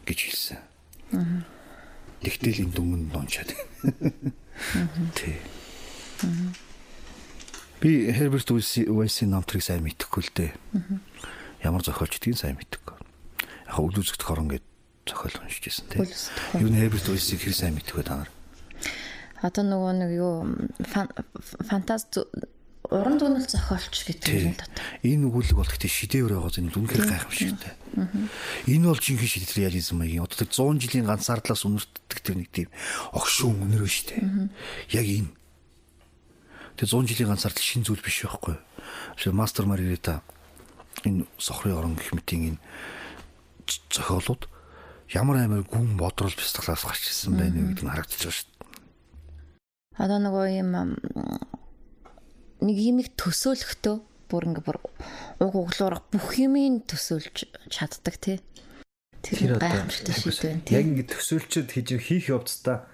[0.03, 0.59] гэж хэлсэн.
[1.15, 1.45] Аа.
[2.19, 3.55] Тэгтэл энэ дүмэн дончаад.
[5.15, 5.39] Тэ.
[7.79, 10.51] Би Herbert Weiss-ийн намтрыг сайн мэдэхгүй л дээ.
[11.63, 12.99] Ямар зохиолч гэдгийг сайн мэдэхгүй.
[13.71, 14.67] Яг үл үзэгдэх хорон гэдэг
[15.07, 16.03] зохиол уншиж байсан тийм.
[16.59, 18.31] Юу Herbert Weiss-ийг хэр сайн мэдэх вэ та нар?
[19.39, 20.33] Одоо нөгөө нэг юу
[20.83, 22.27] фантази
[22.89, 24.83] уран дүгнэлт зохиолч гэдэг юм дотор.
[25.05, 27.73] Энэ өгүүлэг бол гэхдээ шидэвэр байгаа зүйл үнэхээр гайхамшигтай.
[28.65, 32.69] Энэ бол жинхэнэ шидэт реализм маягийн одоо 100 жилийн ганцаардлаас үнэртдэг тэр нэг тийм
[33.13, 34.17] огшуун үнэр ба штэ.
[34.89, 35.29] Яг энэ.
[36.81, 38.57] Тэгээ 100 жилийн ганцаардл шин зүйл биш байхгүй.
[39.21, 40.25] Тэгэхээр мастер Маририта
[41.05, 42.59] энэ сохрын орон гэх мэтийн энэ
[43.93, 44.49] зохиолууд
[45.13, 48.49] ямар амар гүн бодрол бяцлаглаас гарч ирсэн байна гэдэг нь харагдаж байгаа шүү
[49.99, 50.71] одоо нөгөө юм
[52.63, 53.95] нэг юм их төсөөлөхдөө
[54.31, 54.77] бүр ингээ бүр
[55.43, 58.37] уг углуурах бүх юмыг төсөөлж чаддаг тий.
[59.19, 60.75] Тэр гайхамшигтай шийдвэн тий.
[60.79, 62.87] Яг ингээ төсөөлчөд хийж хийх явцдаа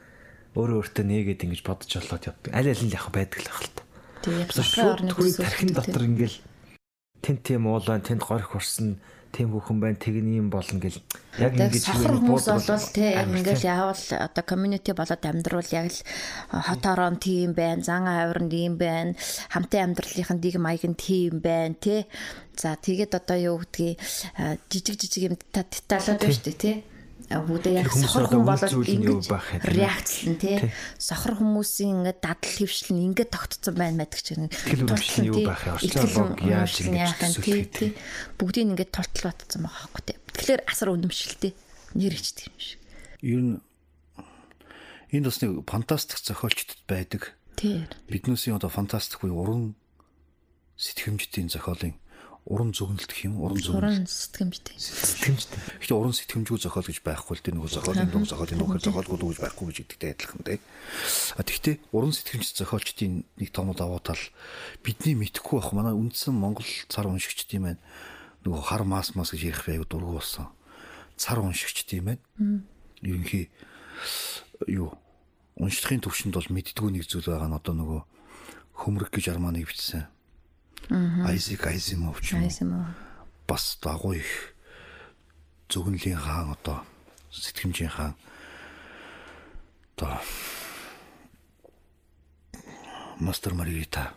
[0.57, 2.51] өөрөө өөртөө нээгээд ингэж бодож олоод явдаг.
[2.55, 3.83] Аль аль нь яг байдаг л байх л та.
[4.23, 4.41] Тий.
[4.49, 5.05] Шууд
[5.37, 6.39] тархин дотор ингээл
[7.21, 8.97] тент тийм уулаа тэнд горих урсан
[9.35, 10.95] тийм хүүхэн байна тэгний юм болно гэл
[11.43, 15.99] яг ингэж сохор хүмүүс бол тий яг ингээл яавал одоо community болоод амьдрал яг л
[16.55, 19.11] хот орон тийм байна зан авирн тийм байна
[19.51, 22.07] хамтын амьдралынхын дэг маяг нь тийм байна тий.
[22.55, 23.99] За тэгээд одоо юу гэдгийг
[24.71, 26.77] жижиг жижиг юм деталууд байна шүү дээ тий
[27.25, 29.25] бүгдээ яг сохор хүн болоод ингэж
[29.73, 30.61] реакц нь тий.
[31.01, 35.73] Сохор хүмүүсийн ингээд дадал хөвшил нь ингээд тогтцсон байна мэдэг чинь тултал юу байх юм
[35.73, 37.97] орчлог яаж ингэж тий
[38.37, 40.17] бүгдийг ингээд тултал батцсан байгаа байхгүй тий.
[40.37, 41.51] Тэгэхээр асар үнэмшилтэй
[41.97, 42.79] нэр ичдэг юм шиг.
[43.25, 43.53] Ер нь
[45.09, 47.33] энд бас нэг фантастик зохиолчдод байдаг.
[47.57, 47.89] Тий.
[48.05, 49.63] Биднээсийн одоо фантастик буюу уран
[50.77, 51.97] сэтгэмжтийн зохиолын
[52.45, 57.33] уран зөгнөлт гэх юм уран зөгнөлт уран сэтгэмжтэй сэтгэмжтэй гэхдээ уран сэтгэмжгүй зохиол гэж байхгүй
[57.33, 57.57] л дээ.
[57.57, 60.59] Нөгөө зохиолын дуг зохиолын дуг зохиолгүй гэж байхгүй гэж гэдэгтэй адилхан дээ.
[60.61, 64.21] А тэгвэл уран сэтгэмж зохиолчдын нэг томод аваа тал
[64.85, 67.81] бидний мэдхгүй байх манай үндсэн монгол цар уншигчдын маань
[68.45, 70.53] нөгөө хар мас мас гэж ярих байг дургу болсон.
[71.17, 72.61] Цар уншигчдын маань
[73.01, 73.49] ерөнхий
[74.69, 74.93] юу
[75.57, 78.01] уншихын төвшөнд бол мэддгүй нэг зүйл байгаа нь одоо нөгөө
[78.85, 80.13] хөмрөг гэж арманыг бичсэн
[80.89, 82.85] Айзек Айзимов ч юм уу.
[83.47, 84.53] Бас дагуу их
[85.69, 86.85] зөвгөнлийн хаан одоо
[87.31, 88.13] сэтгэмжийн хаан
[89.95, 90.21] одоо
[93.19, 94.13] Мастер Марита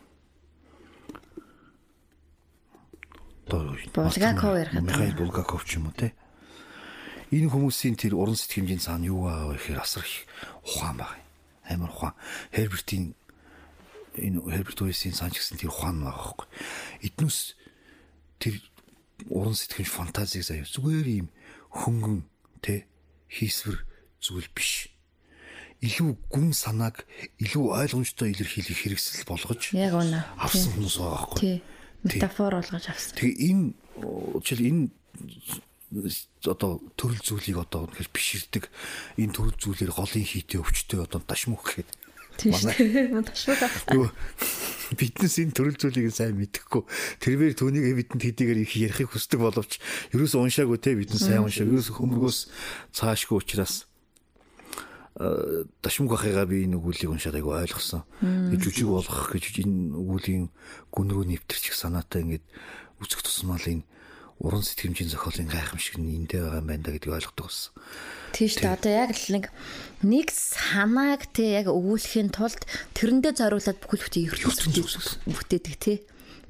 [3.48, 6.12] Булгаков ярих Михаил Булгаков ч юм уу те.
[7.30, 10.28] Энэ хүмүүсийн тэр уран сэтгэмжийн цаана юу байгаа вэ гэхээр асар их
[10.64, 11.20] ухаан байна.
[11.64, 12.14] Амар ухаан.
[12.52, 13.14] Хербертийн
[14.18, 16.46] энэ Herbert Weiss-ийн санч гэсэн тэр ухаан байгаа байхгүй.
[17.06, 17.38] Эднүс
[18.42, 18.54] тэр
[19.30, 21.28] уран сэтгэмж фантазиг заяа зүгээр юм
[21.74, 22.26] хөнгөн
[22.62, 22.86] тэ
[23.30, 23.82] хийсвэр
[24.22, 24.90] зүйл биш.
[25.78, 27.06] илүү гүн санааг
[27.38, 30.26] илүү ойлгомжтой илэрхийлэх хэрэгсэл болгож Яг үнэ.
[30.34, 31.38] авсан хүмүүс байгаа.
[31.38, 31.62] Тий.
[32.02, 33.14] Метафор болгож авсан.
[33.14, 33.64] Тэгээ энэ
[34.42, 34.82] жишээл энэ
[36.50, 38.64] одоо төрөл зүйлийг одоо үнэхээр биширдэг
[39.22, 41.90] энэ төрөл зүйлээр голын хийтэй өвчтөй одоо дашмүх гэхэд
[42.38, 43.22] Шүү дээ.
[43.28, 43.98] Ташгүй.
[43.98, 44.06] Юу
[44.96, 46.82] биднес энэ төрөл зүйлийг сайн мэдэхгүй
[47.20, 49.82] тэрээр түүнийг бидэнд хэдийгээр их ярихыг хүсдэг боловч
[50.16, 52.38] ерөөс уншаагүй те бидэн сайн уншаа ерөөс хөмөргөөс
[52.96, 53.84] цаашгүй учраас
[55.82, 58.06] дашмуг ахыгаа би энэ өгүүлийг уншаад айгу ойлгосон.
[58.22, 60.46] Жижиг болгох гэж энэ өгүүлийн
[60.94, 62.46] гүн рүү нэвтэрчих санаатай ингээд
[63.02, 63.82] үцэг тусмал энэ
[64.38, 67.72] уран сэтгэмжийн зохиолын гайхамшиг нь эндээ байгаа юм байна да гэдгийг ойлгодог болсон.
[68.30, 68.76] Тийм шүү дээ.
[68.78, 69.44] Одоо яг л нэг
[70.06, 72.62] нэг санааг те яг өгүүлэхийн тулд
[72.94, 74.58] тэрэндээ зориулаад бүхэл бүтэн ертөнц
[75.26, 75.92] бүтээдэг те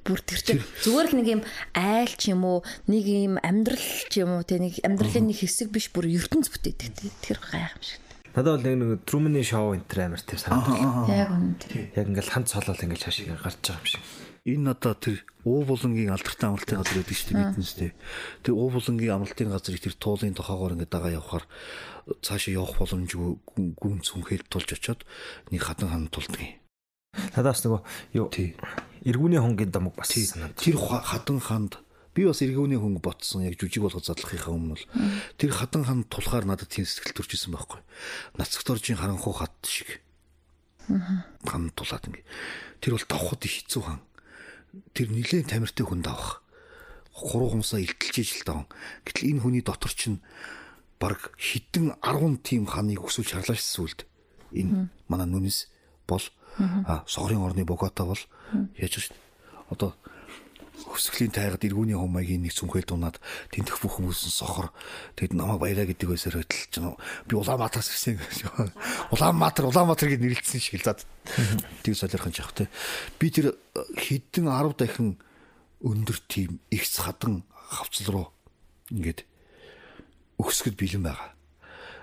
[0.04, 1.42] бүр тэр чинь зүгээр л нэг юм
[1.72, 5.72] айл ч юм уу нэг юм амьдрал ч юм уу те нэг амьдралын нэг хэсэг
[5.72, 8.04] биш бүр ертөнц бүтээдэг те тэр гайхамшиг.
[8.36, 11.08] Надад бол нэг Труманы шоу энэ амар тийм санагдав.
[11.08, 11.56] Яг үнэ.
[11.96, 14.04] Яг ингээл ханд цолол ингээл цааш гарч байгаа юм шиг.
[14.48, 17.92] Энэ одоо тэр уу булангийн алдартай амралтын газар гэдэг чинь биднээс тий.
[18.40, 21.44] Тэр уу булангийн амралтын газрыг тэр туулын тохоогоор ингээд дагаа явхаар
[22.24, 23.36] цаашаа явах боломжгүй
[23.76, 25.04] гүн цүнхэл тулж очоод
[25.52, 26.40] нэг хадан хан тулдаг.
[27.36, 27.80] Надаас нөгөө
[28.16, 28.32] юу
[29.04, 30.56] эргүүний хонгийн дамаг бас санаад.
[30.56, 31.76] Тэр хадан ханд
[32.16, 34.80] би бас эргүүний хөнгө ботсон яг жүжиг болгож задлахынхаа өмнө
[35.36, 37.84] тэр хадан хан тулахаар надад тийм сэтгэл төрж исэн байхгүй.
[38.40, 40.00] Нацагторжийн харанхуу хат шиг.
[40.88, 42.24] Хан тулаад ингээ.
[42.80, 44.00] Тэр бол давхад их хэцүү хан.
[44.94, 46.42] Тэр нилээн тамиртай хүн давах.
[47.12, 48.66] Хуруу хумсаа илтэлж ижил даван.
[49.04, 50.22] Гэтэл энэ хүний дотор чинь
[50.98, 54.06] баг хідэн 10 тийм ханыг өсвөл чарлааш сүлд.
[54.54, 55.70] Энэ манай нүнэс
[56.06, 56.22] бол
[57.06, 58.18] согрын орны богота бол
[58.76, 59.14] яаж вэ?
[59.70, 59.94] Одоо
[60.86, 63.18] хөсгөлийн тайгад эргүүний хумайгийн нэг цүнхэл дунаад
[63.50, 64.70] тентэх бүх хүмүүс нь сохор
[65.18, 66.94] тэгэд намайг баяраа гэдэг байсаар хөдөлж байна.
[67.26, 68.38] Би Улаанбаатараас ирсэн гэж.
[69.14, 71.02] Улаанбаатар Улаанбаатар гэж нэрлэлсэн шиг л зад.
[71.82, 72.70] Тэг солирхон жаах те.
[73.18, 75.18] Би тэр хэдэн 10 дахин
[75.82, 78.26] өндөр тийм их хадан хавцал руу
[78.90, 79.26] ингээд
[80.38, 81.34] өгсгөл бэлэн байгаа.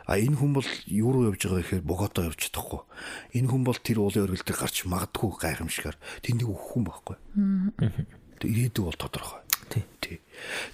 [0.06, 2.82] А энэ хүн бол юу руу явж байгаа гэхээр Богото явж чадахгүй.
[3.34, 7.16] Энэ хүн бол тэр уулын дээр гарч магадгүй гайхамшигар тэндийг өгөх хүн байхгүй.
[8.46, 9.42] Ирээдүй бол тодорхой.
[9.70, 10.22] Тий.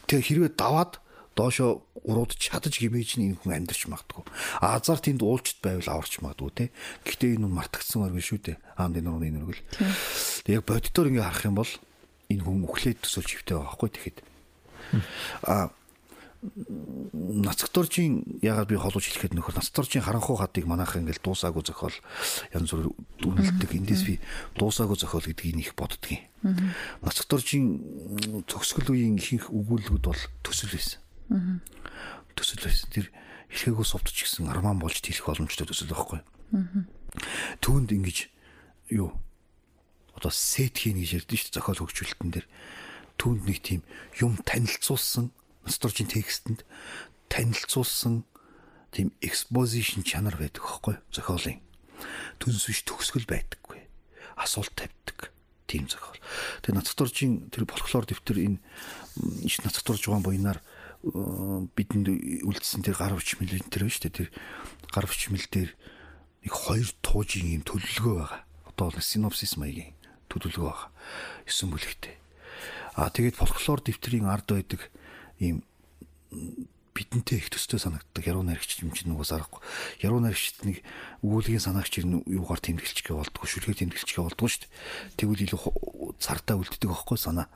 [0.07, 0.99] Тэгээ хэрвээ даваад
[1.35, 4.27] доошо урууд чадаж гимэж нь энэ хүн амьдарч магадгүй.
[4.59, 6.65] Азар тэнд уулчт байвал аварч магадгүй те.
[7.07, 8.57] Гэхдээ энэ нь мартагдсан оргил шүү дээ.
[8.75, 9.63] Аанд энэ нэргэл.
[10.43, 11.73] Тэг яг боддоор ингээ харах юм бол
[12.27, 14.17] энэ хүн өглөөд төсөл чивтэй байгаа байхгүй тэгэхэд.
[15.47, 15.71] А
[16.41, 21.93] нацгторжийн ягаад би холууж хэлэхэд нөхөр нацгторжийн харанхуу хатыг манайх ингээл дуусаагүй зохиол
[22.49, 22.89] янз бүр
[23.21, 24.17] дүнэлдэг эндээс би
[24.57, 26.25] дуусаагүй зохиол гэдгийг их боддгийн.
[27.05, 30.97] Нацгторжийн төгсгөл үеийн ихэнх өгүүлбэрүүд бол төсөл байсан.
[32.33, 32.89] Төсөл байсан.
[32.89, 33.13] Тэр
[33.53, 36.25] эрхээгүй сувдч гисэн арман болж тийх боломжтой төсөл байхгүй.
[37.61, 38.33] Түүнд ингэж
[38.89, 39.13] юу
[40.17, 42.47] одоо сет хийн гэж ярьдэн шүү зохиол хөгжүүлэлтэн дээр
[43.21, 43.81] түүнд нэг тийм
[44.17, 45.29] юм танилцуулсан
[45.65, 46.65] Насторжийн текстэнд
[47.29, 48.25] танилцуулсан
[48.91, 51.61] тийм exposition чанар байдаг хөөхгүй зохиолын.
[52.41, 53.79] Түнс биш төгсгөл байдаггүй.
[54.35, 55.31] Асуулт тавьдаг
[55.71, 56.19] тийм зохиол.
[56.65, 58.59] Тэгээ Нацторжийн тэр болохоор дэвтэр энэ
[59.47, 60.59] иш Нацторж байгаа буйнаар
[61.01, 64.17] бидэнд үлдсэн тэр гар хүчмэл тэр байна шүү дээ.
[64.27, 64.29] Тэр
[64.91, 65.71] гар хүчмэл дээр
[66.43, 68.41] нэг хоёр туужийн юм төлөлгөө байгаа.
[68.67, 69.95] Одоо бол синопсис маягийн
[70.27, 70.89] төлөлгөө байгаа.
[71.47, 72.15] 9 бүлэгтэй.
[72.99, 74.91] Аа тэгээд фольклор дэвтрийн ард байдаг
[75.41, 75.65] ийм
[76.93, 79.63] бидэнтэй их төстэй санагддаг яруу найрагч юм чинь нугас аргагүй.
[80.03, 80.83] Яруу найрагчд нэг
[81.23, 84.71] өгүүлгийн санаагч юм юугаар тэмдэглэчгээ болдгоо, шүлгээ тэмдэглэчгээ болдгоо шүү дээ.
[85.17, 85.59] Тэгвэл илүү
[86.19, 87.47] цартаа үлддэг байхгүй санаа.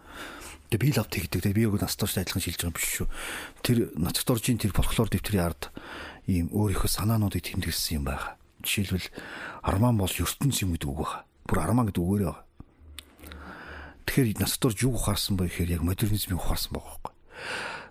[0.71, 1.41] Тэгээ би лав тэгдэг.
[1.45, 3.07] Тэгээ би яг настууч адилхан шилж байгаа юм биш шүү.
[3.61, 5.69] Тэр нацторжийн тэр фольклор дэвтрийн ард
[6.25, 8.39] ийм өөрийнхөө санаануудыг тэмдэглэсэн юм байгаа.
[8.63, 9.13] Жишээлбэл
[9.61, 11.21] арман бол ертөнц юм гэдэг үг байгаа.
[11.45, 12.43] Бүр арман гэдэг үгээрээ байгаа.
[14.09, 17.13] Тэгэхээр нацторж юу ухаарсан бэ гэхээр яг модернизмыг ухаарсан байгаа байхгүй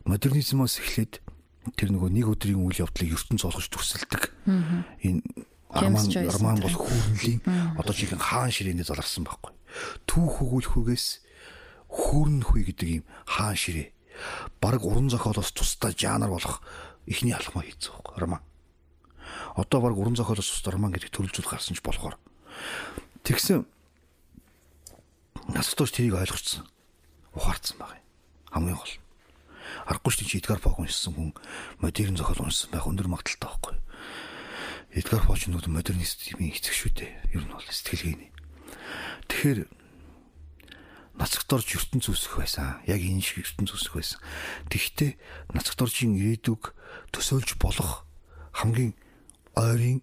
[0.05, 1.25] модернизмоос эхлээд
[1.73, 4.23] тэр нөгөө нэг өдрийн үйл явдлыг ертөнц олгож төсөлдөг.
[5.01, 5.25] Энэ
[5.73, 7.41] Арман Арман бол хүүрнлийн
[7.81, 9.53] одоо жихэн хаан ширээний заларсан байхгүй.
[10.05, 11.07] Түүх өгүүлэхүүгээс
[11.89, 13.91] хүүрнэхүй гэдэг ийм хаан ширээ.
[14.61, 16.61] Бараг уран зохиолоос тусдаа жанр болох
[17.09, 18.43] ихний алхмаа хийцэн байхгүй Арман.
[19.57, 22.21] Одоо бараг уран зохиолоос тусдаа Арман гэдэг төрөлжүүл гарсан ч болохоор
[23.27, 23.67] тэгсэн
[25.51, 26.69] нас тууш тэрийг ойлгоцсон.
[27.35, 27.99] Ухаарсан баг.
[28.55, 29.04] Хамгийн гол
[29.85, 31.31] аргагүй шүү чи Эдгар По уншсан хүн
[31.81, 33.77] модерн зохиол уншсан байх өндөр магадaltaй байхгүй.
[34.97, 37.13] Эдгар По ч нүд модернист юм эцэг шүү дээ.
[37.37, 38.33] Ер нь бол сэтгэлгээний.
[39.29, 39.69] Тэгэхээр
[41.21, 42.81] нацагторж ертөнц үсэх байсан.
[42.89, 44.19] Яг энэ шиг ертөнц үсэх байсан.
[44.73, 45.15] Тэгвэл
[45.55, 46.75] нацагторжийн ирээдүг
[47.15, 48.09] төсөөлж болох
[48.57, 48.97] хамгийн
[49.55, 50.03] ойрын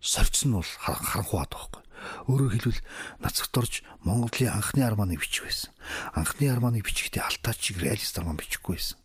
[0.00, 1.82] сорьцсон нь бол харанхуй бат байхгүй.
[2.28, 2.80] Өөрөөр хэлбэл
[3.20, 3.74] нацагт орж
[4.04, 5.70] Монголын анхны армааны бичих байсан.
[6.14, 8.98] Анхны армааны бичгтээ алтаач шиг реалист арман бичихгүй байсан.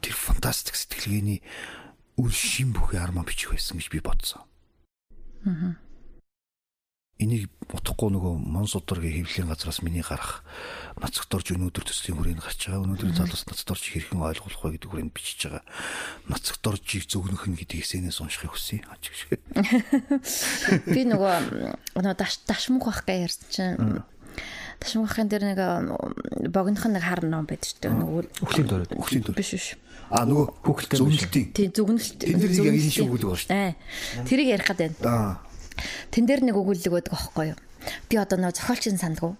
[0.00, 1.42] Тэр фантастик сэтгэлгээний
[2.20, 4.44] үр шин бүхий арман бичих байсан гэж би бодсон.
[5.46, 5.87] Аа
[7.18, 10.46] энийг утахгүй нөгөө Монс удургийн хэвлэлийн газраас миний гарах
[11.02, 12.86] нацагт орж өнөөдөр төслийн хүрээнд гарч байгаа.
[12.86, 15.66] Өнөөдөр залуус нацагт орж хэрхэн ойлгох вэ гэдэг хүрээнд бичиж байгаа.
[16.30, 18.86] Нацагт оржийг зөвгнөх нь гэдэг эсэнээс уншихыг хүсье.
[20.94, 21.34] Би нөгөө
[21.98, 24.06] нөгөө бах гэж ярьсан чинь
[24.78, 25.58] Ташмын хахын дээр нэг
[26.54, 27.98] богинохон нэг хар ном байдаг шүү дээ.
[27.98, 28.94] Нөгөө өхлийн дөрөв.
[28.94, 29.42] Өхлийн дөрөв.
[29.42, 29.74] Биш биш.
[30.06, 31.50] А нөгөө хүүхэлтэй зөвнөлтийн.
[31.50, 32.22] Тийм зөвнөлт.
[32.22, 33.74] Тэр яг энэ шиг үгэл байна шүү дээ.
[34.22, 35.42] Тэрийг ярих гэдэг байна.
[36.10, 37.58] Тэн дээр нэг өгүүлэг байдаг аахгүй юу?
[38.10, 39.38] Би одоо нөө зохиолчийн сандгүй.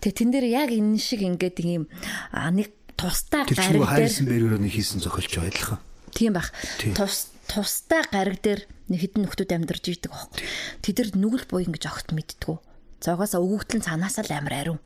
[0.00, 1.90] Тэгээ тэн дээр яг энэ шиг ингээд ийм
[2.32, 5.78] нэг тустай гариг дээр хайрсан бэргэрөний хийсэн зохиолч байлхан.
[6.16, 6.50] Тийм бах.
[6.96, 10.40] Тус тустай гариг дээр нэг хідэн нөхдүүд амьдарч ирдэг аахгүй.
[10.80, 12.56] Тэдэр нүгэл буй ингэж огт мэдтгүү.
[13.04, 14.80] Зогоосоо өгөгдлэн цаанаасаа л амар ариун.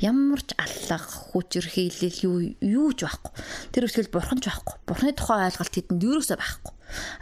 [0.00, 3.32] Ямар ч аллах, хүчээр хийлэл юу юу ч байхгүй.
[3.72, 4.76] Тэр үсгэл бурхан ч байхгүй.
[4.84, 6.74] Бурханы тухай ойлголт тэдэнд юусоо байхгүй.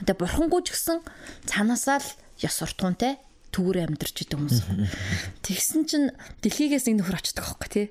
[0.03, 0.99] Тэгээ бурхангүй ч гэсэн
[1.47, 2.09] цаанаасаа л
[2.45, 4.63] ёс суртахуунтай төвөр амьдарч идэг хүмүүс.
[5.43, 6.09] Тэгсэн чинь
[6.43, 7.87] дэлхийгээс нэг нөхөр очдог аахгүй тий.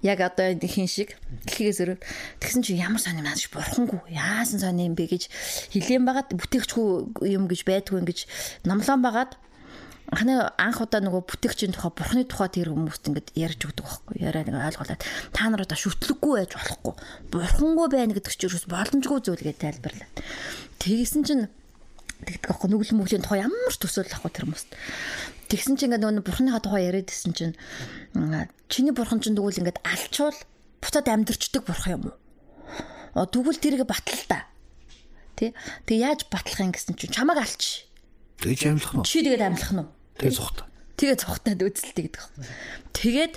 [0.00, 1.98] Яг одоо энэ хин шиг дэлхийгээс өрөө
[2.40, 5.28] тэгсэн чинь ямар сони маань бурхангүй яасан сони юм бэ гэж
[5.76, 8.18] хилэн байгаад бүтээгчгүй юм гэж байдгүй ингэж
[8.64, 9.36] номлон байгаад
[10.10, 14.42] анхны анх удаа нөгөө бүтээгчийн тухай бурхны тухай тэр хүмүүст ингэж ярьж өгдөг байхгүй яриа
[14.42, 16.94] нэг ойлголоод та нар одоо шүтлэггүй байж болохгүй
[17.30, 20.08] бурхангүй байна гэдэг чинь боломжгүй зүйл гэж тайлбарлаа.
[20.82, 21.44] Тэгсэн чинь
[22.26, 24.70] тэгдэг аахгүй нүгэл мүглийн тухай ямар ч төсөөлөл ахгүй тэр хүмүүст.
[25.50, 27.54] Тэгсэн чинь ингээд нөгөө бурхныхаа тухай яриад исэн чинь
[28.70, 30.38] чиний бурхан чинь тэгвэл ингээд алчуул
[30.78, 32.16] буцаад амьдрчдаг бурхан юм уу?
[33.18, 34.46] О тэгвэл тэрийг батлал та.
[35.34, 35.56] Тэ?
[35.88, 37.88] Тэг яаж батлах юм гэсэн чинь чамаг алч.
[38.38, 39.06] Тэгж амьлах нь.
[39.08, 39.88] Чи тэгээд амьлах нь.
[40.20, 40.66] Тэгээ цухтаа.
[40.94, 42.24] Тэгээ цухтаад үзэлтэй гэдэг.
[42.94, 43.34] Тэгээд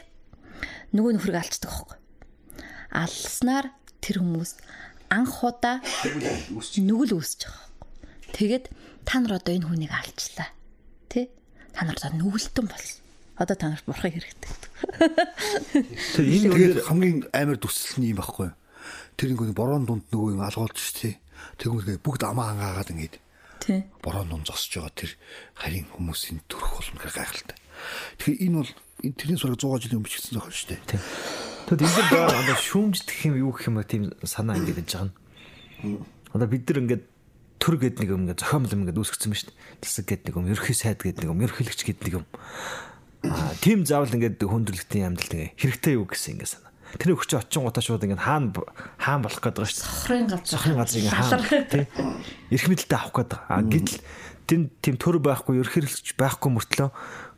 [0.94, 1.98] нөгөө нөхрийг алцдаг аахгүй.
[2.94, 3.74] Алснаар
[4.04, 4.62] тэр хүмүүс
[5.10, 7.73] анх удаа нүгэл үүсэж байгаа
[8.34, 8.66] Тэгээд
[9.06, 10.50] та нар одоо энэ хүнийг алчлаа.
[11.08, 11.30] Тэ?
[11.72, 13.02] Та нар одоо нүгэлтэн болсон.
[13.38, 14.52] Одоо та нарт бурхан хэрэгтэй.
[16.18, 18.58] Тэр энэ тэгээд хамгийн амар төсөл нь юм байхгүй юу?
[19.18, 21.22] Тэр нэг борон дунд нөгөө юм алгуулж штэ.
[21.62, 23.16] Тэгвэл бүгд амаа ангаагаад ингээд.
[23.62, 23.86] Тий.
[24.02, 25.12] Борон дунд зогсож байгаа тэр
[25.54, 27.58] харин хүмүүсийн төрөх болно гэх гайхалтай.
[28.18, 28.72] Тэгэхээр энэ бол
[29.14, 30.82] тэрний сураг 100 жилийн өмнө бичсэн зохиол штэ.
[30.90, 31.00] Тий.
[31.70, 35.10] Тэгэд энэ дээр одоо шүүмждэх юм юу гэх юм ба тийм санаа ингээд байж байгаа
[35.10, 36.02] нь.
[36.34, 37.04] Одоо бид нар ингээд
[37.60, 39.60] төр гэд нэг юм ингээ зохиомл юм ингээ үүсгэсэн ба шүү дээ.
[39.84, 42.26] Тэлсэг гэд нэг юм, ерхий сайд гэд нэг юм, ерхийлэгч гэд нэг юм.
[43.24, 46.72] Аа, тийм заавал ингээ хүндрэлтийн амьдрал ингээ хэрэгтэй юу гэсэн ингээ санаа.
[47.00, 48.52] Тэр өгч очин гутаа шууд ингээ хаан
[49.00, 49.90] хаан болох гээд байгаа шүү дээ.
[49.90, 50.50] Сохрын газар.
[50.52, 51.86] Сохрын газар ингээ хаан тий.
[52.54, 53.50] Эрх мэдэлтэй авах гээд байгаа.
[53.50, 54.00] Аа, гэтэл
[54.46, 56.90] тийм тийм төр байхгүй, ерхийлэгч байхгүй мөртлөө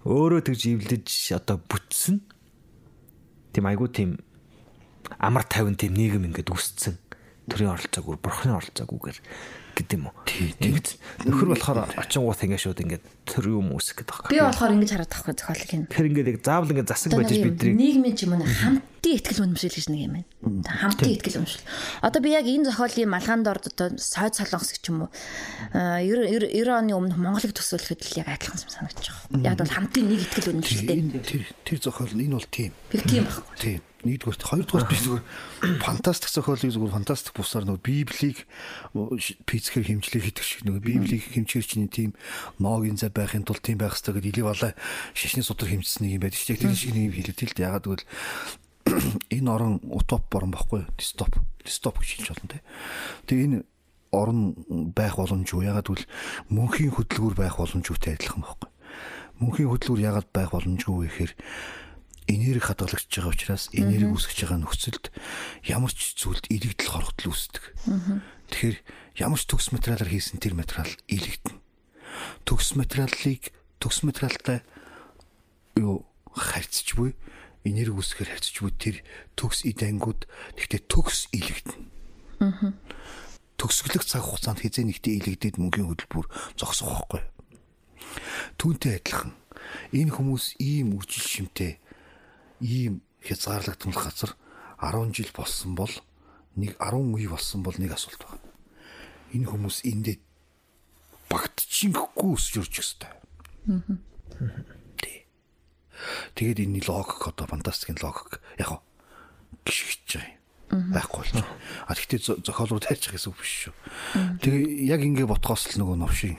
[0.06, 2.18] өөрөө тэгж ивлэж одоо бүтсэн.
[3.54, 4.20] Тийм айгуу тийм
[5.22, 6.98] амар тайван тийм нийгэм ингээд үүсцэн.
[7.46, 9.18] Төрийн оролцоог, бурхны оролцоогүйгээр
[9.76, 10.16] гэдэг юм уу.
[10.64, 10.88] Ингэж
[11.28, 12.98] нөхөр болохоор очингууд ингэ шууд ингэ
[13.28, 14.32] төр юм үсэх гэдэг байна.
[14.32, 15.84] Би болохоор ингэж хараад тахгүй зохиолыг юм.
[15.92, 19.76] Тэгэхээр ингэ яг заавал ингэ засаг байж бидний нийгмийн ч юм уу хамтын ихтгэл үнэмшил
[19.76, 20.28] гэж нэг юм байна.
[20.66, 21.66] Хамтын ихтгэл үнэмшил.
[22.02, 25.10] Одоо би яг энэ зохиолын малгаанд орд одоо сойд солонгос гэж юм уу
[25.76, 29.44] 90 оны өмнө Монголыг төсөөлөхөд л яг адилхан юм санагдаж байгаа.
[29.44, 30.98] Яг бол хамтын нэг ихтгэл үнэмшилтэй.
[31.22, 32.72] Тэр тэр зохиол энэ бол тийм.
[32.90, 33.58] Би тийм байхгүй.
[33.60, 35.24] Тийм нэгдүгээр хоёрдугаар би зүгээр
[35.82, 38.38] фантастик зохиолыг зүгээр фантастик бусаар нөгөө библийг
[39.50, 42.12] пиццээр хэмжлэх хийдэг шиг нөгөө библийг хэмжээр чинь тийм
[42.62, 44.74] ногийн зай байхын тулд тийм байх хэрэгтэй гэдэг илий балай
[45.18, 46.62] шишний судар хэмжсэн нэг юм байдаг шүү дээ.
[46.62, 48.06] Тэр шиг нэг юм хэлээд л ягаад гэвэл
[49.34, 51.34] энэ орон утоп орон баггүй дистоп.
[51.66, 52.62] Дистоп гэж хэлж болно те.
[53.26, 53.60] Тэгээ энэ
[54.14, 54.40] орон
[54.94, 56.06] байх боломжгүй ягаад гэвэл
[56.54, 58.70] мөнхийн хөдөлгүүр байх боломжгүй адилхан байхгүй
[59.42, 61.34] мөнхийн хөдөлгүүр ягаад байх боломжгүй вэ гэхээр
[62.28, 65.06] энерги хадгалагч байгаа учраас энерги үүсгэж байгаа нөхцөлд
[65.66, 67.64] ямар ч зүйлд илэгдэл хорогдол үүсдэг.
[68.50, 68.78] Тэгэхээр
[69.22, 71.58] ямар ч төгс материалаар хийсэн тэр материал илэгдэнэ.
[72.46, 74.66] Төгс материалыг төгс материалтай
[75.78, 77.14] юу харьцаж буй
[77.66, 78.96] энерги үүсгэхээр харьцаж буй тэр
[79.38, 80.22] төгс идэнгүүд
[80.58, 82.74] тэгтээ төгс илэгдэнэ.
[83.56, 86.28] Төгсгөлөх цаг хугацаанд хизээ нэгтээ илэгдээд мөнгөний хөдөлбөр
[86.60, 87.24] зогсох байхгүй.
[88.60, 89.32] Түүнтэй адилхан
[89.96, 91.80] энэ хүмүүс ийм үржил шимтэй
[92.62, 94.36] ийм хязгаарлагдмал газар
[94.80, 95.92] 10 жил болсон бол
[96.56, 98.44] нэг 10 үе болсон бол нэг асуулт байна.
[99.34, 100.18] Энэ хүмүүс эндээ
[101.30, 103.12] багтчихгүй өрж өстэй.
[105.02, 105.26] Тий.
[106.36, 108.80] Тэгээд энэ логик одоо фантастикийн логик яг
[109.66, 110.32] гიშгэж байгаа
[110.72, 111.48] юм байхгүй байна.
[111.88, 113.76] А тэгтээ зохиол руу тайлж гэсэн үг биш шүү.
[114.40, 116.38] Тэгээ яг ингэ ботгоос л нөгөө новшийн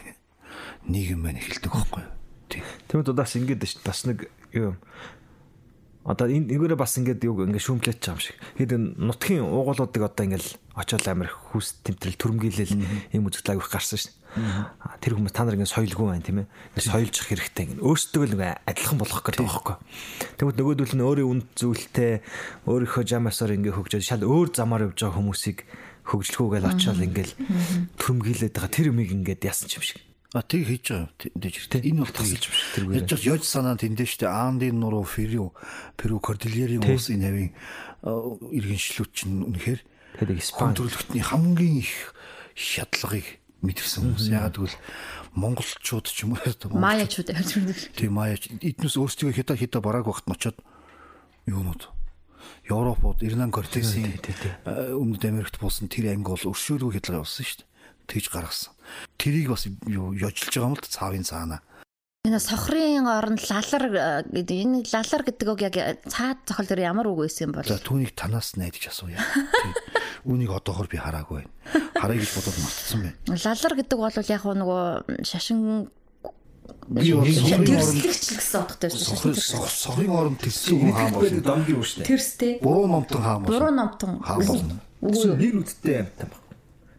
[0.86, 2.12] нийгэм маань эхэлдэг байхгүй юу?
[2.48, 2.62] Тий.
[2.88, 4.78] Тэгмэд удаас ингэж ш бас нэг юу
[6.06, 8.38] Одоо энэ нэгээрээ бас ингээд юу ингээд шүүмлээд юм шиг.
[8.62, 12.78] Хэд нутгийн уугуулуудыг одоо ингээд очоод амир хүүс тэмтрэл төрмгийлэл
[13.10, 14.14] ийм үзэгдэл агуулх гарсан шин.
[15.02, 16.50] Тэр хүмүүс та нар ингээд соёлгүй байна тийм ээ.
[16.78, 19.76] Соёлжих хэрэгтэй ингээд өөрсдөө л ингээд адилхан болох гэдэг байхгүй.
[20.38, 22.22] Тэгмэд нөгөөдөл нь өөрийн үнд зүйлтэй
[22.70, 25.58] өөрийнхөө жамаасаар ингээд хөгжөөд шал өөр замаар явж байгаа хүмүүсийг
[26.06, 27.30] хөгжлөхүүгээл очоод ингээд
[27.98, 30.05] төрмгийлээд байгаа тэр юмыг ингээд яасан ч юм шиг.
[30.34, 31.10] А тийг хийж байгаа.
[31.22, 31.80] Хэрэгтэй.
[31.86, 32.44] Энэ бол тасалж
[32.74, 33.06] тэргээр.
[33.06, 34.26] Яаж яаж санаа тэндээ штэ.
[34.26, 35.54] Аандын нуруу Ферю
[35.94, 37.50] Перу Кордильерийн уус энэ having
[38.02, 39.80] иргэншлүүд чинь үнэхээр
[40.18, 40.74] тэгээд Испани.
[40.74, 42.14] төрлөختний хамгийн их
[42.58, 44.26] шатлагыг мэдэрсэн хүмүүс.
[44.34, 44.78] Ягаад гэвэл
[45.38, 47.78] монголчууд ч юм уу Маяачууд ярьж байдаг.
[47.94, 48.50] Тийм маяч.
[48.50, 50.58] Эднээс өөрсдөө хята хята барааг багт очоод
[51.46, 51.86] юунууд
[52.66, 54.18] Европод Ирланд Кортесийн
[54.66, 57.75] өмнөд Америкт буусан тэр анги бол өршөөлгүй хядлага явуулсан шүү дээ
[58.06, 58.72] тэгж гаргасан.
[59.18, 61.60] Тэрийг бас юу ёжилж байгаа юм л цаавын цаана.
[62.26, 65.76] Энэ сохрын оронд лалар гэдэг энэ лалар гэдэг үг яг
[66.10, 67.62] цаад зохиол дээр ямар үг байсан юм бол?
[67.62, 69.22] За түүнийг танаас найдаж асууя.
[70.26, 71.54] Үүнийг одоогор би хараагүй байна.
[71.94, 73.14] Харъя гэж бодоод мартсан байна.
[73.30, 74.82] Лалар гэдэг бол яг нөгөө
[75.22, 75.86] шашин
[76.90, 79.70] оронд гэсэн утгатай байсан.
[79.70, 81.42] Сохрын оронд тэссэн хүн хаан болно.
[81.46, 82.10] домгийн үү штэ.
[82.10, 82.52] Тэрстэй.
[82.58, 83.54] Буруу номтон хаан болно.
[83.54, 84.74] Буруу номтон хаан болно.
[84.98, 86.45] Үгүй нэг үттэй амтан баг.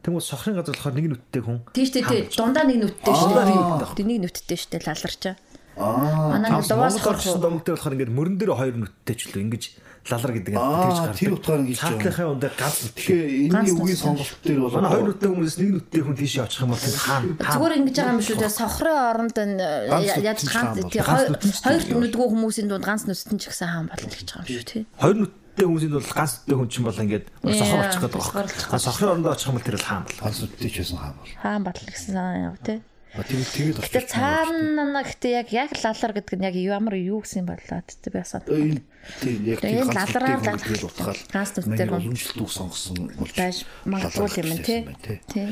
[0.07, 1.59] Тэнгүү сохрын газар болохоор нэг нүдтэй хүн.
[1.75, 3.91] Тийш тий тий дундаа нэг нүдтэй шүү дээ.
[3.91, 5.35] Тий нэг нүдтэй шүү дээ лаларчаа.
[5.75, 6.31] Аа.
[6.31, 9.63] Манай луваас горч домогтой болохоор ингээд мөрөн дээр хоёр нүдтэй ч л ингэж
[10.07, 11.19] лалар гэдэг нь тэгж гардаг.
[11.19, 11.99] Тэр утгаар нь хэлж байгаа.
[11.99, 13.19] Цаатлахын ундаа ганц нүдтэй.
[13.51, 16.71] Энэний үгийн сонголт дээр бол манай хоёр нүдтэй хүмүүс нэг нүдтэй хүн тийшээ очих юм
[16.71, 18.57] бол тэр хаана Зүгээр ингэж байгаа юм шүү дээ.
[18.57, 24.07] Сохрын оронд яаж ганц тий хоёр нүдгүү хүмүүсийн дунд ганц нүдтэн ч гэсэн хаан болно
[24.07, 24.81] гэж байгаа юм шүү тий.
[24.95, 27.25] Хоёр нүд нүдтэй хүмүүсийн бол ганц нүдтэй хүн чинь бол ингээд
[27.57, 28.49] сохор очих гэдэг байна.
[28.69, 30.21] А сохрын орондоо очих юм бол тэр л хаан бол.
[30.21, 31.33] ганц үдтэй ч байсан хаан бол.
[31.41, 32.79] Хаан батал гэсэн юм тий.
[33.17, 37.81] Тэгээд тэгээд Тэр цаана гэхдээ яг яг лалар гэдэг нь яг ямар юу гэсэн болоо
[37.81, 38.45] тий би асаа.
[38.45, 41.21] тийм яг тийм лалраа ганц үдтэй утгаал.
[41.33, 43.57] ганц нүдтэй хүн уламжлалт үг сонгосон болж байж
[43.89, 44.79] магадгүй юм тий.
[45.25, 45.47] Тий.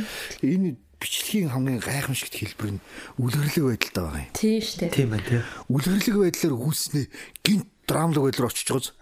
[0.45, 2.83] Энэ бичлэгийн хамгийн гайхамшигт хэлбэр нь
[3.17, 4.37] үлгэрлэг байдалтай байгаа юм.
[4.37, 4.93] Тий штэ.
[4.93, 5.41] Тийм байна тий.
[5.65, 7.05] Үлгэрлэг байдлаар үүснээ
[7.41, 8.93] гинт драмлаг байдлаар очиж байгааз.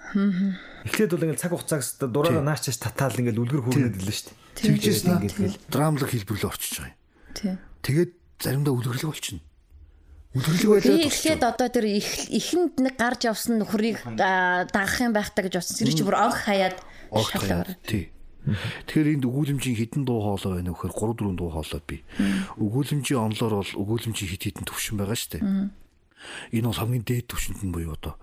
[0.84, 4.40] Эхлээд бол ингээд цаг хугацаагаас дураараа нааш чаш татаал ингээд үлгэр хүүрнэд л шүү дээ.
[4.60, 7.00] Тэгжээс ингээд драмлаг хэлбэрлөө очиж байгаа юм.
[7.34, 7.56] Тий.
[7.84, 8.12] Тэгээд
[8.44, 9.42] заримдаа үлгэрлэг болчихно.
[10.34, 15.46] Үлгэрлэг байдлаар Би эхлээд одоо тэр ихэнд нэг гарч явсан нөхрийг дагах юм байх та
[15.46, 15.78] гэж бодсон.
[15.78, 16.78] Тэр чинь бүр онх хаяад
[17.14, 17.78] шалгаар.
[17.86, 18.10] Тий.
[18.44, 22.02] Тэгэхээр энд өгүүлэмжийн хідэн дуу хоолой байна вэхээр 3 4 дуу хоолой бий.
[22.60, 25.44] Өгүүлэмжийн онлоор бол өгүүлэмжийн хит хитэн төвшин байгаа шүү дээ.
[26.52, 28.20] Энэ бол хамгийн дээд түвшинд нь буюу одоо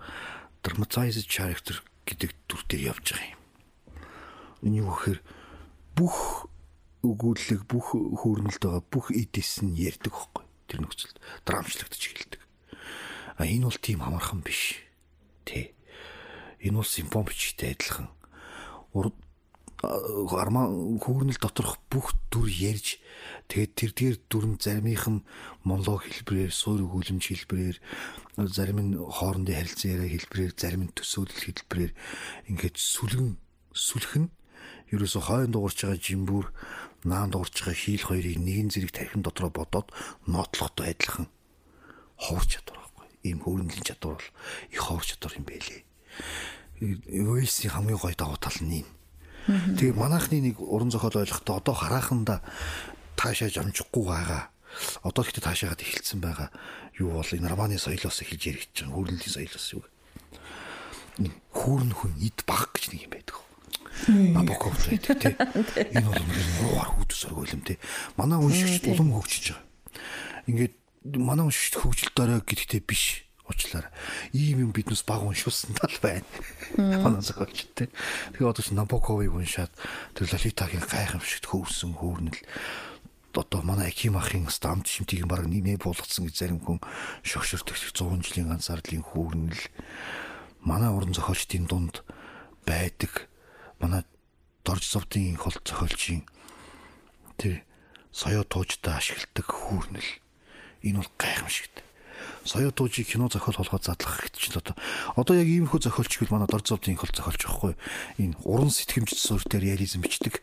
[0.61, 3.41] dramatized character гэдэг төр дээр явж байгаа юм.
[4.65, 5.19] Энэ юу гэхээр
[5.97, 6.17] бүх
[7.01, 12.41] өгүүлэг бүх хөөрнөлд байгаа бүх эдэс нь ярьдаг байхгүй тэр нөхцөлд драмчлагдаж эхэлдэг.
[13.41, 14.85] А энэ бол тийм амархан биш.
[15.43, 15.73] Тэ.
[16.61, 18.07] Энэ бол симфони бичгтэй адилхан.
[18.93, 19.17] Урд
[19.81, 20.69] армаа
[21.01, 23.01] хүүрнэл доторх бүх дүр ярьж
[23.49, 25.25] тэгээд тэр дээр дүрн заримынх нь
[25.65, 27.77] монолог хэлбэрээр суур өгүүлэмж хэлбэрээр
[28.45, 31.93] зарим нь хоорондын харилцан яриа хэлбэрээр зарим нь төсөөлөл хэлбэрээр
[32.53, 33.41] ингээд сүлгэн
[33.73, 34.29] сүлхэн.
[34.93, 36.45] Ерөөсө хойно дуурч байгаа жимбүр
[37.07, 39.89] наан дуурч байгаа хийл хоёрыг нэгэн зэрэг тархин дотроо бодоод
[40.27, 41.27] нотлохтой адилхан
[42.19, 43.07] ховч чадвар байхгүй.
[43.23, 44.29] Ийм хөрөнгөлийн чадвар бол
[44.69, 45.81] их ховч чадвар юм байлээ.
[47.07, 48.87] Уэлсийн хамгийн гоё давуу тал нь юм
[49.47, 52.41] Тэгээ манайхны нэг уран зохиол ойлгохдоо одоо хараханда
[53.17, 54.53] таашаа жамжихгүй байгаа.
[55.01, 56.49] Одоо гэхдээ таашаагаад эхэлсэн байгаа.
[57.01, 58.93] Юу бол энэ романы соёлоос эхэлж яригдж байгаа.
[58.93, 59.83] Хүүрнэлийн соёлоос юу.
[61.51, 63.37] Хүүрн хүн эд баг гэж нэг юм байдаг.
[64.07, 65.35] Набоков байдаг тий.
[65.97, 66.25] Энэ бол
[66.61, 67.77] муугар хүүдэс өргөөлөм тий.
[68.17, 69.65] Манай уншигч улам хөгжиж байгаа.
[70.47, 70.75] Ингээд
[71.17, 73.91] манай уншигч хөгжилт орой гэдэгтэй биш уучлаарай.
[74.31, 76.25] Ийм юм биднес баг уншуулсан тал байна.
[76.79, 77.91] Манай зохиолч те.
[78.33, 79.71] Тэгээ одоо ч Набоковыг уншаад
[80.15, 82.39] тэр Лолитагийн гайхамшигт хөвсөн хөөрнөл
[83.39, 86.79] одоо манай Аким ахын стамт шимтгийг баг нэмээ буулгацсан гэж зарим хүн
[87.23, 89.63] шогшөртөг 100 жилийн ганцаардлын хөөрнөл
[90.67, 92.03] манай уран зохиолчдын дунд
[92.67, 93.31] байдаг
[93.79, 94.03] манай
[94.67, 96.27] дорж зовдын хол зохиолчийн
[97.39, 97.63] тэр
[98.11, 100.11] соёо туужтай ашигладаг хөөрнөл
[100.83, 101.75] энэ бол гайхамшигт
[102.45, 104.75] соёо туужийг кино зохиол болгоод задлах гэж чинь одоо.
[105.15, 107.73] Одоо яг ийм хөө зохиолч гэвэл манай дор зовдын хол зохиолч байхгүй
[108.19, 110.41] энэ уран сэтгэмж суурь дээр реализм бичдэг.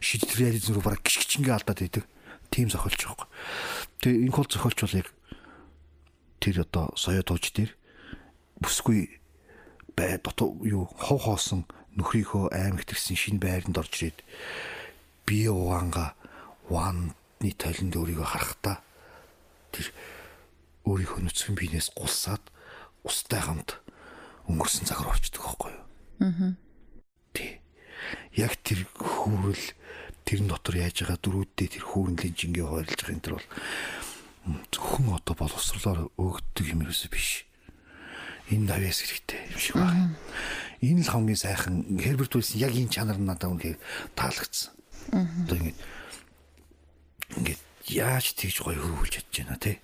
[0.00, 2.04] Шийдэл реализм руу бараг гიშгчингээ алдаад идэг.
[2.50, 3.26] Тийм зохиолч байхгүй
[4.00, 5.08] тэгээ энэ хол зохиолч бол яг
[6.38, 7.72] тэр одоо соёо тууж дээр
[8.62, 9.18] бүсгүй
[9.96, 11.66] бай дотоо юу хов хоосон
[11.96, 14.22] нөхрийнхөө аймагт ирсэн шинэ байранд орж ирээд
[15.26, 16.14] бие угаанга
[16.68, 18.78] ванны толинд өөрийгөө харахтаа
[19.72, 19.90] тэр
[20.86, 22.44] өөрийнхөө нүцгэн биенээс гулсаад
[23.02, 23.82] устай хамт
[24.46, 25.84] өнгөрсөн цаг руу орчдөг байхгүй юу?
[26.22, 26.54] Аа.
[27.34, 27.58] Тий.
[28.38, 29.66] Яг тэр хүүрэл
[30.22, 33.48] тэрэн дотор яаж байгаа дөрүүддээ тэр хүүрнлийн жингээ хойрлж байгаа энэ төр бол
[34.70, 37.46] зөвхөн одоо боловсрлоор өгдөг юм ерөөсөө биш.
[38.50, 40.14] Энэ давяас хэрэгтэй юм шиг байна.
[40.82, 43.78] Энэ л хамгийн сайхан Herbert Wilson яг энэ чанар надад үнэхээр
[44.14, 44.70] таалагдсан.
[45.10, 45.74] Одоо ингэ
[47.42, 49.82] ингээд яаж тэгж гоё хөрвүүлж чадж байна те.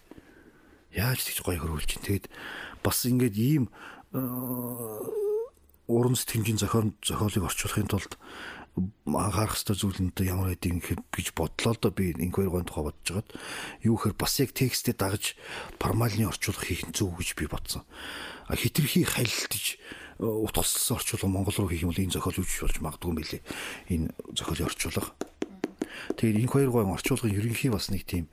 [0.92, 2.26] Яаж тэгж гоё хөрвүүлж чинь тэгээд
[2.84, 3.64] бас ингээд ийм
[5.88, 8.12] уран сэтгэмжийн зохион зохиолыг орчуулахын тулд
[9.04, 12.84] анхаарах хэвээр зүйл нь ямар байдгийг гэхэд гэж бодлоо л доо би хоёр гоо тухай
[12.88, 13.28] бодож хагаад
[13.84, 15.36] юу гэхээр бас яг текстэд дагаж
[15.76, 17.84] формалны орчуулга хийх нь зөв гэж би бодсон.
[18.48, 19.76] А хитрхи хайлтж
[20.16, 23.40] утгаслсан орчуулга монгол руу хийх юм бол энэ зохиол үүж болж магадгүй мөлий.
[23.92, 25.12] Энэ зохиолын орчуулга.
[26.16, 28.32] Тэгээд хоёр гоо орчуулгын ерөнхий бас нэг тийм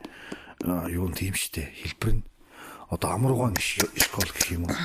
[0.64, 2.24] юу юм тийм штэ хэлбэр нь
[2.90, 4.76] одоо амруугаан школ гэх юм уу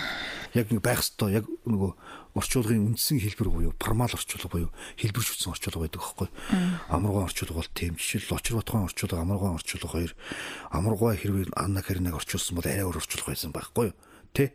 [0.54, 1.92] яг байх ёстой яг нөгөө
[2.38, 6.28] орчуулгын үндсэн хэлбэр буюу формал орчуулга буюу хэлбэрч үтсэн орчуулга байдаг байхгүй.
[6.90, 10.12] Амаргуй орчуулга бол тийм жишээл Лочир Батгайн орчуулга амаргуй орчуулга хоёр
[10.70, 13.98] амаргуй хэрвээ Анна Каринаг орчуулсан бол арай өөр орчуулга байсан байхгүй юу?
[14.30, 14.54] Тэ?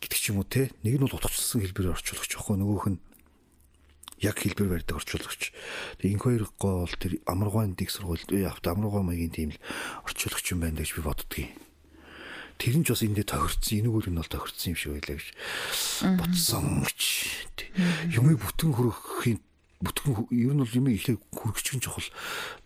[0.00, 0.72] Гэдэг ч юм уу те.
[0.84, 3.00] Нэг нь бол утгачлсан хэлбэрээр орчуулагч байхгүй нөгөөх нь
[4.24, 5.52] яг хэлбэр барьдаг орчуулагч.
[6.00, 9.60] Энэ хоёр гол тэр амаргуйн дэг сургууль явт амаргуй маягийн тийм л
[10.08, 11.52] орчуулагч юм байна гэж би боддгийн
[12.58, 15.28] тэр нь ч бас эндээ тохирцсон энэгээр нь бол тохирцсон юм шиг байлаа гэж
[16.20, 17.02] бодсон гэж.
[18.14, 19.38] Юмыг бүтэн хөрөхийн
[19.84, 22.08] бүтгэн ер нь бол юм ихээ хүргэчих нь чухал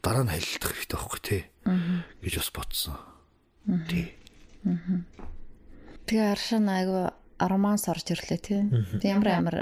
[0.05, 1.43] дараа нь хайлтах хэрэгтэй байхгүй тий
[2.23, 2.97] гэж бас бодсон.
[3.89, 4.15] Тий
[6.09, 8.61] тэгээ аршин айгу романс орж ирлээ тий
[9.05, 9.57] ямар амар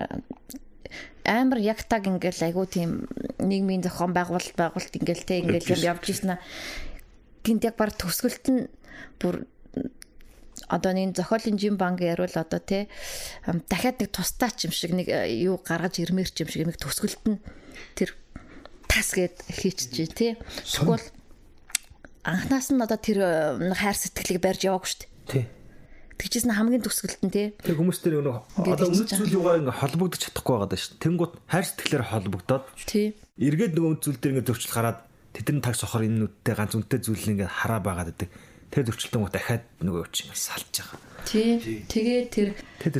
[1.26, 3.10] амар яг таг ингээл айгу тийм
[3.42, 6.38] нийгмийн зохион байгуулалт байгуулалт ингээл те ингээл юм явж ийсэн
[7.42, 8.70] гинт яг баг төсгөлт нь
[9.18, 9.44] бүр
[10.66, 12.88] одоо нэг зохиолын жим банк яривал одоо тий
[13.70, 17.22] дахиад нэг тустаач юм шиг нэг э, юу гаргаж ирмээр ч юм шиг нэг төсгөлт
[17.26, 17.38] нь
[17.94, 18.14] тэр
[18.90, 20.32] тас гээд хийчихжээ тий.
[20.66, 21.06] Тэгвэл
[22.26, 23.18] анхнаас нь одоо тэр
[23.74, 25.10] хайр сэтгэлийг барьж яваагүй шүү дээ.
[25.30, 25.44] Тий.
[26.16, 27.46] Тэгжсэн хамгийн төсгөлт нь тий.
[27.60, 30.96] Тэр хүмүүс тэр нөгөө одоо үнэт зүйл юугаар ингээ холбогдож чадахгүй байгаа даа шүү.
[30.96, 33.06] Тэнгууд хайр сэтгэлээр холбогдоод тий.
[33.36, 34.98] Эргээд нөгөө зүйл дээр ингээ зөрчил гараад
[35.36, 38.32] тэдний таг сохор энэ нүдтэй ганц үнэтэй зүйл ингээ хараа байгаад байдаг
[38.76, 41.00] тэр зөрчилтөн гоо дахиад нөгөө чи салж байгаа.
[41.24, 41.56] Тий.
[41.88, 42.92] Тэгээ тэр тэр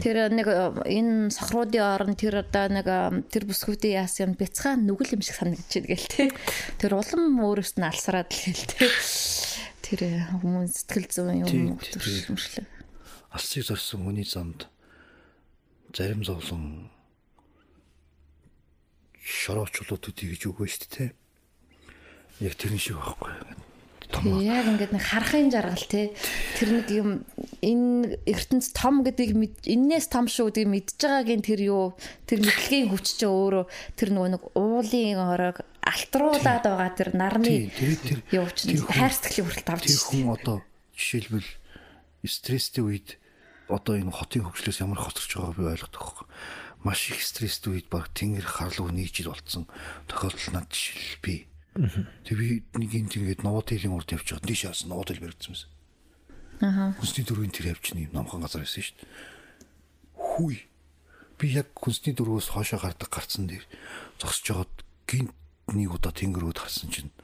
[0.00, 2.88] тэр нэг энэ сохруудын орон тэр одоо нэг
[3.28, 6.28] тэр бүсгүүдийн яасан юм бяцхан нүгэл юм шиг санагдаж байна гэл тий.
[6.80, 8.88] Тэр улам өөрөөс нь алсараад л гэл тий.
[9.84, 10.00] Тэр
[10.40, 12.64] хүмүүс сэтгэл зүйн юм төршмөшлөө.
[13.36, 14.72] Алсыг зорсон хүний замд
[15.92, 16.88] зарим зовлон
[19.20, 21.10] шороочулууд үгүй гэж үгүй шүү дээ.
[22.48, 23.67] Яг тэр шиг байхгүй
[24.10, 24.40] том.
[24.42, 26.12] Яг ингээд нэг харахын жаргал те.
[26.56, 27.08] Тэр нэг юм
[27.60, 29.36] энэ ертөнц том гэдгийг
[29.68, 31.96] энээс том шүү гэдгийг мэдж байгаагийн тэр юу?
[32.24, 33.64] Тэр мэдлэгийн хүч чинь өөрөө
[33.96, 37.72] тэр нөгөө нэг уулын орог алтруулаад байгаа тэр нарны
[38.32, 40.56] юу чинь хайр сэтгэлийн хүртэл авч тэр хүн одоо
[40.92, 41.50] жишээлбэл
[42.28, 43.08] стресстэй үед
[43.72, 46.26] одоо энэ хотын хөгжлөөс ямар хоцорч байгааг би ойлгодог байхгүй
[46.84, 49.66] маш их стресстэй үед баг тэнгэр харлуу нэг жил болцсон.
[50.06, 51.34] Тохиолдол над жишээл би
[51.76, 54.40] Тэг би нэг юм тэгээд Новотелийн урд байгаа.
[54.42, 55.70] Диш яасан Новотел баригдсан юмсан.
[56.60, 56.96] Аха.
[56.98, 59.08] Хүнсний дөрвийн тэр явчихна юм номхон газар байсан шүү дээ.
[60.18, 60.56] Хүй.
[61.38, 63.62] Би яг хүнсний дөрвөөс хоошоо гардаг гарцсан дээр
[64.18, 64.74] зогсож жоод
[65.06, 65.30] гинт
[65.70, 67.14] нэг удаа тэнгэрүүд харсан чинь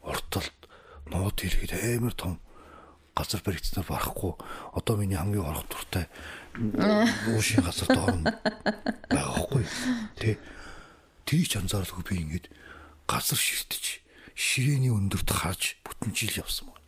[0.00, 0.56] урталт
[1.12, 2.40] Новотел гээд амар том
[3.12, 4.32] газар баригдсанаар барахгүй
[4.72, 6.08] одоо миний хамгийн орох дуртай
[7.28, 8.24] уушийн газар доор нь
[9.12, 9.64] байгаа хгүй.
[10.16, 10.40] Тэ.
[11.28, 12.46] Тэрийг ч анзааралгүй би ингээд
[13.06, 14.04] газар ширтэж
[14.34, 16.82] ширээний өндөрт харж бүтэн жил явсан мөн.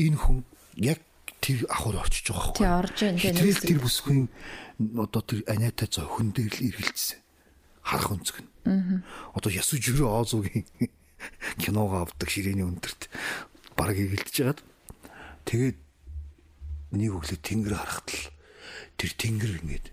[0.00, 0.38] Энэ хүн
[0.80, 1.00] яг
[1.44, 2.64] тэр ахуй очиж байгаа байхгүй.
[2.64, 3.18] Тий орж байна.
[3.20, 4.18] Тэр тэр бүсгүй
[4.96, 7.20] одоо тэр аниатай зохин дээр л иргэлцсэн.
[7.84, 8.50] Харах өнцөг нь.
[8.64, 9.04] Аа.
[9.36, 10.64] Одоо ясуу жирөө оозуугийн
[11.62, 13.12] киногоо авдаг ширээний өндөрт
[13.76, 14.60] баг иргэлдэж хагаад
[15.44, 15.78] тэгээд
[16.96, 18.24] нэг өглөө тэнгэр харахад л
[18.96, 19.86] тэр тэнгэр ингээд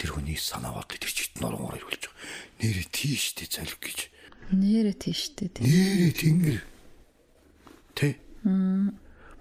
[0.00, 2.16] тэр хүний санаа бодлоо тэр чит нуруугаар ирүүлж байгаа.
[2.64, 4.08] Нэрэ тийштэй залг гэж.
[4.56, 5.68] Нэрэ тийштэй тий.
[5.68, 6.58] Нэрэ тэнгэр.
[7.92, 8.16] Тэ.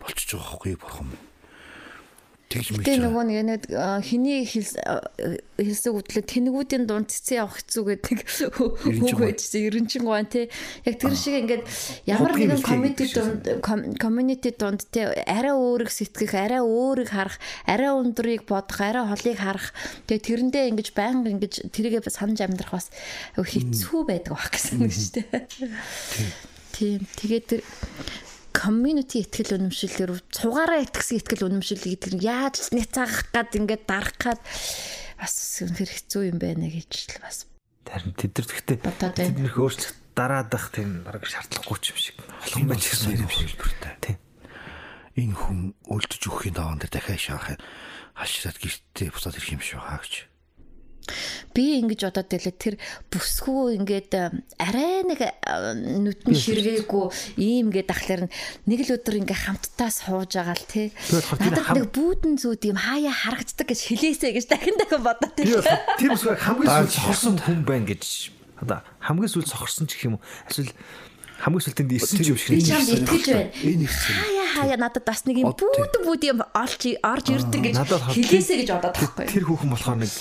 [0.04, 1.16] Болчихж байгаа хгүй бурхан
[2.50, 2.86] тэгж мэдээ.
[2.90, 3.62] Тэгээ нөгөө нэг
[4.02, 8.20] хиний хэлсэг үтлээ тэнэгүүдийн дунд цэцэн явах хэцүү гэдэг
[8.66, 10.50] үг байжсэн 90 гуан тий.
[10.82, 11.64] Яг тэр шиг ингээд
[12.10, 13.46] ямар нэгэн комеди дунд
[14.02, 17.38] community дунд тий арай өөрийг сэтгэх, арай өөрийг харах,
[17.70, 19.70] арай өндрийг бодох, арай холыг харах.
[20.10, 22.90] Тэгээ тэрэндээ ингэж байнга ингэж тэрийгээ санаж амьдрах бас
[23.38, 25.46] хэцүү байдаг байх гэсэн үг шүү дээ.
[26.74, 27.06] Тийм.
[27.14, 27.62] Тэгээд
[28.52, 34.40] community ихтгэл үнэмшиллэр цугаараа итгэсэн ихтгэл үнэмшил гэдэг нь яаж няцаах гад ингээд дарах гад
[35.20, 37.50] бас үнэхэр хэцүү юм байна гэж л бас
[37.90, 38.78] Харин тэд нар гэхдээ
[39.18, 43.58] тэд нөх өөрчлөлт дараадах тийм бараг шаардлахгүй ч юм шиг олон байж гэсэн юм шиг
[43.58, 43.98] бүртэй.
[43.98, 44.18] Тийм.
[45.18, 45.60] Энэ хүн
[45.90, 47.58] өлдөж өгөхийн даваан дээр дахиад шаах
[48.14, 50.29] хашраад гэртээ буцаад ирэх юм шиг хаа гэж
[51.56, 52.54] би ингэж бодоод байлаа.
[52.56, 52.76] Тэр
[53.10, 54.12] бүсгүй ингээд
[54.60, 55.22] арай нэг
[56.06, 57.06] нүдэн ширгээгүй
[57.42, 60.88] ийм ингээд ахлаар нэг л өдөр ингээд хамтдаа сууж байгаа л тий.
[61.40, 65.78] Надад нэг бүүдэн зүүд юм хаяа харагддаг гэж хэлээсэй гэж дахин дахин бодоод байлаа.
[65.98, 68.04] Тийм үгүй хамгийн сүүл сохорсон хүн байна гэж.
[68.62, 70.24] Одоо хамгийн сүүл сохорсон ч гэх юм уу?
[70.52, 70.74] Эсвэл
[71.40, 73.88] хамгийн сүүлд энд исэн ч юм шиг нэг итгэж байна.
[73.88, 77.76] Хаяа хаяа надад бас нэг юм бүүдэн бүүд юм олж орж ирдэг гэж
[78.12, 79.26] хэлээсэй гэж бодоод байхгүй.
[79.32, 80.12] Тэр хүүхэн болохоор нэг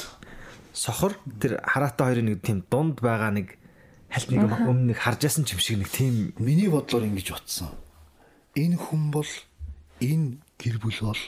[0.78, 3.58] сохор тэр хараатай хоёрын нэг тийм дунд байгаа нэг
[4.06, 7.74] хальт нэг өмнө нэг харжсэн ч юм шиг нэг тийм миний бодлоор ингэж утсан.
[8.54, 9.26] Энэ хүн бол
[9.98, 11.22] энэ гэр бүл бол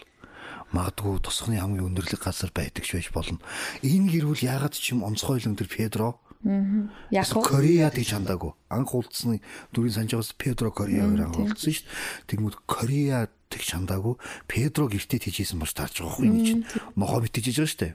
[0.71, 3.43] магадгүй тусганы хамгийн өндөрлөг газар байдаг ч байж болно.
[3.83, 8.57] Энэ гэр бүл яагаад ч юм онцгойлон тэр Педро Яг Кореяд гэж хандаагүй.
[8.73, 9.45] Анх уулзсны
[9.77, 12.33] дүрийн санджаас Педро Кореягаар анх уулзсан шүү дээ.
[12.33, 14.17] Тэгмүүд Корея тэгж хандаагүй.
[14.49, 16.49] Педро гэртээ тийжсэн маш таарч байгаа хгүй гэж
[16.97, 17.95] нохоо битэж байгаа шүү дээ.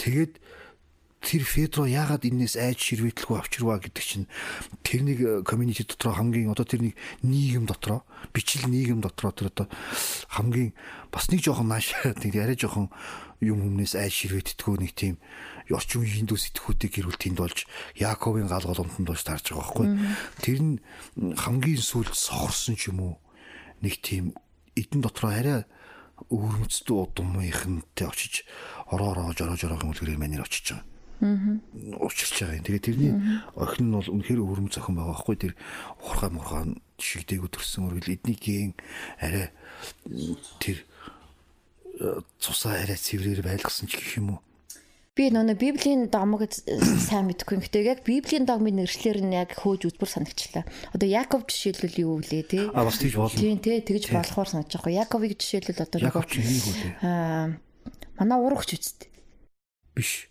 [0.00, 0.32] Тэгээд
[1.18, 4.30] тэр Федро яагаад энэс айж ширвэтлгүй авчирваа гэдэг чинь
[4.86, 6.94] тэрнийг community дотор хамгийн одоо тэрнийг
[7.26, 9.66] нийгэм дотор бичил нийгэм дотор тэр одоо
[10.30, 10.72] хамгийн
[11.10, 11.90] бас нэг жоохон нааш
[12.22, 12.88] тэр арай жоохон
[13.42, 15.18] юм хүмүүнээс айж ширвэтдэггүй нэг тийм
[15.74, 17.68] орчин үеийн хиндүү сэтгхүүдийг гэрүүл тэнд болж
[17.98, 19.86] Яаковын гал голомтонд болж тарж байгаа байхгүй.
[20.40, 20.74] Тэр нь
[21.36, 23.14] хамгийн сүүлд сохорсон ч юм уу
[23.84, 24.32] нэг тийм
[24.72, 25.68] эдэн дотроо арай
[26.32, 28.48] өвөрмөцтэй удам маяхантай очиж
[28.88, 32.66] ороо ороо жороо жороо юм үлгэрээр манер очиж байгаа уучирч байгаа юм.
[32.66, 33.12] Тэгээ тэрний
[33.58, 35.52] охин нь бол үнэхээр өвөрмөц охин байгаа байхгүй тэр
[35.98, 36.62] ухрахаа мурхаа
[36.98, 38.72] шигдээгүү төрсэн өргөл эдний гийн
[39.18, 39.50] арай
[40.62, 40.78] тэр
[41.98, 44.40] э, цусаа арай цэврээр байлгасан ч гэх юм уу.
[45.18, 47.58] Би нөгөө Библийн догмог сайн мэдгүй.
[47.58, 50.62] Гэтэ яг Библийн догмын нэршлэр нь яг хөөж үзбэр санагчлаа.
[50.94, 52.70] Одоо Яков жишээлбэл юу вэ те?
[52.70, 53.34] А бас тийж болно.
[53.34, 55.02] Тийм те тэгж болохоор санаж байгаа.
[55.02, 56.78] Яковыг жишээлбэл одоо Яков чинь хэнийг үү?
[57.02, 57.58] Аа
[58.14, 59.10] манай урагч үсттэй.
[59.98, 60.30] Биш.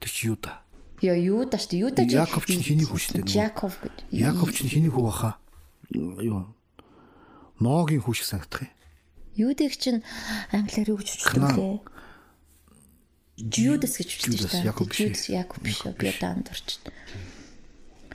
[0.00, 0.62] Тэр чи юу да?
[1.00, 3.96] Яа юу да штэ юу да чи Яков чинь хэний хүү штэ Яков гэж.
[4.12, 5.36] Яков чинь хэний хүү баха?
[5.92, 6.48] Юу?
[7.60, 8.72] Ногийн хүү шиг санагдах юм.
[9.36, 10.00] Юудыг чинь
[10.52, 11.80] англиар юу гэж үчдэг лээ?
[13.36, 14.64] Judas гэж үчдэг та.
[14.64, 15.28] Яков биш.
[15.28, 15.84] Яков биш.
[16.00, 16.80] Би даанд орч.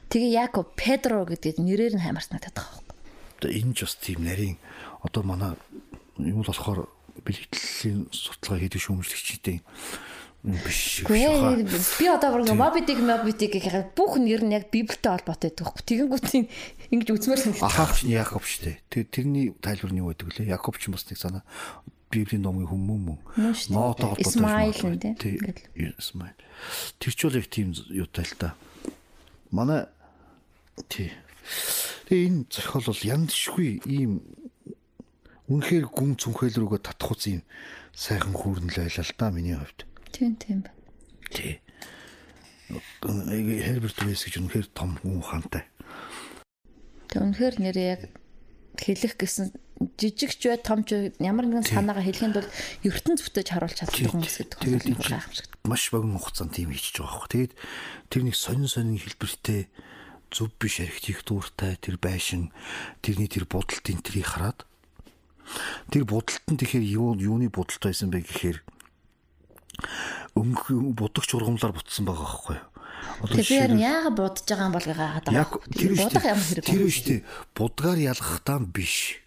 [0.10, 2.90] Тэгээ Яков Педро гэдэг нэрээр нь хаймарсан надад байгаа юм.
[3.38, 4.58] Одоо энэ ч бас тийм нарийн
[5.06, 5.54] одоо манай
[6.18, 6.90] юм болохоор
[7.22, 9.62] бэлтгэлийн судалгаа хийдэг шүүмжлэгчдийн
[10.42, 11.12] биш шүү.
[12.02, 15.86] Би одоо бүр мобитик мобитик гэх бүх нэр нь яг библиэтэй холбоотой байдаг байхгүй.
[15.86, 16.28] Тэгэнгүүт
[16.90, 17.70] ингэж үзмээр санагдав.
[17.70, 18.78] Ахавч нь Яков шүү дээ.
[18.90, 20.50] Тэр тэрний тайлбар нь юу байдаг лээ?
[20.50, 21.46] Яков ч бас нэг санаа
[22.10, 23.20] библийн номын хүмүүн мөн.
[23.70, 24.26] Ноото холбоотой.
[24.26, 25.40] Исмаил нь тийм.
[25.78, 26.38] Исмаил.
[26.98, 28.58] Тэр ч бол яг тийм юутай л та.
[29.54, 29.86] Манай
[30.90, 31.14] тий.
[32.10, 34.26] Энэ зохиол бол яндшгүй ийм
[35.48, 37.42] үнэхээр гүн цүнхэл рүүгээ татах үз юм
[37.96, 39.91] сайхан хүүрнэл байлаа л да миний хувьд.
[40.12, 40.80] Тийм тийм байна.
[41.32, 41.60] Тий.
[43.04, 45.68] Herbert Weiss гэж үнэхээр том хүн ухаантай.
[47.12, 48.02] Тэг үнэхээр нэрээ яг
[48.80, 49.52] хэлэх гэсэн
[49.98, 52.50] жижигч бай томч ямар нэгэн санаагаа хэлэхэд бол
[52.86, 55.48] ертөнц бүтээж харуулж чаддаг хүмүүс гэдэг нь гайхамшиг.
[55.66, 57.32] Маш богино хугацаанд тийм хийчихэж байгаа байхгүй.
[57.34, 57.54] Тэгээд
[58.14, 59.62] тэр нэг сонин сонин хэлбэртэй
[60.32, 62.54] зөв биш архитектуртай тэр байшин
[63.04, 64.64] тэрний тэр будалт энтрийг хараад
[65.92, 68.64] тэр будалт нь тэгэхээр юу юуны будалт байсан бэ гэхээр
[70.36, 72.68] өнгө будагч ургамлаар бутсан байгаа байхгүй юу?
[73.22, 75.48] Тэгэхээр яагаад будаж байгаа юм бол гайхаад байгаа.
[76.02, 76.66] Будах ямар хэрэг.
[76.66, 77.22] Тэр нь шүү дээ.
[77.54, 79.21] Будгаар ялгахтаа биш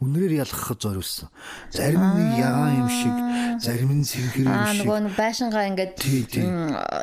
[0.00, 1.28] үнрээр ялгахад зориулсан.
[1.68, 3.16] Зарим нь ягаан юм шиг,
[3.60, 4.88] зарим нь цэнхэр юм шиг.
[4.88, 5.92] Аа нөгөө байшингаа ингээд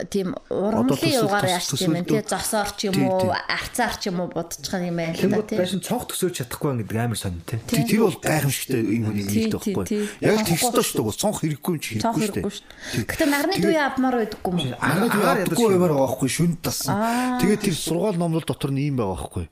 [0.10, 4.74] тийм ургамлын югаар тийм ээ, тий зосоор ч юм уу, арцаар ч юм уу будчих
[4.74, 5.62] юм байна л да тий.
[5.62, 7.62] Байшин цонх төсөөж чадахгүй гэдэг амар сонь тий.
[7.70, 9.86] Тэр бол гайхамшигтай юм нэг хэлдэг байхгүй.
[10.26, 11.22] Яг тэгстэй шүү дээ.
[11.22, 12.66] Цонх хэрэггүй юм чи хэрэггүй шүү
[12.98, 13.06] дээ.
[13.14, 14.74] Гэтэ нарны туяа авмаар байдаггүй юм.
[14.74, 16.98] Нарны туяа авдаггүй юмар байгаа байхгүй шүнд тасан.
[17.46, 19.46] Тэгээд тэр сургаал номлол дотор нь ийм байгаа байхгүй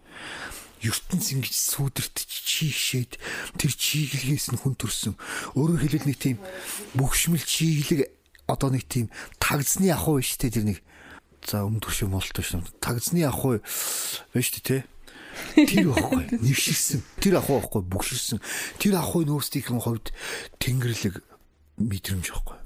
[0.86, 3.18] ертөнц ингэж сүүдэрт чийшээд
[3.58, 5.14] тэр чиглэгээс нь хүн төрсөн.
[5.58, 6.38] Өөрөөр хэлбэл нэг тийм
[6.94, 8.14] бөгшмөл чиглэг
[8.46, 9.10] одоо нэг тийм
[9.42, 10.80] тагзны ахуй биш те тэр нэг
[11.46, 12.62] за өмнө төрш юм болтой шүү.
[12.82, 13.62] Тагзны ахуй
[14.34, 14.86] биш те
[15.56, 17.04] Тэр байхгүй нэвшилсэн.
[17.20, 18.40] Тэр ахуй байхгүй бүгшилсэн.
[18.80, 20.16] Тэр ахуй нөөцийн хувьд
[20.64, 21.20] тэнгэрлэг
[21.76, 22.65] мэдрэмж байхгүй.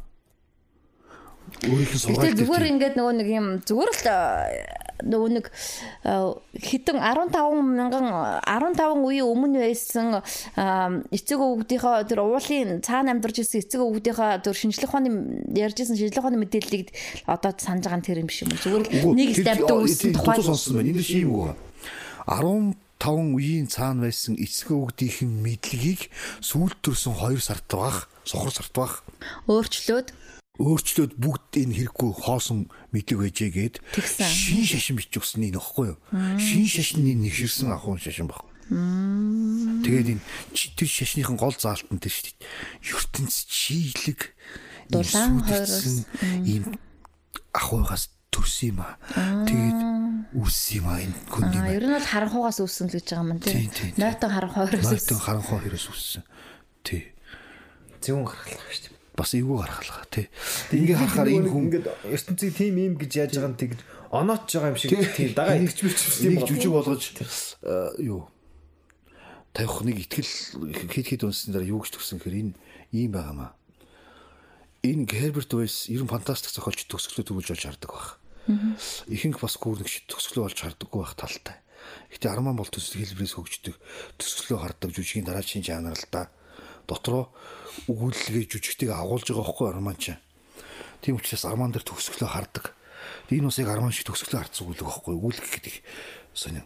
[1.65, 6.13] Өөрийнх нь сургаал Гэтэ зүгээр ингээд нөгөө нэг юм зүгээр л э, нөгөө нэг э,
[6.59, 8.05] хитэн 15 мянган
[8.43, 14.55] 15 үеийн өмнө байсан э, эцэг өвгдийнхөө тэр уулын цаана амьдарч ирсэн эцэг өвгдийнхөө тэр
[14.55, 15.09] шинжлэх ухааны
[15.55, 16.91] ярьжсэн шинжлэх ухааны мэдээллийг
[17.25, 20.83] одоо санаж байгаа нь тэр юм биш юм зүгээр л нэг стабд үүссэн тухай сонсон
[20.83, 20.91] байна.
[20.91, 21.55] Энэ шиг уу?
[22.27, 22.75] 15
[23.39, 26.11] үеийн цаана байсан эцэг өвгдийнхэн мэдлэгийг
[26.43, 28.91] сүүлд төрсөн 2 сард баг, сохор сард баг
[29.47, 30.11] өөрчлөөд
[30.59, 34.27] өөрчлөөд бүгд энэ хэрэггүй хоосон мэдлэг байжээгээд Тэгсэн.
[34.27, 35.99] шин шашин бич өгсөн энэ нөхгүй юу?
[36.35, 38.43] Шин шашны нэгширсэн ахуйн шашин баг.
[38.69, 40.23] Тэгээд энэ
[40.75, 42.43] тэр шашныхын гол заалт нь тэр шүү дээ.
[42.91, 44.19] ертөнц чийлэг
[44.91, 45.97] Дулаан сүдэрсэн
[46.43, 46.63] ийм
[47.55, 48.99] ахуйгаас төрсөн юм аа.
[49.47, 49.79] Тэгээд
[50.37, 51.63] үссэн юм аа энэ хүн юм.
[51.65, 54.01] аа ер нь бол харанхуугаас үүссэн л гэж байгаа юм Тийм, тийм тийм, тийм.
[54.05, 56.23] нойтон харанхуугаас Нойтон үүссэн харанхуй хэрэгс үссэн.
[56.85, 57.03] Тий.
[58.03, 58.98] зөвөн гаргалах шүү дээ.
[59.19, 60.31] Бас эвгүй гаргалгаа тий.
[60.71, 63.79] Ингээ харахаар энэ хүн ингээд ертөнцийн тим юм гэж яаж байгаа нь тэгж
[64.15, 68.31] онооч байгаа юм шиг тийм дагаа итгэж бичсэн тийм нэг жүжиг болгож э, юу
[69.51, 70.31] тавих нэг ихтгэл
[70.87, 72.55] хэд хэд үнсэн дараа юу гэж төгсөн хэрэг энэ
[72.95, 73.51] ийм байгаамаа.
[74.87, 78.07] Энэ Герберт Вейс ерөн фантастик зохиолч төгсгөлөө төгөлж болж хардаг баг.
[79.11, 81.57] Ихэнх бас гүрнэгч төгсгөлөө болж хардаггүй байх талтай.
[82.13, 83.75] Гэтэ Арман бол төсөл хэлбэрээс хөгждөг
[84.15, 86.31] төсгөлөө хардаг жүжигийн дараачийн жанралдаа
[86.87, 87.29] дотроо
[87.87, 90.17] өгүүлэлгээ жүжигтийг агуулж байгаа байхгүй Арман ч.
[90.99, 92.75] Тийм учраас Арман дээр төгсгөлөө хардаг.
[93.31, 95.75] Энэ усыг Арман шиг төгсгөлөө харц өгүүлэг байхгүй өгүүлэг гэдэг
[96.35, 96.65] сонио.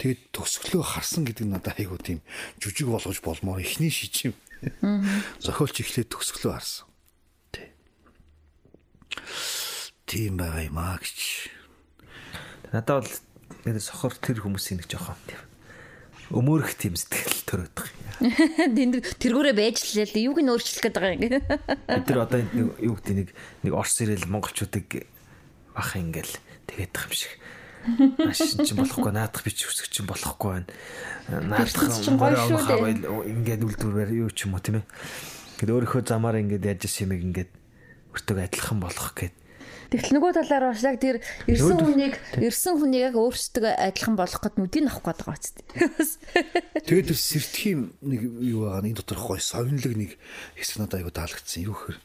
[0.00, 2.24] Тэгээд төгсгөлөө харсан гэдэг нь надад айгуу тийм
[2.58, 4.34] жүжиг болгож болмоор эхний шижим.
[5.38, 6.86] Зохиолч эхлээд төгсгөлөө харсан.
[7.54, 7.70] Тий.
[10.08, 11.52] Тийм байгаа юм аа гэж.
[12.74, 13.14] Надад бол
[13.68, 15.51] нэг сохор тэр хүмүүсийн нэг жоохон тийм
[16.32, 18.00] өмөөрөх тийм сэтгэл төрөөд байгаа.
[18.76, 22.68] тэнд тэргүүрээ байж лээ л юуг нь өөрчлөх гээд байгаа юм Бид тэр одоо нэг
[22.80, 23.28] юу гэдэг нэг
[23.66, 25.06] нэг орс ирэл монголчуудыг
[25.74, 26.32] бах ингээл
[26.70, 27.32] тэгээд байгаа юм шиг.
[27.82, 30.70] Маш чинь болохгүй наадах би ч өсөх чинь болохгүй байна.
[31.50, 32.22] Наадах шүү дээ.
[32.22, 34.86] байл ингээд үлдвэрээр юу ч юм уу тийм ээ.
[35.58, 37.50] Гэт өөрийнхөө замаар ингээд яаж юм ингээд
[38.14, 39.34] өртөг адилхан болох гэд.
[39.92, 44.56] Тэгтэл нөгөө талаар бас яг тэр ирсэн хүнийг ирсэн хүнийг яг өөрсдөө адилхан болох гэд
[44.56, 46.16] нүдийг авах гээд байгаа үст.
[46.88, 50.16] Тэгээд тэр сэртхийн нэг юу байгаа энэ дотор гой совинлог нэг
[50.56, 51.68] хэсэг надад айгуу таалагдсан.
[51.68, 51.98] Юу гэхээр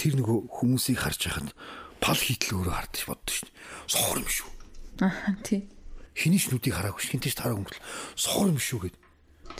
[0.00, 1.52] тэр нөгөө хүмүүсийг харж байхад
[2.00, 3.48] пал хийтэл өөрөө хардаж боддоо шүү.
[3.92, 4.48] Сохор юм шүү.
[5.04, 5.60] Аа тий.
[6.16, 7.04] Хиний ч нүдийг хараагүй.
[7.04, 7.76] Хинтэйч тараагүй
[8.16, 8.96] сохор юм шүү гэд.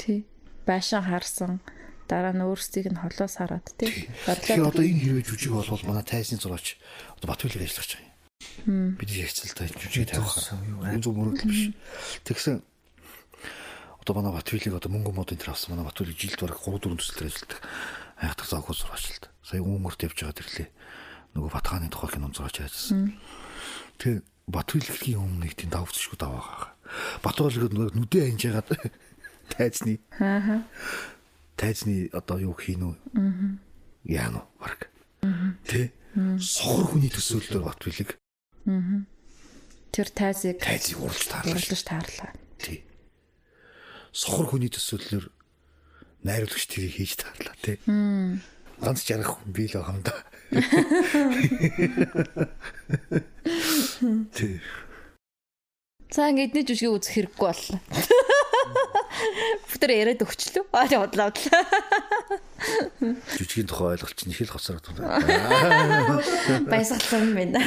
[0.00, 0.24] Тий.
[0.64, 1.60] Байшин харсан.
[2.06, 4.06] Дараа нь өөрсдийг нь холоос хараад тий.
[4.26, 6.78] Тэгэхээр одоо энэ хэрвээ жүжиг болвол манай тайсны зураач
[7.18, 8.14] одоо Батүлэг ажиллаж байгаа
[8.66, 8.94] юм.
[8.94, 11.74] Бид ярьцалтай жүжиг тавих юм зөв мөрөдөл биш.
[12.22, 12.62] Тэгсэн
[14.06, 17.26] одоо манай Батүлэг одоо мөнгө модын тэр авсан манай Батүлэг жилд бараг 3 4 төсөлтөр
[17.26, 17.60] ажилладаг.
[18.22, 19.24] Хайхтар заагүй зураачлалт.
[19.42, 20.68] Сая өмөрт явж байгаа тэрлээ.
[21.34, 23.18] Нөгөө Батхааны тухай кинон зураач ажилласан.
[23.98, 26.70] Тэгээ Батүлэгийн өмнө нэг тийм давцшгүй даваагаа.
[27.26, 28.70] Батүлэг нөгөө нүдээ анж ягаад
[29.52, 30.62] тайзны Аа.
[31.56, 32.94] Тайзны одоо юу хийн үү?
[33.16, 33.56] Аа.
[34.06, 34.88] Яано баг.
[35.66, 35.90] Тэ?
[36.40, 38.16] Сохор хүний төсөөллөөр бат билэг.
[39.92, 41.56] Тэр тайзыг Тайзыг уралж таарлаа.
[41.56, 42.30] урлаж таарлаа.
[42.60, 42.84] Тий.
[44.12, 45.24] Сохор хүний төсөөллөөр
[46.24, 47.76] найруулагч тэрийг хийж таарлаа тий.
[48.76, 50.12] Ганц жаргах хүн би л хамда.
[54.36, 54.60] Тий.
[56.12, 57.80] За ингээд нэг жүжиг үзэх хэрэггүй боллоо.
[59.70, 60.64] Бүтэр яриад өгчлөө.
[60.72, 61.62] Аа бодлоо бодлоо.
[63.36, 66.20] Жүжигийн тухай ойлголт чинь их л хоцроод байна.
[66.68, 67.60] Баясгалсан юм байна.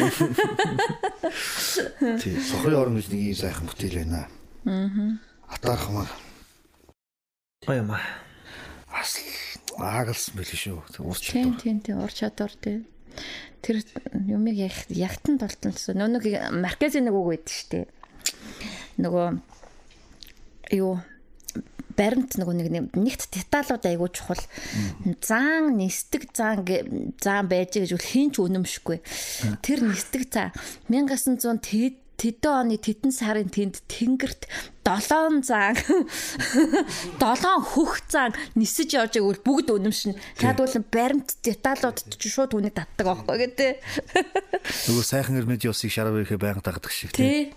[2.22, 2.36] Тий.
[2.42, 4.26] Сохрын орон гэж нэг ийм сайхан бүтээл байна.
[4.66, 5.18] Аа.
[5.54, 6.08] Атаархмаа
[7.66, 8.02] Гоё юм аа.
[8.90, 9.22] асл
[9.78, 10.80] аагалсан байл шүү.
[11.06, 12.86] Уурч Тийм тийм тийм ур чадвар тийм.
[13.62, 13.84] Тэр
[14.28, 16.00] юмыг яг ягтан толтолсон.
[16.00, 17.86] Нөө нэг маркезийн нэг үг байдаг шүү дээ.
[19.04, 19.28] Нөгөө
[20.80, 21.00] юу
[22.00, 24.40] баримт нөгөө нэг нэгт деталууд айгуу чухал.
[25.20, 28.98] Заан нисдэг заан гэ- заан байж гэж бол хинч үнэмшгүй.
[29.60, 30.56] Тэр нисдэг заа
[30.88, 34.44] 1900 тэд тэдэн оны тедэн сарын тэнд тэнгэрт
[34.84, 35.76] 7 заан
[37.20, 40.16] 7 хөх заан нисэж явж байгааг бол бүгд үнэмшин.
[40.36, 43.72] Тэгвэл баримт деталууд ч шууд түүнийг татдаг аахгүй гэдэг.
[44.92, 47.54] Нөгөө сайхан Эрмедиосыг шарав ирэхэ байнга тагдаг шиг тий.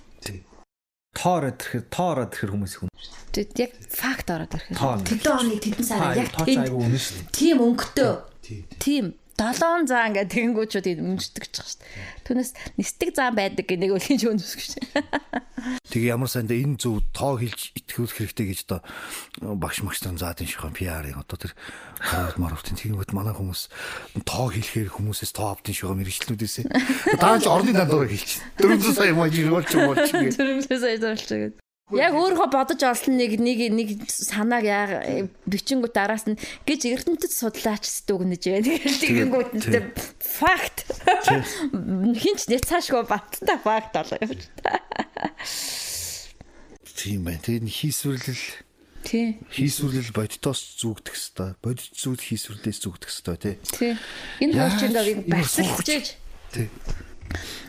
[1.13, 1.23] Тий.
[1.23, 2.89] Тоороод ирэхээр тоороод ирэхээр хүмүүс хүн.
[3.33, 4.69] Тэгэд яг факт ороод ирэх.
[5.05, 7.29] Тэдэн оны тедэн сарын яг шүү дээ.
[7.33, 8.13] тийм өнгөтэй.
[8.81, 9.05] Тийм
[9.43, 11.91] долоон заа ингээд тэгэнгүүчүүд өмждөг ч шүү дээ.
[12.23, 14.73] Түүнээс нисдэг заа байдаг гэх нэг үлийн ч өнөс гэж.
[15.91, 18.81] Тэгээ ямар санда энэ зөв тоо хэлж итгэүүлэх хэрэгтэй гэж одоо
[19.59, 21.53] багш магчтан заадын шихэн PR-ын одоо тэр
[22.03, 23.71] хараад маравтын тэгэнгүүт манай хүмүүс
[24.27, 26.57] тоо хэлэхээр хүмүүсээс тоо авдын шихэн мэрэгчлүүдээс
[27.23, 28.43] дааж орны дандуур хэлчих.
[28.59, 30.19] 400 сая мөн жиргүүлч юм бол чи.
[30.35, 31.62] 400 сая зорч гэдэг.
[31.99, 34.87] Яг өөрөө бодож олсон нэг нэг нэг санааг яа
[35.45, 38.73] бичингүүт араас нь гэж эрдэмтэд судлаач дүгнэж байна.
[39.03, 40.89] Тэгэнгүүт нь факт.
[42.23, 44.81] Хинч няцаашгүй баттай факт болоо явж та.
[46.97, 47.43] Тийм байна.
[47.45, 48.45] Тэгээд хийсвэрлэл
[49.03, 49.39] Тий.
[49.51, 51.59] Хийсвэрлэл бодитоос зүгдэх хэвээр.
[51.59, 53.55] Бодит зүуд хийсвэрлэлээс зүгдэх хэвээр тий.
[53.67, 53.93] Тий.
[54.39, 56.07] Энэ хуучинг басилчээж.
[56.55, 56.71] Тий.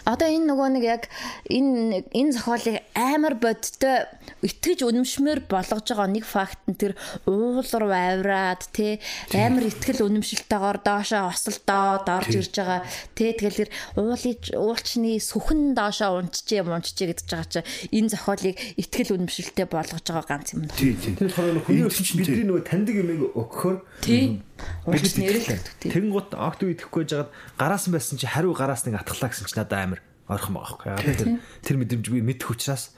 [0.04, 1.04] Одоо энэ нөгөө нэг яг
[1.48, 4.04] энэ энэ зохиолыг амар бодтой
[4.44, 9.00] итгэж үнэмшмээр болгож байгаа нэг факт нь тэр уул руу авираад тий.
[9.32, 12.84] амар итгэл үнэмшилтэйгээр доошоо осолдоод орж ирж байгаа.
[13.16, 17.62] Тий тэгэл тэр уулын уулчны сүхэн доошоо унчжээ мунчжээ гэж байгаа чи
[17.96, 21.00] энэ зохиолыг итгэл үнэмшилтэй болгож байгаа ганц юм тий.
[21.00, 24.44] Тэр болохоор хүний бидний нөгөө таньдаг юм өгөхөөр тий.
[24.88, 25.92] Уулч нэрэлдэг тий.
[25.92, 29.80] Тэнгуут огт үе итгэхгүй жагаад гараасан байсан чи хариу гараас нэг атгалаа гэсэн чи надад
[29.80, 29.93] амар
[30.28, 31.16] ойрхон байгаа байхгүй.
[31.20, 31.30] Тэр
[31.64, 32.96] тэр мэдрэмж би мэдэх учраас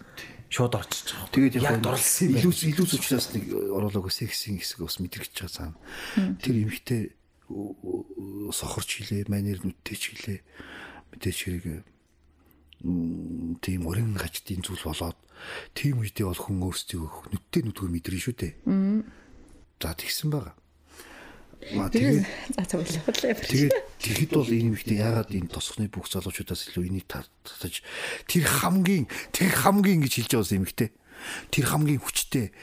[0.50, 1.34] шууд орчиж байгаа.
[1.34, 2.38] Тэгээд яг дурлсан юм.
[2.38, 5.80] илүү илүү учраас нэг оруулаагүй сексийн хэсэг бас мэдрэгч байгаа цаана.
[6.40, 7.02] Тэр эмхтэй
[8.54, 10.40] сохорч хилээ, манер нүдтэй ч хилээ.
[11.14, 11.66] Мэдээч хэрэг
[13.66, 15.18] тийм өрн гачдын зүйл болоод
[15.74, 18.54] тийм үедээ бол хүн өөрсдөө нүдтэй нүдгөө мэдрэн шүү дээ.
[19.82, 20.56] За тэгсэн байгаа.
[21.66, 22.26] Тэгээд
[23.42, 27.82] тэгээд тэгэхэд бол энэ юмхтэй яагаад энэ тосхны бүх залуучуудаас илүү энийг татаж
[28.30, 30.90] тэр хамгийн тэр хамгийн гэж хэлж байгаа юмхтэй.
[31.50, 32.54] Тэр хамгийн хүчтэй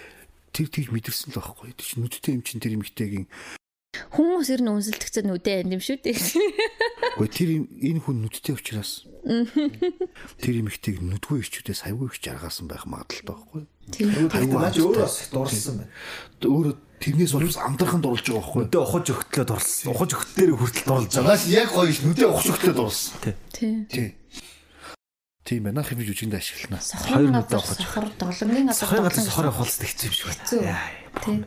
[0.55, 1.75] тэр тийг мэдэрсэн л байхгүй.
[1.75, 3.27] Тэр чинь нүдтэй юм чинь тэр юмхтэйгийн
[3.93, 6.17] Хүмүүс ер нь үнсэлтгцэн нүдэ юм шүү дээ.
[6.17, 9.05] Гэхдээ тэр юм- энэ хүн нүдтэй учраас
[10.41, 13.63] тэр юмхтэйг нүдгүй ирчүүдээс хайгүй их жаргаасан байх магадaltaй байхгүй.
[14.33, 15.93] Хайгуу наач өөрөө дурлсан байна.
[16.41, 18.63] Өөрөө тэрнээс бол бас амдархан дурлж байгаа байхгүй.
[18.71, 19.87] Өдөө ухаж өгтлөө дурлсан.
[19.91, 21.19] Ухаж өгтлөөр хүртэл дурлж байгаа.
[21.19, 23.15] Загаас яг гоё ш нүдээ ухаж өгтлөө дурлсан.
[23.51, 23.75] Тий.
[23.91, 24.09] Тий.
[25.43, 25.83] Тийм байна.
[25.83, 26.79] Хэмж үжинд ашиглана.
[26.79, 30.79] Сохрын газар сохор долонгийн газар Сохрын газар сохорын хулсд хэцүү юм шиг байна.
[31.19, 31.45] Тий.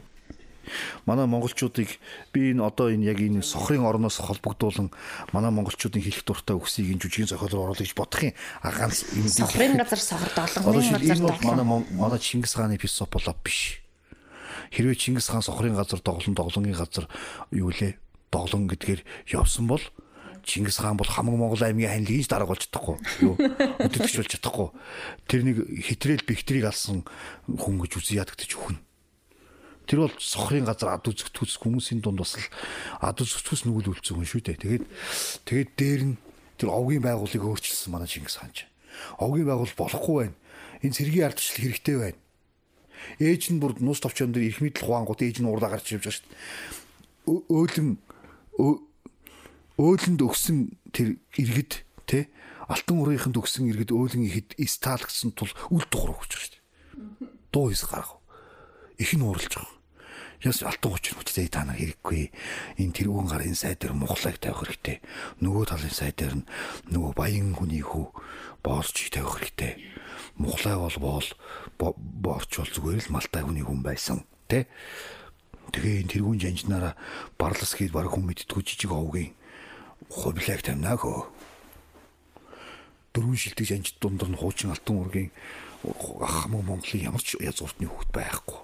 [1.06, 1.90] манай монголчуудыг
[2.34, 4.90] би энэ одоо энэ яг энэ сохрын орноос холбогдуулан
[5.32, 8.34] манай монголчуудын хэлэх дуртай үгсийг энэ жүжигийн зохиолоор оруулах гэж бодох юм.
[8.62, 13.85] А ганц энэ Сохрын газар сохор долонгийн газар манай манай Чингис хааны философи биш.
[14.72, 17.06] Хэрвээ Чингис хаан сохрын газар доглон доглонгийн газар
[17.52, 18.00] юу лээ?
[18.32, 19.02] Доглон гэдгээр
[19.34, 19.84] явсан бол
[20.46, 22.98] Чингис хаан бол хамаг Монгол аймгийн ханилыгч дарга болж чадахгүй.
[23.26, 23.34] Юу?
[23.82, 24.70] Өдөртөгч болж чадахгүй.
[25.26, 27.02] Тэр нэг хитрэл бихтрийг алсан
[27.50, 28.78] хүн гэж үзий ядагдчих хүн.
[29.90, 32.46] Тэр бол сохрын газар ад үзэх төс хүмүүсийн дунд бас л
[33.02, 34.62] ад үзэх төс нүгэл үлдсэн хүн шүү дээ.
[34.62, 34.86] Тэгээд
[35.50, 36.16] тэгээд дээр нь
[36.62, 38.70] тэр овгийн байгууллагыг өөрчилсөн манай Чингис хаан ч.
[39.18, 40.38] Овгийн байгуул болохгүй байна.
[40.86, 42.20] Энэ цэргийн ардчлал хэрэгтэй байна.
[43.20, 46.16] Ээж нь бүр нус товчон дээр их мэдл хуангууд ээж нь урдаа гарч ирж байгаа
[46.16, 47.42] шүү дээ.
[47.50, 47.90] Өөлөн
[49.76, 50.58] өөлөнд өгсөн
[50.96, 52.32] тэр иргэд те
[52.72, 56.64] алтан урынханд өгсөн иргэд өөлөн ихэд сталгсан тул үл дугуур өгч байгаа шүү дээ.
[57.52, 58.24] Дуу хис гаргав.
[58.98, 59.76] Их нь ууралж байгаа.
[60.46, 62.30] Яс алтан хүч хүчтэй та нар хэрэггүй.
[62.78, 65.02] Энэ тэрүүн гарын сай дээр мухлаг тавих хэрэгтэй.
[65.42, 66.48] Нөгөө талын сай дээр нь
[66.94, 68.14] нөгөө баян хүний хүү
[68.62, 69.74] боолч тавих хэрэгтэй.
[70.38, 71.28] Мухлай бол боол
[71.80, 74.24] бо- боорч бол зүгээр л малтай хүний хүн байсан.
[74.48, 74.68] Тэ?
[75.74, 76.94] Тэгээ энэ тэрүүн жанжнаараа
[77.40, 79.34] барлас гээд баг хүн мэдтгүү жижиг овгийн
[80.10, 81.26] хувлаг тамнаа хөө.
[83.16, 85.32] Дөрвөн шилдэг жанжид дундор нь хуучин алтан ургийн
[85.86, 88.60] хамаг Монголын ямар ч язгууртны хөвгт байхгүй.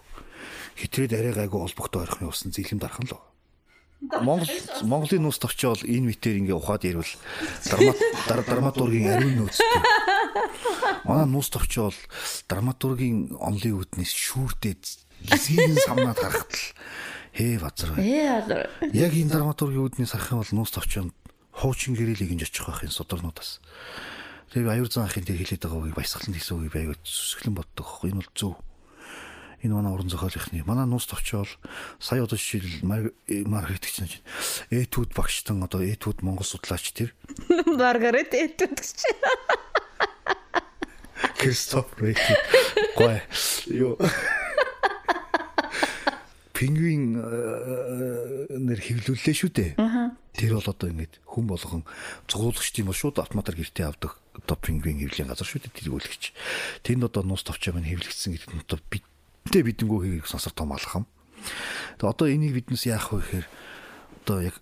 [0.78, 3.18] Хитрээд арай гайгүй олбогтой ойрхны усан зилэм дархан л.
[4.02, 4.50] Монгол
[4.82, 7.14] Монголын нус товчоол энэ мэтэр ингээ ухаад ирвэл
[7.70, 9.82] драмат драматургийн ариун нөөцтэй.
[11.06, 11.96] Манай нус товчоол
[12.48, 14.84] драматургийн онлын үүднээс шүүрдээд
[15.38, 16.66] зин самнаад харахтал
[17.36, 18.04] хээ базар бай.
[18.06, 18.60] Ээ одоо
[18.92, 21.14] Яг энэ драматургийн үүднээс харах юм бол нус товчонд
[21.52, 23.60] хуучин гэрэлийг инж очих байх энэ содорнуудаас.
[24.52, 28.10] Тэгээ аюур зан ахын дээр хэлээд байгаа үгийг баясгалан хийсэн үгийг аягүй зүсгэлэн боддог байхгүй
[28.12, 28.54] энэ бол зөв.
[29.64, 31.48] Энэ манай уран зохиолынхны манай нус товчоол
[32.02, 34.26] сая одоо жишээл маркетинг чинь
[34.74, 37.14] этүүд багштан одоо этүүд монгол судлаач тэр
[37.80, 39.00] Маргарет этүүд гэж.
[41.38, 42.36] Кристоф Рейки
[42.98, 43.22] гой
[43.68, 43.98] ёо
[46.62, 49.72] пингвин э, нэр хэвлүүллээ шүү дээ.
[50.38, 51.82] Тэр бол одоо ингэж хүн болгон
[52.30, 56.24] цугуулагч тийм бол шууд автоматар гэртээ авдаг одоо пингвин хэвлийн газар шүү дээ тэргүүлэгч.
[56.86, 61.10] Тэнд одоо нус товчоо маань хэвлэгдсэн гэдэг нь одоо бидтэй бидэнгүү хэрэг сансар том алхам.
[61.98, 63.48] Тэгээ одоо энийг биднес яах вэ гэхээр
[64.22, 64.56] одоо яг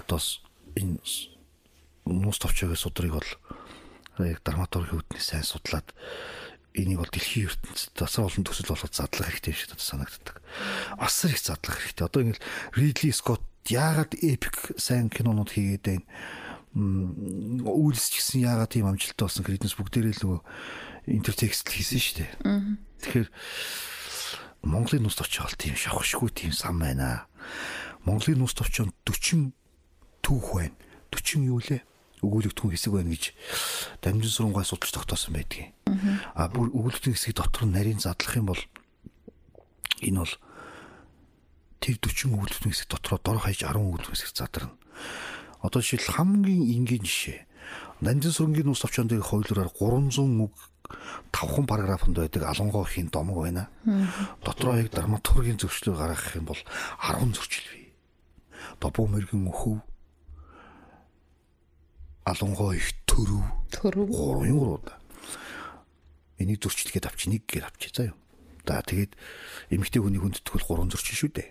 [0.00, 0.16] одоо
[0.80, 0.96] энэ
[2.08, 3.30] нуус товчоогийн судрыг бол
[4.20, 5.88] яг драматургийн үүднээс сайн судлаад
[6.76, 10.36] энийг бол дэлхийн ертөнцид асар олон төсөл болгож задлах хэрэгтэй юм шиг надад санагддаг.
[10.96, 12.04] Асар их задлах хэрэгтэй.
[12.08, 12.40] Одоо ингэ
[12.76, 16.04] Ридли Скотт яагаад эпик сайн кинонууд хийгээд байна?
[16.72, 20.40] М, Үйлс ч гэсэн яагаад тийм амжилттай болсон креденс бүгдээрээ л нөгөө
[21.12, 22.30] интертекст хийсэн шүү дээ.
[23.04, 23.28] Тэгэхээр
[24.64, 27.28] Монголын нус товчоо бол тийм шавхшгүй тийм сан байна.
[28.08, 29.52] Монголын нус товчоонд 40
[30.24, 30.76] түүх байна.
[31.12, 31.82] 40 юу лээ?
[32.22, 33.24] Өгүүлэгдэхүүн хэсэг байна гэж
[33.98, 35.74] дамжин сурангай судалж тогтоосон байдгийг.
[36.38, 38.62] А бүр өгүүлэгдэхүүн хэсгийг дотор нь нарийн задлах юм бол
[40.02, 40.34] энэ бол
[41.82, 44.78] тэр 40 өгүүлэгдэхүүн хэсэг дотроо дор хаяж 10 өгүүлэгдэхүүн хэсэг задарна.
[45.62, 47.40] Одоо жишээл хамгийн энгийн жишээ.
[48.02, 50.54] Нандин сүрэнгийн нус товчоон дээр хуулиураар 300 үг
[51.30, 53.70] тавхан параграфанд байдаг алонгоо ихийн домог байна.
[54.42, 56.60] Дотроо яг драматургийн зөвчлөөр гаргах юм бол
[56.98, 57.94] 10 зөрчил бий.
[58.80, 59.82] Добуу мэрэгэн өхөв
[62.24, 64.06] алонгоо их төрөв Төрөв.
[64.08, 64.86] гурван гурууд.
[66.38, 68.18] Энийг зөрчилгээд авч нэг гээд авч заа юу.
[68.66, 69.12] За тэгээд
[69.74, 71.50] эмэгтэй хүний хүндэтгүүл гурван зөрчил шүү дээ.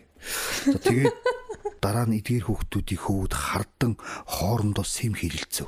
[0.72, 1.16] За тэгээд
[1.84, 5.68] дараа нь эдгээр хүүхдүүдийн хөвд хардан хоорондоо сэм хэрэлцэв.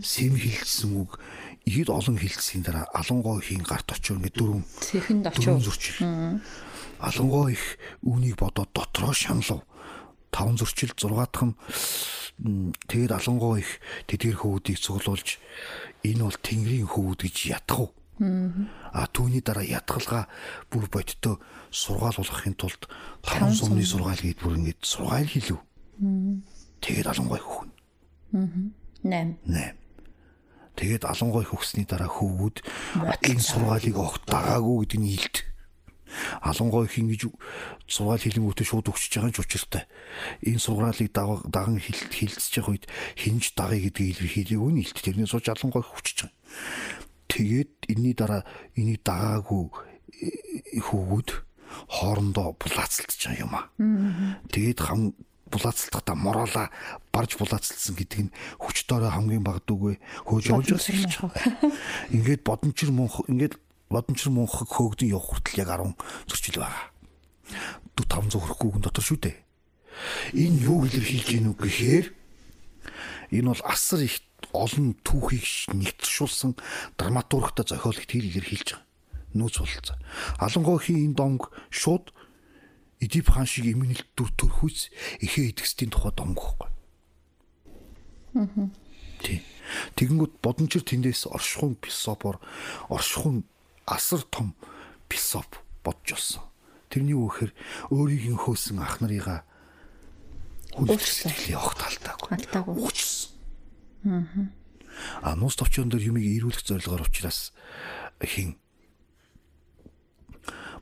[0.00, 1.20] Сэм хэлсэн үг
[1.68, 5.60] ихэд олон хэлцсийн дараа алонгоо ихийн гарт очив ингээд дөрөв дөрөв очив.
[5.60, 5.98] зөрчил.
[7.02, 9.60] Алонгоо их үүнийг бодоод дотроо шаналв.
[10.32, 11.54] Таван зөрчил 6 дахь
[12.88, 13.78] тэгээд алонгоо их
[14.08, 15.38] тэдгэр хөвүүдийг цуглуулж
[16.02, 17.92] энэ бол тэнгэрийн хөвүүд гэж ятгав.
[18.18, 20.26] А түүний дараа ятгалгаа
[20.72, 21.36] бүр бодиттой
[21.70, 22.88] сургаал болгохын тулд
[23.22, 25.60] таван сумны сургаал гээд бүр ингэж сургаал хийлв.
[26.80, 27.72] Тэгээд алонгой хөхнө.
[29.04, 29.36] 8.
[29.46, 29.76] 8.
[30.76, 32.64] Тэгээд алонгой хөгсний дараа хөвгүүд
[33.28, 35.36] энэ сургаалыг огт дагаагүй гэдэг нь илт.
[36.40, 37.30] Алонгой их ингэж
[37.88, 39.84] сургаал хэлэнгүүтээ шууд өгчөж байгаа нь ч учиртай.
[40.44, 42.86] Энэ сургаалыг даг- даган хил хилцэж байгаа үед
[43.16, 44.98] хинж дагъя гэдгийг илэрхийлээгүй нь илт.
[45.00, 46.36] Тэрний сууж алонгой хүчж байгаа.
[47.32, 48.44] Тэгээд энэний дараа
[48.76, 49.72] энийг дагаагүй
[50.20, 51.28] э, хөвгүүд
[51.88, 53.64] хоорондоо булаацалтж байгаа юм аа.
[54.52, 55.16] Тэгээд хам
[55.52, 56.68] булаацалтахта мороолаа
[57.12, 59.96] барж булаацалсан гэдэг нь хүчтөөрөө хамгийн багдуугүй
[60.28, 61.72] хөөж явж байгаа юм.
[62.16, 63.56] Ингээд бодомчир мөнх ингээд
[63.92, 65.94] бодомчир мөнхөг хөөгдөн явах хүртэл яг 10
[66.28, 66.84] зөрчил байгаа.
[67.96, 69.36] 4 500 хүрэхгүйгэн дотор шүү дээ.
[70.32, 72.06] Энэ юу илэрхийлж гинүү гэхээр
[73.36, 76.56] энэ бол асар их олон түүхийг нэгтшүүлсэн
[76.96, 78.88] драматургтай зохиолыг тэр илэрхийлж байгаа.
[79.32, 79.96] Нүүц бололцоо.
[80.40, 82.12] Алангойхийн энэ домг шууд
[83.02, 84.94] Эдип хаан шиг эмэнэлт дүр төрхүйц
[85.26, 86.70] эхээ идэхстийн тухай домг байхгүй.
[89.18, 89.42] Тий.
[89.98, 92.38] Тэгэнгүүт бодончир тэндээс оршихуун философор
[92.86, 93.42] оршихуун
[93.86, 94.54] асар том
[95.08, 95.46] философ
[95.84, 96.42] бодж олсон.
[96.88, 97.52] Тэрний юу гэхээр
[97.90, 99.44] өөрийг нь хөөсөн ах нарыгаа
[100.76, 102.30] хүлээж сэтгэлээ огт алдаагүй.
[102.36, 102.74] Алдаагүй.
[102.80, 104.52] Хүчсэн.
[105.24, 107.52] А нуус товчон дээр юмыг ирүүлэх зорилгоор учраас
[108.20, 108.56] хин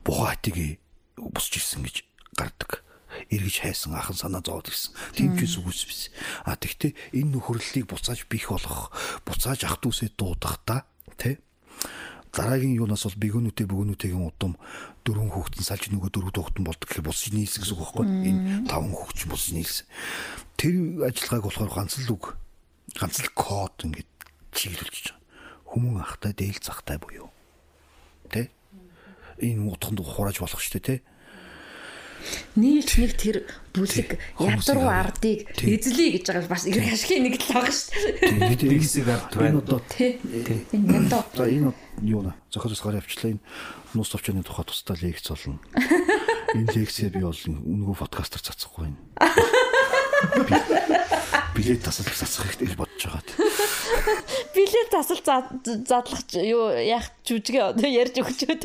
[0.03, 0.79] бугаатыг
[1.15, 2.03] босч ирсэн гэж
[2.35, 2.83] гардаг.
[3.27, 4.95] эргэж хайсан ахын санаа зовоод ирсэн.
[5.15, 6.01] Тийм ч үгүйс биш.
[6.47, 8.91] А тэгтээ энэ нөхөрлөлийг буцааж бих болгох,
[9.27, 10.87] буцааж ах дүүсээ дуудах та
[11.19, 11.43] тий
[12.31, 14.55] дараагийн юунаас бол бэгүүнүүтэй бэгүүнүүтэйгийн удам
[15.03, 18.41] дөрвөн хүүхдэн салж нөгөө дөрөв хүүхдэн болдог гэхээр бус нийлсэн гэсэн үг байхгүй энэ
[18.71, 19.87] таван хүүхд ч бус нийлсэн
[20.55, 20.73] тэр
[21.11, 22.25] ажиллагааг болохоор ганц л үг
[22.95, 24.11] ганц л код ингээд
[24.55, 25.19] чиглүүлж байгаа.
[25.71, 27.31] Хүмүүн ахтай дээл захтай буюу.
[28.27, 28.51] Тэ?
[29.39, 31.10] Энэ утганд хурааж болох шүү дээ тэ
[32.55, 33.37] нийлж нэг тэр
[33.71, 35.11] бүлэг аваа.
[35.11, 38.55] ардыг эзлэе гэж байгаа бас эрг ашигын нэг л байгаа шүү дээ.
[38.61, 39.57] Тэгсэг ард энэ байна.
[39.63, 40.11] одоо Тий.
[40.75, 41.23] Энэ ядуу.
[41.35, 41.71] за энэ
[42.03, 43.41] юу нэ зохиолч гараа авчлаа энэ
[43.95, 45.59] нус товчны тухай тусдаа лекц болно
[46.57, 48.99] энэ лекцээ би бол үнгүү подкастер цацахгүй байна
[51.55, 53.23] билет тасалж цацах хэрэгтэй гэж бодож байгаа
[54.55, 55.51] Билет тасал за-
[55.87, 58.63] задлах юу яах жүжигээ одоо ярьж өгч өд.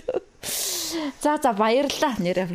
[1.21, 2.47] За за баярлалаа нэр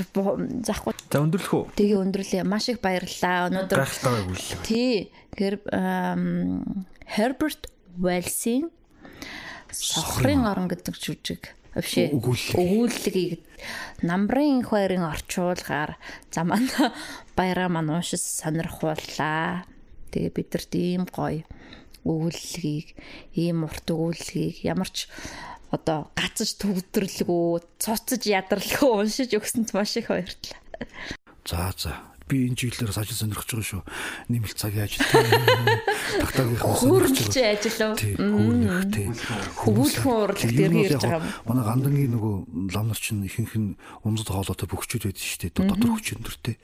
[0.64, 0.94] заахгүй.
[1.12, 1.66] За өндөрлөх үү?
[1.76, 3.50] Тэгээ өндөрлөө маш их баярлалаа.
[3.52, 4.60] Өнөөдөр Гайхалтай өгүүллээ.
[4.66, 5.12] тий
[5.72, 7.68] ам, Herbert
[8.00, 8.72] Wells-ийн
[9.72, 12.60] Сохрын орон гэдэг жүжиг Өгүүллэг.
[12.60, 13.40] өгүүллэгийг
[14.04, 15.96] намрын их баярын орчуулгаар
[16.28, 16.92] за манай
[17.40, 19.64] баяраа маань уушис сонирхууллаа.
[20.12, 21.48] Тэгээ бид нарт ийм гоё
[22.04, 22.92] өгүүллэгийг,
[23.40, 25.08] ийм урт өгүүллэгийг ямар ч
[25.72, 30.60] одоо гацж төгдрөлгөө, цуцж ядралгүй уншиж өгсөнд маш их баярлалаа.
[31.48, 33.84] За за би энэ чиглэлээр ажил сонирхож байгаа шүү.
[34.32, 35.04] Нэмэлт цагийн ажил.
[35.04, 37.96] Тагтаагийнхаа Хөөрлөж ажил уу?
[39.60, 41.28] Хөвүүлхэн урлаг дээр ярьж байгаа юм.
[41.44, 42.36] Манай гандангийн нөгөө
[42.72, 43.76] лам нар чинь ихэнх нь
[44.08, 45.60] унзад хоолойтой бөхчүүд байдаг шүү дээ.
[45.60, 46.56] Дотор хүчөндөртэй.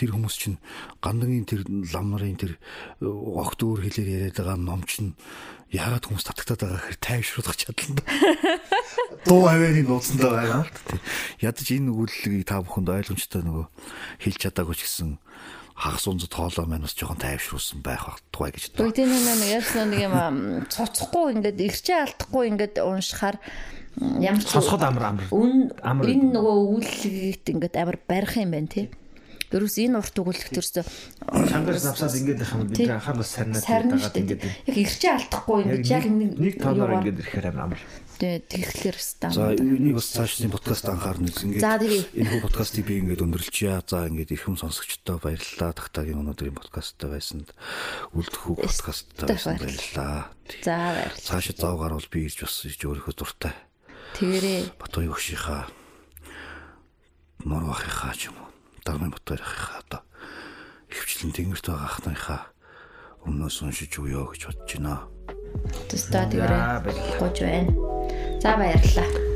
[0.00, 0.56] Тэр хүмүүс чинь
[1.04, 1.60] гандангийн тэр
[1.92, 2.56] лам нарын тэр
[3.04, 5.12] огт өөр хэлээр яриад байгаа ном чинь
[5.72, 8.04] яагаад хүмүүс татагтаад байгаа гэхээр тайвшруулах чадлаа.
[9.26, 11.00] Дуу аваарийн нууцсандаа байгаа л тий.
[11.40, 13.66] Ядаж энэ өгүүлэлгийг та бүхэнд ойлгомжтой нөгөө
[14.20, 15.16] хэлж чадаагүй ч гэсэн
[15.72, 18.84] хагас унзад хоолой маань бас жоохон тайвшруулсан байх тухай гэж байна.
[18.84, 20.16] Бүгдийн нэг ярьсан нэг юм
[20.68, 23.36] цоцохгүй ингээд ирчээ алдахгүй ингээд уншихаар
[24.20, 26.06] ямар ч сонсоход амар амар.
[26.06, 28.86] Энэ нөгөө өгүүлэлгийгт ингээд амар барих юм байна тий.
[29.52, 30.84] Дөрөс энэ урт өгүүлэх төрсөө
[31.52, 35.92] шангаас навсаад ингээд их юм бид анхаар бас сарнаад байгаад ингээд яг ирчээ алдахгүй ингээд
[35.92, 37.80] яг нэг тооноор ингээд ирэхээр амар амар.
[38.22, 39.32] Тэгэхээр стан.
[39.34, 41.58] За энийг бас цаашны подкаст анхаарна ингээд.
[41.58, 42.02] За тэгээ.
[42.22, 43.82] Энэ хүү подкастыг би ингээд өндөрлчихье.
[43.82, 45.74] За ингээд ирхэм сонсогчдоо баярлалаа.
[45.74, 47.50] Тагтагийн өнөөдрийн подкасттай байсанд
[48.14, 50.30] үлдэх хүү подкасттай баярлалаа.
[50.62, 51.18] За баярлалаа.
[51.18, 53.54] Цаашаа зав гарвал би ирж бас ирж өөрийнхөө дуртай.
[54.14, 54.78] Тэгэрээ.
[54.78, 55.66] Батуй өгшийнхаа
[57.42, 58.41] Норвахийнхаа ч юм
[58.84, 60.02] Дармын Батуйхийнхаа одоо
[60.90, 62.42] ихвчлэн тэнгэрт байгаа ахныхаа
[63.26, 64.94] өмнөөс уншиж өгөө гэж бодож байна.
[65.88, 67.18] Тэстэ тэгэрээ.
[67.22, 67.70] Гож байна.
[68.42, 69.31] За баярлалаа.